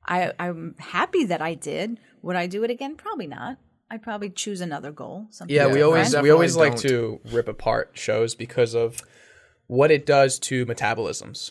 [0.06, 1.98] I, I'm happy that I did.
[2.22, 2.96] Would I do it again?
[2.96, 3.58] Probably not.
[3.90, 5.26] I'd probably choose another goal.
[5.30, 9.02] Something Yeah, we always we always Definitely like to rip apart shows because of
[9.66, 11.50] what it does to metabolisms.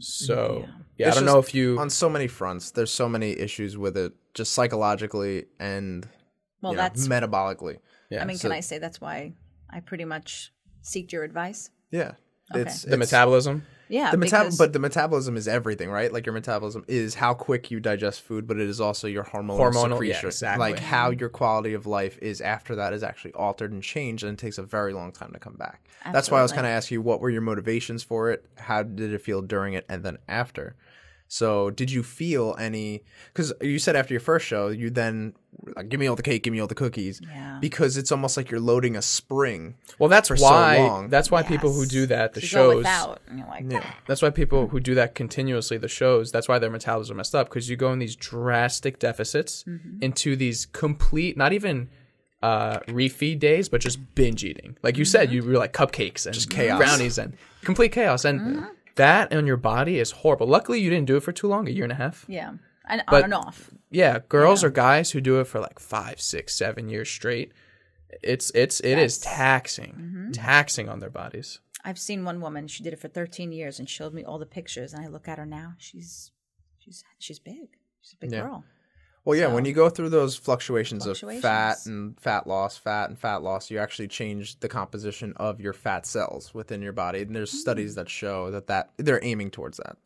[0.00, 0.66] So
[0.98, 2.72] yeah, I don't just know if you on so many fronts.
[2.72, 6.06] There's so many issues with it, just psychologically and
[6.60, 7.06] Well, you know, that's.
[7.06, 7.78] metabolically.
[8.10, 9.34] yeah, I mean, so- can I say that's why
[9.70, 10.52] I pretty much
[10.84, 11.70] seeked your advice?
[11.90, 12.12] Yeah,
[12.54, 13.66] it's the it's- metabolism.
[13.86, 16.10] Yeah, the metab- because- but the metabolism is everything, right?
[16.10, 19.58] Like your metabolism is how quick you digest food, but it is also your hormonal,
[19.58, 20.58] Hormonal, yeah, exactly.
[20.58, 24.32] Like how your quality of life is after that is actually altered and changed, and
[24.32, 25.86] it takes a very long time to come back.
[26.12, 28.82] That's why I was kind of asking you what were your motivations for it, how
[28.82, 30.76] did it feel during it, and then after.
[31.28, 33.02] So, did you feel any?
[33.32, 35.34] Because you said after your first show, you then
[35.74, 37.58] like, give me all the cake, give me all the cookies, Yeah.
[37.60, 39.74] because it's almost like you're loading a spring.
[39.98, 40.76] Well, that's for so why.
[40.78, 41.08] long.
[41.08, 42.76] That's why people who do that, the You go shows.
[42.76, 43.66] without, and you're like,
[44.06, 47.34] That's why people who do that continuously, the shows, that's why their metabolism are messed
[47.34, 50.02] up because you go in these drastic deficits Mm-hmm.
[50.02, 51.88] into these complete, not even
[52.42, 54.76] uh, refeed days, but just binge eating.
[54.82, 55.52] Like you said, you Mm-hmm.
[55.52, 56.78] were like cupcakes and just chaos.
[56.78, 58.24] brownies and complete chaos.
[58.26, 58.64] And Mm-hmm.
[58.96, 60.46] That on your body is horrible.
[60.46, 62.24] Luckily, you didn't do it for too long, a year and a half.
[62.28, 62.52] yeah,
[62.88, 63.70] and But- on and off.
[63.90, 67.52] Yeah, girls or guys who do it for like five, six, seven years straight.
[68.22, 70.30] It's it's it is taxing, Mm-hmm.
[70.32, 71.60] taxing on their bodies.
[71.84, 72.66] I've seen one woman.
[72.68, 74.92] She did it for 13 years and showed me all the pictures.
[74.94, 75.74] And I look at her now.
[75.78, 76.30] She's
[76.78, 77.76] she's she's big.
[78.02, 78.40] She's a big Yeah.
[78.42, 78.64] girl.
[79.24, 83.18] Well, yeah, when you go through those fluctuations, of fat and fat loss, fat and
[83.18, 87.22] fat loss, you actually change the composition of your fat cells within your body.
[87.22, 87.56] And there's mm.
[87.56, 89.96] studies that show that, that they're aiming towards that.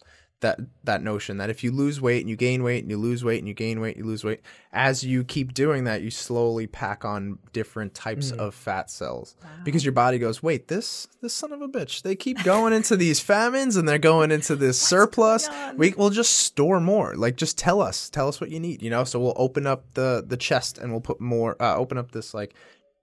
[0.40, 3.24] That that notion that if you lose weight and you gain weight and you lose
[3.24, 4.40] weight and you gain weight, you lose weight.
[4.73, 9.35] As you keep doing that, you slowly pack on different types of fat cells
[9.65, 12.02] because your body goes, wait, this this son of a bitch.
[12.02, 15.48] They keep going into these famines and they're going into this surplus.
[15.77, 17.16] We will just store more.
[17.16, 18.81] Like just tell us, tell us what you need.
[18.81, 21.60] You know, so we'll open up the the chest and we'll put more.
[21.60, 22.55] Uh, open up this like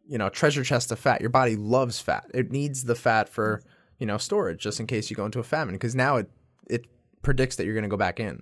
[0.08, 1.20] you know treasure chest of fat.
[1.20, 2.32] Your body loves fat.
[2.34, 3.62] It needs the fat for
[4.00, 6.30] you know storage just in case you go into a famine because now it
[7.26, 8.42] predicts that you're going to go back in.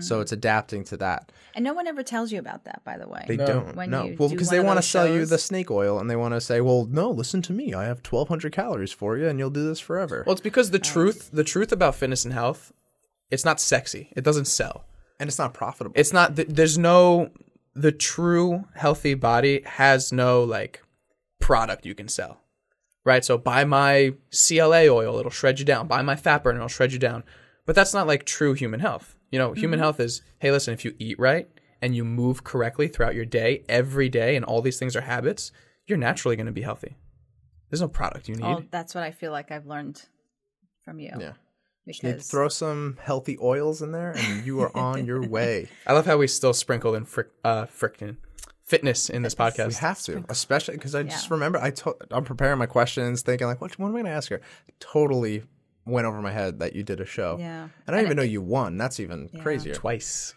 [0.00, 0.22] So mm.
[0.22, 1.32] it's adapting to that.
[1.54, 3.24] And no one ever tells you about that, by the way.
[3.26, 5.70] They don't When no well because one they want to those sell you the snake
[5.70, 7.74] oil and they want to say, well, no, listen to me.
[7.74, 10.22] I have 1,200 calories for you, and you'll do this forever.
[10.24, 10.82] Well, it's because the oh.
[10.82, 12.72] truth, the truth about fitness and health,
[13.30, 14.12] it's not sexy.
[14.14, 14.84] It doesn't sell.
[15.18, 15.94] and it's not profitable.
[15.98, 16.36] It's not.
[16.36, 17.30] th- There's no.
[17.74, 20.82] The true healthy body has no like
[21.40, 22.40] product you can sell,
[23.04, 23.24] right?
[23.24, 25.86] So buy my CLA oil, it'll shred you down.
[25.86, 27.24] Buy my fat burner, it'll shred you down.
[27.68, 29.14] But that's not like true human health.
[29.30, 31.50] You know, human health is hey, listen, if you eat right
[31.82, 35.52] and you move correctly throughout your day, every day, and all these things are habits,
[35.86, 36.96] you're naturally going to be healthy.
[37.68, 38.44] There's no product you need.
[38.46, 40.00] Oh, that's what I feel like I've learned
[40.82, 41.10] from you.
[41.20, 41.32] yeah.
[41.86, 45.28] Just need to Because throw some healthy oils in there, and you are on your
[45.28, 45.68] way.
[45.86, 48.16] I love how we still sprinkle in frick, uh, frickin'
[48.64, 49.68] fitness in this podcast.
[49.68, 53.46] We have to, especially because I just remember I to- I'm preparing my questions, thinking
[53.46, 54.40] like, what, what am I going to ask her?
[54.80, 55.42] Totally
[55.88, 57.36] went over my head that you did a show.
[57.40, 57.68] Yeah.
[57.86, 58.76] And I didn't even know you won.
[58.76, 59.74] That's even crazier.
[59.74, 60.34] Twice.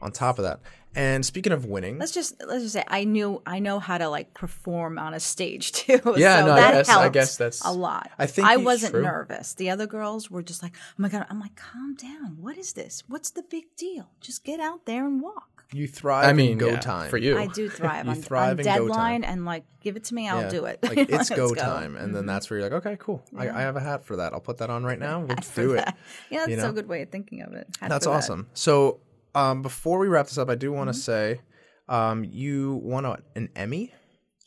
[0.00, 0.58] On top of that,
[0.96, 4.08] and speaking of winning, let's just let's just say I knew I know how to
[4.08, 6.00] like perform on a stage too.
[6.16, 8.10] Yeah, so no, I that guess- I helped guess that's- a lot.
[8.18, 9.02] I think I you- wasn't True.
[9.02, 9.54] nervous.
[9.54, 12.38] The other girls were just like, "Oh my god!" I'm like, "Calm down.
[12.40, 13.04] What is this?
[13.06, 14.10] What's the big deal?
[14.20, 17.16] Just get out there and walk." You thrive I mean, in go yeah, time for
[17.18, 17.38] you.
[17.38, 18.04] I do thrive.
[18.06, 19.30] You on, thrive on in go deadline time.
[19.32, 20.28] and like, give it to me.
[20.28, 20.48] I'll Yeah.
[20.50, 20.78] do it.
[20.82, 21.54] Like it's Let's go, go.
[21.54, 23.22] time, and then that's where you're like, okay, cool.
[23.36, 24.32] I, I have a hat for that.
[24.32, 25.24] I'll put that on right now.
[25.28, 25.84] Let's do it.
[26.30, 26.72] Yeah, that's You so know?
[26.72, 27.66] good way of thinking of it.
[27.80, 28.16] Had That's for that.
[28.18, 28.48] awesome.
[28.54, 29.00] So,
[29.34, 31.00] um, before we wrap this up, I do want to Mm-hmm.
[31.00, 31.40] say,
[31.88, 33.92] um, you won a, an Emmy,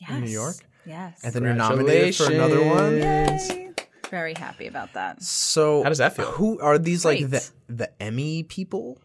[0.08, 0.56] in New York?
[0.84, 1.20] Yes.
[1.24, 2.96] and then you're nominated for another one.
[2.98, 3.72] Yay.
[4.10, 5.20] Very happy about that.
[5.22, 6.26] So, How does that feel?
[6.26, 8.98] Who are these like the the Emmy people?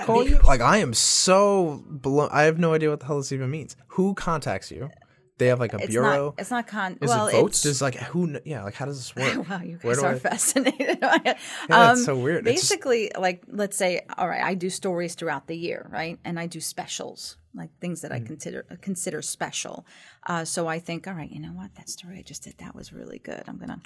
[0.00, 2.28] Call you like I am so blown.
[2.32, 3.76] I have no idea what the hell this even means.
[3.88, 4.90] Who contacts you?
[5.38, 6.26] They have like a It's bureau.
[6.26, 6.34] not.
[6.38, 6.96] It's not con.
[7.02, 7.62] Is well, it votes?
[7.64, 8.28] There's like who?
[8.28, 9.48] kn- Yeah, like how does this work?
[9.50, 10.98] Wow, you guys are I- fascinated.
[11.02, 11.34] Yeah,
[11.70, 12.46] um, it's so weird.
[12.46, 16.18] It's just- Basically, like let's say, all right, I do stories throughout the year, right,
[16.24, 18.26] and I do specials, like things that I Mm.
[18.26, 19.84] consider consider special.
[20.24, 22.74] Uh, so I think, all right, you know what, that story I just did that
[22.76, 23.42] was really good.
[23.48, 23.80] I'm gonna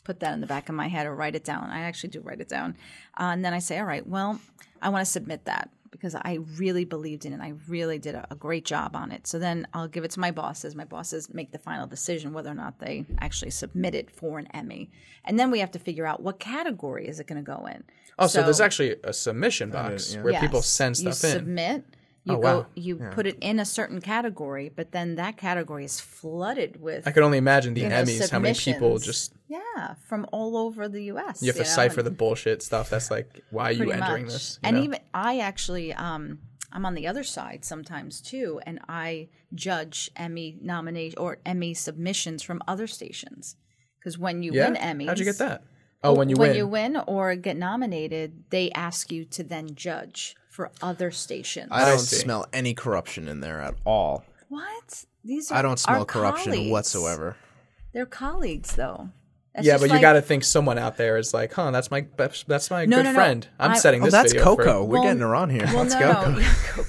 [0.00, 1.70] put that in the back of my head or write it down.
[1.70, 2.76] I actually do write it down,
[3.18, 4.40] uh, and then I say, all right, well,
[4.82, 7.40] I want to submit that because I really believed in it.
[7.40, 9.26] I really did a, a great job on it.
[9.26, 10.74] So then I'll give it to my bosses.
[10.74, 14.46] My bosses make the final decision whether or not they actually submit it for an
[14.54, 14.90] Emmy.
[15.24, 17.84] And then we have to figure out what category is it going to go in.
[18.18, 21.34] Oh, so, there's actually a submission box where people send stuff you in.
[21.36, 21.84] submit.
[22.30, 22.58] You Oh, go.
[22.60, 22.66] wow.
[22.74, 27.06] You put it in a certain category, but then that category is flooded with.
[27.06, 30.56] I can only imagine the you know, Emmys, how many people just yeah from all
[30.56, 31.42] over the U.S.
[31.42, 32.90] you have to know, cipher the bullshit stuff.
[32.90, 34.32] That's like, why are you entering much.
[34.32, 34.58] this?
[34.62, 34.82] You and know?
[34.84, 36.38] even I actually, um,
[36.72, 42.42] I'm on the other side sometimes too, and I judge Emmy nomination or Emmy submissions
[42.42, 43.56] from other stations.
[43.98, 45.62] Because when you yeah, win Emmys, how'd you get that?
[46.02, 46.56] Oh, when you when win.
[46.56, 51.68] you win or get nominated, they ask you to then judge for other stations.
[51.70, 52.16] I don't see.
[52.16, 54.24] smell any corruption in there at all.
[54.48, 55.04] what?
[55.24, 56.70] These are I don't smell corruption colleagues.
[56.70, 57.36] whatsoever.
[57.92, 59.10] They're colleagues, though.
[59.54, 61.90] That's yeah, just but you got to think someone out there is like, huh, that's
[61.90, 62.06] my
[62.46, 63.14] that's my No, good no, no.
[63.16, 63.48] friend.
[63.58, 64.82] I'm I- setting Oh, this that's video for Coco.
[64.84, 64.88] him.
[64.88, 65.64] We're Well, getting her on here.
[65.66, 66.30] Well, Let's no, go.
[66.30, 66.84] no, yeah, go,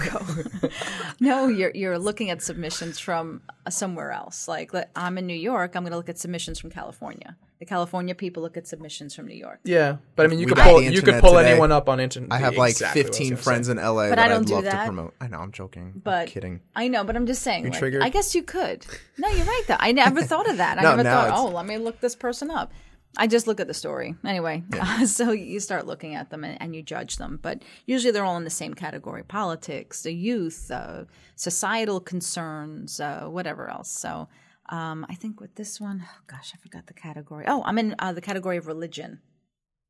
[0.61, 0.69] go.
[1.19, 4.47] no, you're you're looking at submissions from uh, somewhere else.
[4.47, 7.35] Like I'm in New York, I'm going to look at submissions from California.
[7.61, 9.59] The California people look at submissions from New York.
[9.63, 11.51] Yeah, but I mean, you We could pull you could pull today.
[11.51, 12.31] anyone up on internet.
[12.31, 13.73] I have like exactly what I was 15 friends say.
[13.73, 14.79] in LA But that I don't I'd do love that.
[14.79, 15.13] to promote.
[15.21, 15.93] I know, I'm joking.
[16.03, 16.61] But I'm kidding.
[16.75, 17.65] I know, but I'm just saying.
[17.65, 18.01] like, triggered?
[18.01, 18.87] I guess you could.
[19.19, 19.61] No, you're right.
[19.67, 20.79] Though I never thought of that.
[20.79, 21.27] I No, never thought.
[21.27, 22.73] it's- Oh, let me look this person up.
[23.15, 24.63] I just look at the story anyway.
[25.05, 28.37] so you start looking at them and, and you judge them, but usually they're all
[28.37, 31.03] in the same category: politics, the youth, uh,
[31.35, 33.91] societal concerns, uh, whatever else.
[33.91, 34.29] So
[34.71, 37.45] um, I think with this one, oh gosh, I forgot the category.
[37.47, 39.19] Oh, I'm in uh, the category of religion,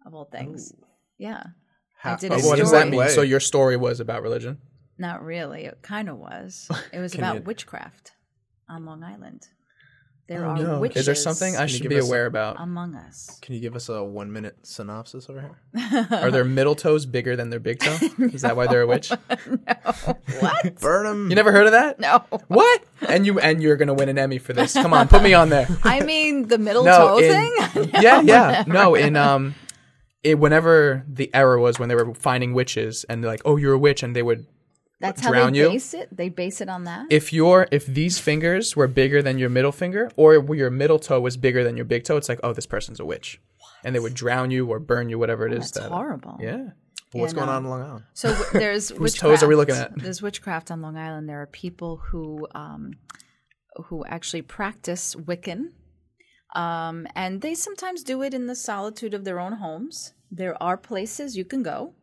[0.05, 0.73] of all things.
[1.17, 1.43] Yeah.
[2.03, 3.07] I did a But what does that mean?
[3.09, 4.57] So your story was about religion.
[4.97, 5.65] Not really.
[5.65, 6.67] It kind of was.
[6.93, 8.13] It was about witchcraft
[8.67, 9.47] on Long Island.
[10.27, 12.55] There are No, witches is there something I should be aware about?
[12.59, 13.37] among us.
[13.41, 16.07] Can you give us a one minute synopsis over here?
[16.11, 17.97] Are their middle toes bigger than their big toe?
[18.19, 19.11] Is that why they're a witch?
[19.47, 19.91] no.
[20.39, 20.79] What?
[20.79, 21.29] Burn them.
[21.29, 21.99] You never heard of that?
[21.99, 22.23] no.
[22.47, 22.83] What?
[23.09, 24.73] And you and you're gonna win an Emmy for this.
[24.73, 25.67] Come on, put me on there.
[25.83, 27.31] I mean, the middle No, toe in,
[27.73, 27.91] thing?
[28.01, 28.63] yeah, yeah.
[28.67, 29.55] No, in um,
[30.23, 33.73] it, whenever the era was when they were finding witches and they're like, oh, you're
[33.73, 34.45] a witch, and they would
[35.01, 35.69] That's how drown they you?
[35.69, 36.15] base it?
[36.15, 37.07] They base it on that?
[37.09, 41.19] if your if these fingers were bigger than your middle finger or your middle toe
[41.19, 43.41] was bigger than your big toe, it's like, oh, this person's a witch,
[43.83, 45.71] and they would drown you or burn you, whatever it is.
[45.71, 46.37] That's that, horrible.
[46.39, 46.69] Yeah.
[47.13, 47.53] What's Yeah, going no.
[47.55, 48.05] on in Long Island?
[48.13, 49.91] So w- there's Whose toes are we looking at?
[49.97, 51.27] There's witchcraft on Long Island.
[51.27, 52.93] There are people who um,
[53.87, 55.71] who actually practice Wiccan,
[56.55, 60.13] um, and they sometimes do it in the solitude of their own homes.
[60.29, 61.93] There are places you can go,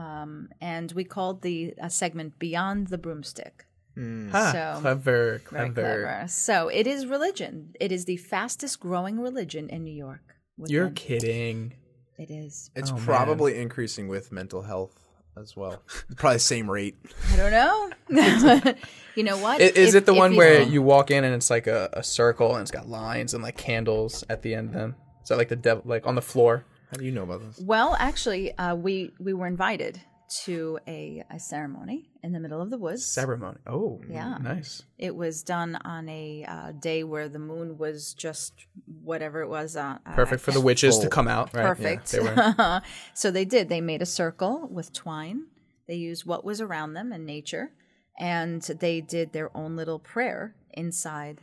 [0.00, 3.64] um, and we called the uh, segment "Beyond the Broomstick."
[3.98, 5.72] Ha, So- clever, Very clever.
[5.72, 6.24] clever.
[6.28, 7.52] So it is religion.
[7.80, 10.26] It is the fastest growing religion in New York.
[10.66, 10.94] You're Wiccan.
[10.96, 11.72] kidding.
[12.18, 12.70] It is.
[12.76, 13.04] It's Oh, man.
[13.04, 14.94] probably increasing with mental health
[15.38, 15.82] as well.
[16.16, 16.96] Probably the same rate.
[17.32, 17.76] I don't know.
[19.16, 19.60] you know what?
[19.60, 21.88] I- Is, If- it the one you- where you walk in and it's like a,
[21.92, 24.94] a circle and it's got lines and like candles at the end of them?
[25.22, 26.64] Is that like the devil, like on the floor?
[26.90, 27.60] How do you know about this?
[27.64, 30.00] Well, actually, uh, we we were invited
[30.44, 33.06] to a, a ceremony in the middle of the woods.
[33.06, 33.58] Ceremony.
[33.66, 34.38] Oh, Yeah.
[34.38, 34.82] nice.
[34.98, 38.54] It was done on a uh, day where the moon was just
[39.02, 39.76] whatever it was.
[39.76, 41.54] Uh, Perfect for the witches to come out.
[41.54, 41.62] Right?
[41.62, 42.10] Yeah, Perfect.
[42.10, 42.80] they
[43.14, 43.68] so they did.
[43.68, 45.46] They made a circle with twine.
[45.86, 47.70] They used what was around them in nature,
[48.18, 51.40] and they did their own little prayer inside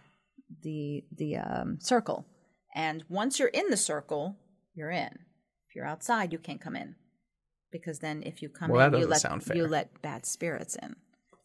[0.61, 2.25] the the um, circle.
[2.75, 4.35] And once you're in the circle,
[4.75, 5.19] you're in.
[5.73, 6.93] If you're outside, you can't come in
[7.71, 10.95] because then if you come Well, in, you let you let bad spirits in.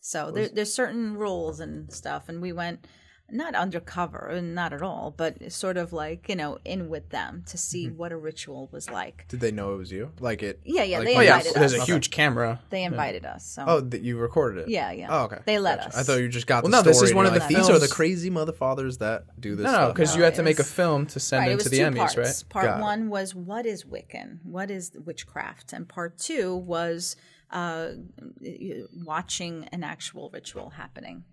[0.03, 2.87] So there, there's certain rules and stuff, and we went
[3.31, 7.43] not undercover, and not at all, but sort of like you know in with them
[7.47, 7.97] to see Mm-hmm.
[7.99, 9.27] what a ritual was like.
[9.29, 10.11] Did they know it was you?
[10.21, 10.61] Like it?
[10.65, 11.83] Yeah, yeah, like- they Oh yeah, invited there's us.
[11.83, 12.61] a huge camera.
[12.71, 13.45] They invited us.
[13.47, 14.69] So Oh, that you recorded it.
[14.71, 15.09] Yeah, yeah.
[15.11, 15.39] Oh, okay.
[15.45, 15.89] They let Gotcha.
[15.91, 15.97] us.
[15.99, 16.63] I thought you just got.
[16.65, 18.99] Well, the no, this is one of the like, These are the films- crazy motherfathers
[18.99, 19.65] that do this.
[19.65, 21.53] No, no, stuff." because you No, had to make a film to send right, it
[21.53, 22.17] into the two Emmys, parts.
[22.17, 22.45] right?
[22.49, 22.83] Part Got it.
[22.83, 24.39] one was what is Wiccan?
[24.45, 25.73] What is witchcraft?
[25.75, 27.17] And part two was
[27.51, 27.89] uh,
[29.05, 31.25] watching an actual ritual happening.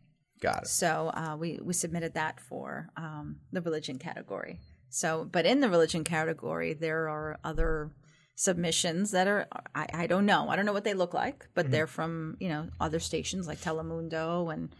[0.46, 0.68] Got it.
[0.68, 4.60] So uh, we we submitted that for um, the religion category.
[4.90, 7.92] So, but in the religion category, there are other
[8.36, 11.72] submissions that are I, I don't know I don't know what they look like, but
[11.72, 14.76] they're from you know other stations like Telemundo and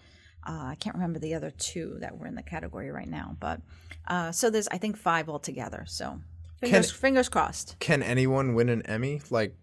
[0.48, 3.36] uh, I can't remember the other two that were in the category right now.
[3.40, 3.62] But
[4.08, 5.86] uh, so there's I think five altogether.
[5.88, 6.20] So
[6.60, 7.78] fingers fingers crossed.
[7.80, 9.22] Can anyone win an Emmy?
[9.30, 9.56] Like,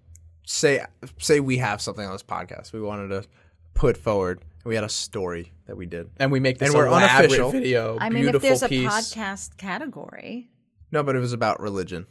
[0.47, 0.85] say,
[1.19, 3.29] say we have something on this podcast we wanted to
[3.75, 4.45] put forward.
[4.65, 6.11] We had a story that we did.
[6.19, 7.51] And we make this And we're elaborate unofficial.
[7.51, 10.51] video, I mean, if there's a podcast category,
[10.91, 12.07] No, but it was about religion.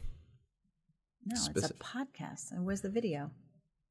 [1.26, 2.52] no, it's a podcast.
[2.52, 3.32] And where's the video?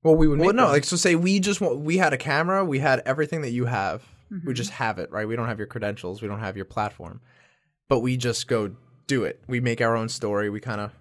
[0.03, 0.73] well, we would make Well, no, them.
[0.73, 0.97] like so.
[0.97, 1.81] Say we just want.
[1.81, 2.65] We had a camera.
[2.65, 4.03] We had everything that you have.
[4.33, 4.47] Mm-hmm.
[4.49, 5.27] We just have it, right?
[5.27, 6.23] We don't have your credentials.
[6.23, 7.21] We don't have your platform,
[7.89, 8.75] but we just go
[9.07, 9.41] do it.
[9.49, 10.51] We make our own story.
[10.51, 10.93] We kind of.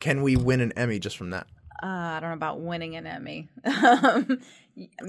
[0.00, 1.46] Can we win an Emmy just from that?
[1.82, 3.48] Uh, I don't know about winning an Emmy.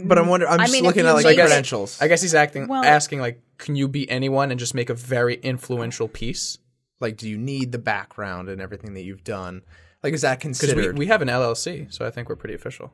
[0.06, 0.52] But I'm wondering.
[0.52, 2.02] I'm I just mean, if looking you at like make it- credentials.
[2.02, 4.94] I guess he's acting, Well- asking like, can you be anyone and just make a
[4.94, 6.58] very influential piece?
[7.00, 9.62] like, do you need the background and everything that you've done?
[10.02, 10.94] Like, is that Because considered?
[10.98, 12.92] we, we have an LLC, so I think we're pretty official.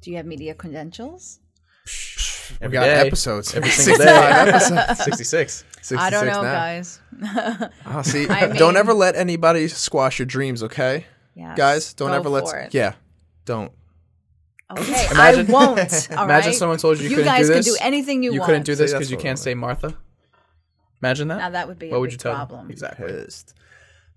[0.00, 1.38] Do you have media credentials?
[1.86, 2.94] we Every got day.
[3.06, 3.54] episodes.
[3.54, 4.10] Every single day.
[4.48, 5.04] episodes.
[5.04, 5.64] 66.
[5.96, 6.52] I don't 66 know, now.
[6.52, 7.00] guys.
[7.86, 11.06] Oh, see, I don't mean- ever let anybody squash your dreams, okay?
[11.36, 12.48] Yes, Guys, don't go ever let.
[12.48, 12.74] for it.
[12.74, 12.94] Yeah,
[13.44, 13.70] don't.
[14.70, 16.08] Okay, Imagine- I won't.
[16.16, 16.54] all Imagine right?
[16.54, 18.48] someone told you you, you couldn't guys do can do anything you, you want.
[18.48, 19.94] You couldn't do this because you can't say Martha.
[21.02, 21.38] Imagine that.
[21.38, 22.62] Now that would be a what would big you tell problem.
[22.62, 22.70] them?
[22.70, 23.06] Exactly.
[23.06, 23.54] Pissed.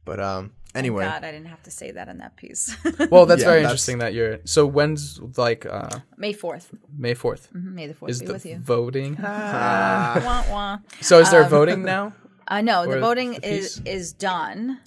[0.04, 2.76] But um, anyway, God, I didn't have to say that in that piece.
[3.12, 4.40] Well, that's Yeah, very that's- interesting that you're.
[4.46, 6.68] So when's like uh, May 4th.
[6.98, 8.58] May 4th May the 4th is be the with you.
[8.58, 9.16] voting?
[9.22, 10.78] wah, wah.
[11.02, 12.14] so is Um, there voting now?
[12.48, 14.80] Uh, no, the voting the is is done.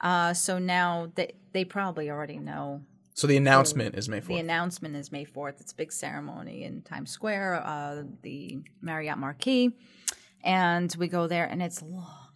[0.00, 2.82] Uh, so now they they probably already know.
[3.18, 4.26] So the announcement is May 4th.
[4.28, 5.60] The announcement is May fourth.
[5.60, 9.72] It's a big ceremony in Times Square, uh, the Marriott Marquis,
[10.44, 12.30] and we go there, and it's long,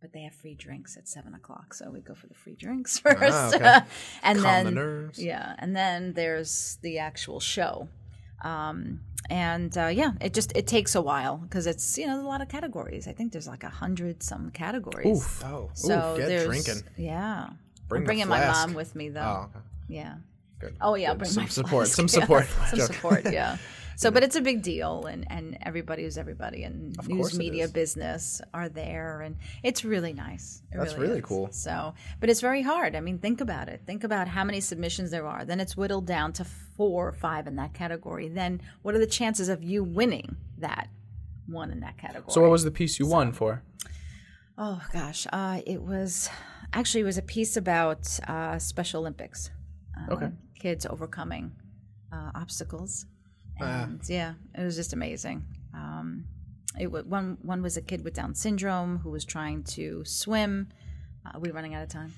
[0.00, 1.74] but they have free drinks at seven o'clock.
[1.74, 3.86] So we go for the free drinks first, Ah, okay.
[4.24, 5.22] and Calm then the nerves.
[5.22, 7.88] yeah, and then there's the actual show.
[8.42, 12.26] Um, and uh, yeah, it just it takes a while because it's you know a
[12.26, 13.06] lot of categories.
[13.06, 15.06] I think there's like a hundred some categories.
[15.18, 15.44] Oof!
[15.44, 16.82] oh, So Ooh, get drinking.
[16.96, 17.50] yeah.
[17.86, 19.20] Bring I'm the bringing my mom with me though.
[19.20, 19.64] Oh, okay.
[19.90, 20.14] Yeah.
[20.60, 20.76] Good.
[20.80, 21.18] Oh yeah, Good.
[21.18, 21.96] bring Some support, flask.
[21.96, 22.46] some Yeah, support.
[22.70, 23.32] some support.
[23.32, 23.56] Yeah.
[24.00, 27.68] So, but it's a big deal, and and everybody who's everybody, and course news media
[27.68, 30.62] business are there, and it's really nice.
[30.72, 31.24] It That's really is.
[31.26, 31.52] cool.
[31.52, 32.96] So, but it's very hard.
[32.96, 33.82] I mean, think about it.
[33.84, 35.44] Think about how many submissions there are.
[35.44, 38.28] Then it's whittled down to four or five in that category.
[38.30, 40.88] Then what are the chances of you winning that
[41.46, 42.32] one in that category?
[42.32, 43.62] So what was the piece you won for?
[44.56, 46.30] Oh gosh, uh, it was
[46.72, 49.50] actually it was a piece about uh, Special Olympics.
[50.08, 50.30] Um, Okay.
[50.58, 51.52] kids overcoming
[52.12, 53.06] uh, obstacles,
[53.60, 53.84] Ah.
[53.84, 55.44] and yeah, it was just amazing.
[55.74, 56.24] Um,
[56.78, 60.68] it wa one one was a kid with Down syndrome who was trying to swim.
[61.26, 62.12] Uh, are we running out of time?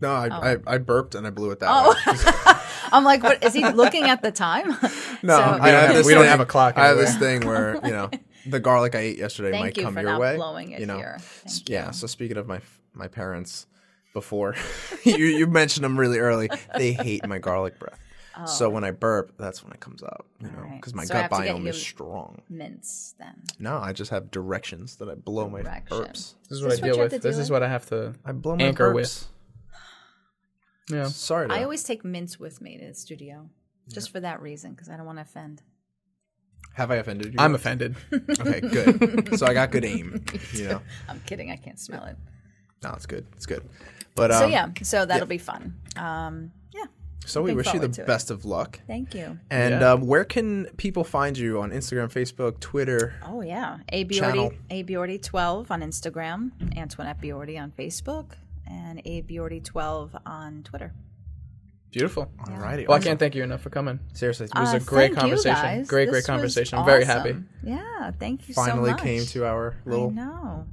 [0.00, 0.40] No, I, Oh.
[0.66, 2.56] I I burped and I blew it that way.
[2.92, 4.76] I'm like, what is he looking at the time?
[5.22, 6.96] No, So- I We don't have have- this we don't have a clock I have
[6.96, 8.08] this thing where you know
[8.46, 10.36] the garlic I ate yesterday Thank might you come for your not way.
[10.36, 11.18] blowing it you know, here.
[11.20, 11.86] Thank yeah.
[11.88, 11.92] you.
[11.92, 12.60] So speaking of my
[12.94, 13.66] my parents,
[14.12, 14.54] before
[15.04, 17.98] you you mentioned them really early, they hate my garlic breath.
[18.46, 18.70] So oh.
[18.70, 20.24] when I burp, that's when it comes out.
[20.40, 20.60] You know, Oh.
[20.62, 20.80] Alright.
[20.80, 22.40] because my So I gut have to get biome you- is strong.
[22.48, 23.34] Mince then.
[23.58, 25.98] No, I just have directions that I blow my Direction.
[25.98, 26.34] burps.
[26.48, 27.10] This is what this I deal you with.
[27.12, 28.94] to This deal is what I have to I blow my anchor burps.
[28.94, 29.28] with.
[30.90, 31.04] Yeah.
[31.08, 31.48] Sorry.
[31.48, 33.48] To, I always take mints with me to the studio,
[33.88, 35.62] just for that reason, because I don't want to offend.
[36.74, 37.38] have I offended you?
[37.38, 37.94] I'm offended.
[38.40, 38.60] okay.
[38.60, 39.38] Good.
[39.38, 40.24] so I got good aim.
[40.52, 40.82] You know.
[41.08, 41.50] I'm kidding.
[41.50, 42.16] I can't smell it.
[42.82, 43.26] No, it's good.
[43.36, 43.62] It's good.
[44.14, 45.74] But um, so yeah, so that'll be fun.
[45.96, 46.84] Um, yeah,
[47.26, 48.06] So we wish you the forward it.
[48.06, 48.80] best of luck.
[48.86, 49.38] thank you.
[49.50, 49.92] And Yeah.
[49.92, 53.14] um, where can people find you on Instagram, Facebook, Twitter?
[53.24, 54.50] Oh yeah, A Channel.
[54.50, 58.32] Biordi, A Biordi twelve on Instagram, Antoinette Biordi on Facebook,
[58.66, 60.92] and A Biordi twelve on Twitter.
[61.92, 62.30] Beautiful.
[62.44, 62.86] Alrighty.
[62.86, 63.98] Well, I can't thank you enough for coming.
[64.12, 65.54] Seriously, It was Uh, a great thank you, conversation.
[65.62, 65.88] guys.
[65.88, 66.78] Great, This great was conversation.
[66.78, 67.36] I'm very happy.
[67.64, 69.02] Yeah, thank you finally so much.
[69.02, 70.12] came to our little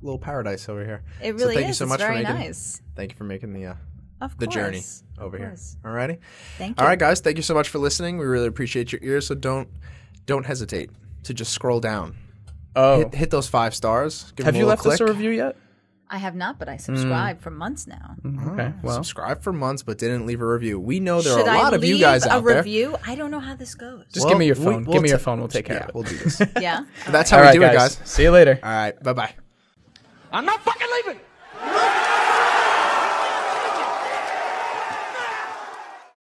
[0.03, 1.01] little paradise over here.
[1.21, 1.69] it So really thank is.
[1.69, 2.81] you so it's much for very making nice.
[2.95, 3.73] thank you for making the uh,
[4.21, 4.53] Of the course.
[4.55, 4.83] journey
[5.19, 5.49] over Of here.
[5.49, 5.77] course.
[5.83, 6.19] Alrighty.
[6.59, 6.81] Thank you.
[6.83, 7.19] All right, guys.
[7.19, 8.19] Thank you so much for listening.
[8.19, 9.25] We really appreciate your ears.
[9.25, 9.69] So don't
[10.27, 10.91] don't hesitate
[11.23, 12.15] to just scroll down.
[12.75, 14.31] Oh, Hit, hit those five stars.
[14.35, 15.55] Give have them a you little left us a review yet?
[16.09, 16.79] I have not, but I hmm.
[16.79, 18.15] subscribe for months now.
[18.21, 18.49] Hmm, hmm.
[18.59, 18.73] Okay.
[18.81, 20.79] Well, Subscribe for months, but didn't leave a review.
[20.79, 22.53] We know there Should are a lot I of you guys a out there.
[22.53, 22.95] A review?
[23.05, 24.05] I don't know how this goes.
[24.13, 24.85] just Well, give me your we- phone.
[24.85, 25.39] we'll give me your ta- phone.
[25.39, 25.95] We'll take care Yeah, of it.
[25.95, 26.41] we'll do this.
[26.61, 26.85] yeah.
[27.09, 27.95] That's how All we right, do guys.
[27.95, 28.09] it, guys.
[28.09, 28.59] See you later.
[28.63, 29.03] All right.
[29.03, 29.33] Bye bye.
[30.31, 31.93] I'm not fucking leaving.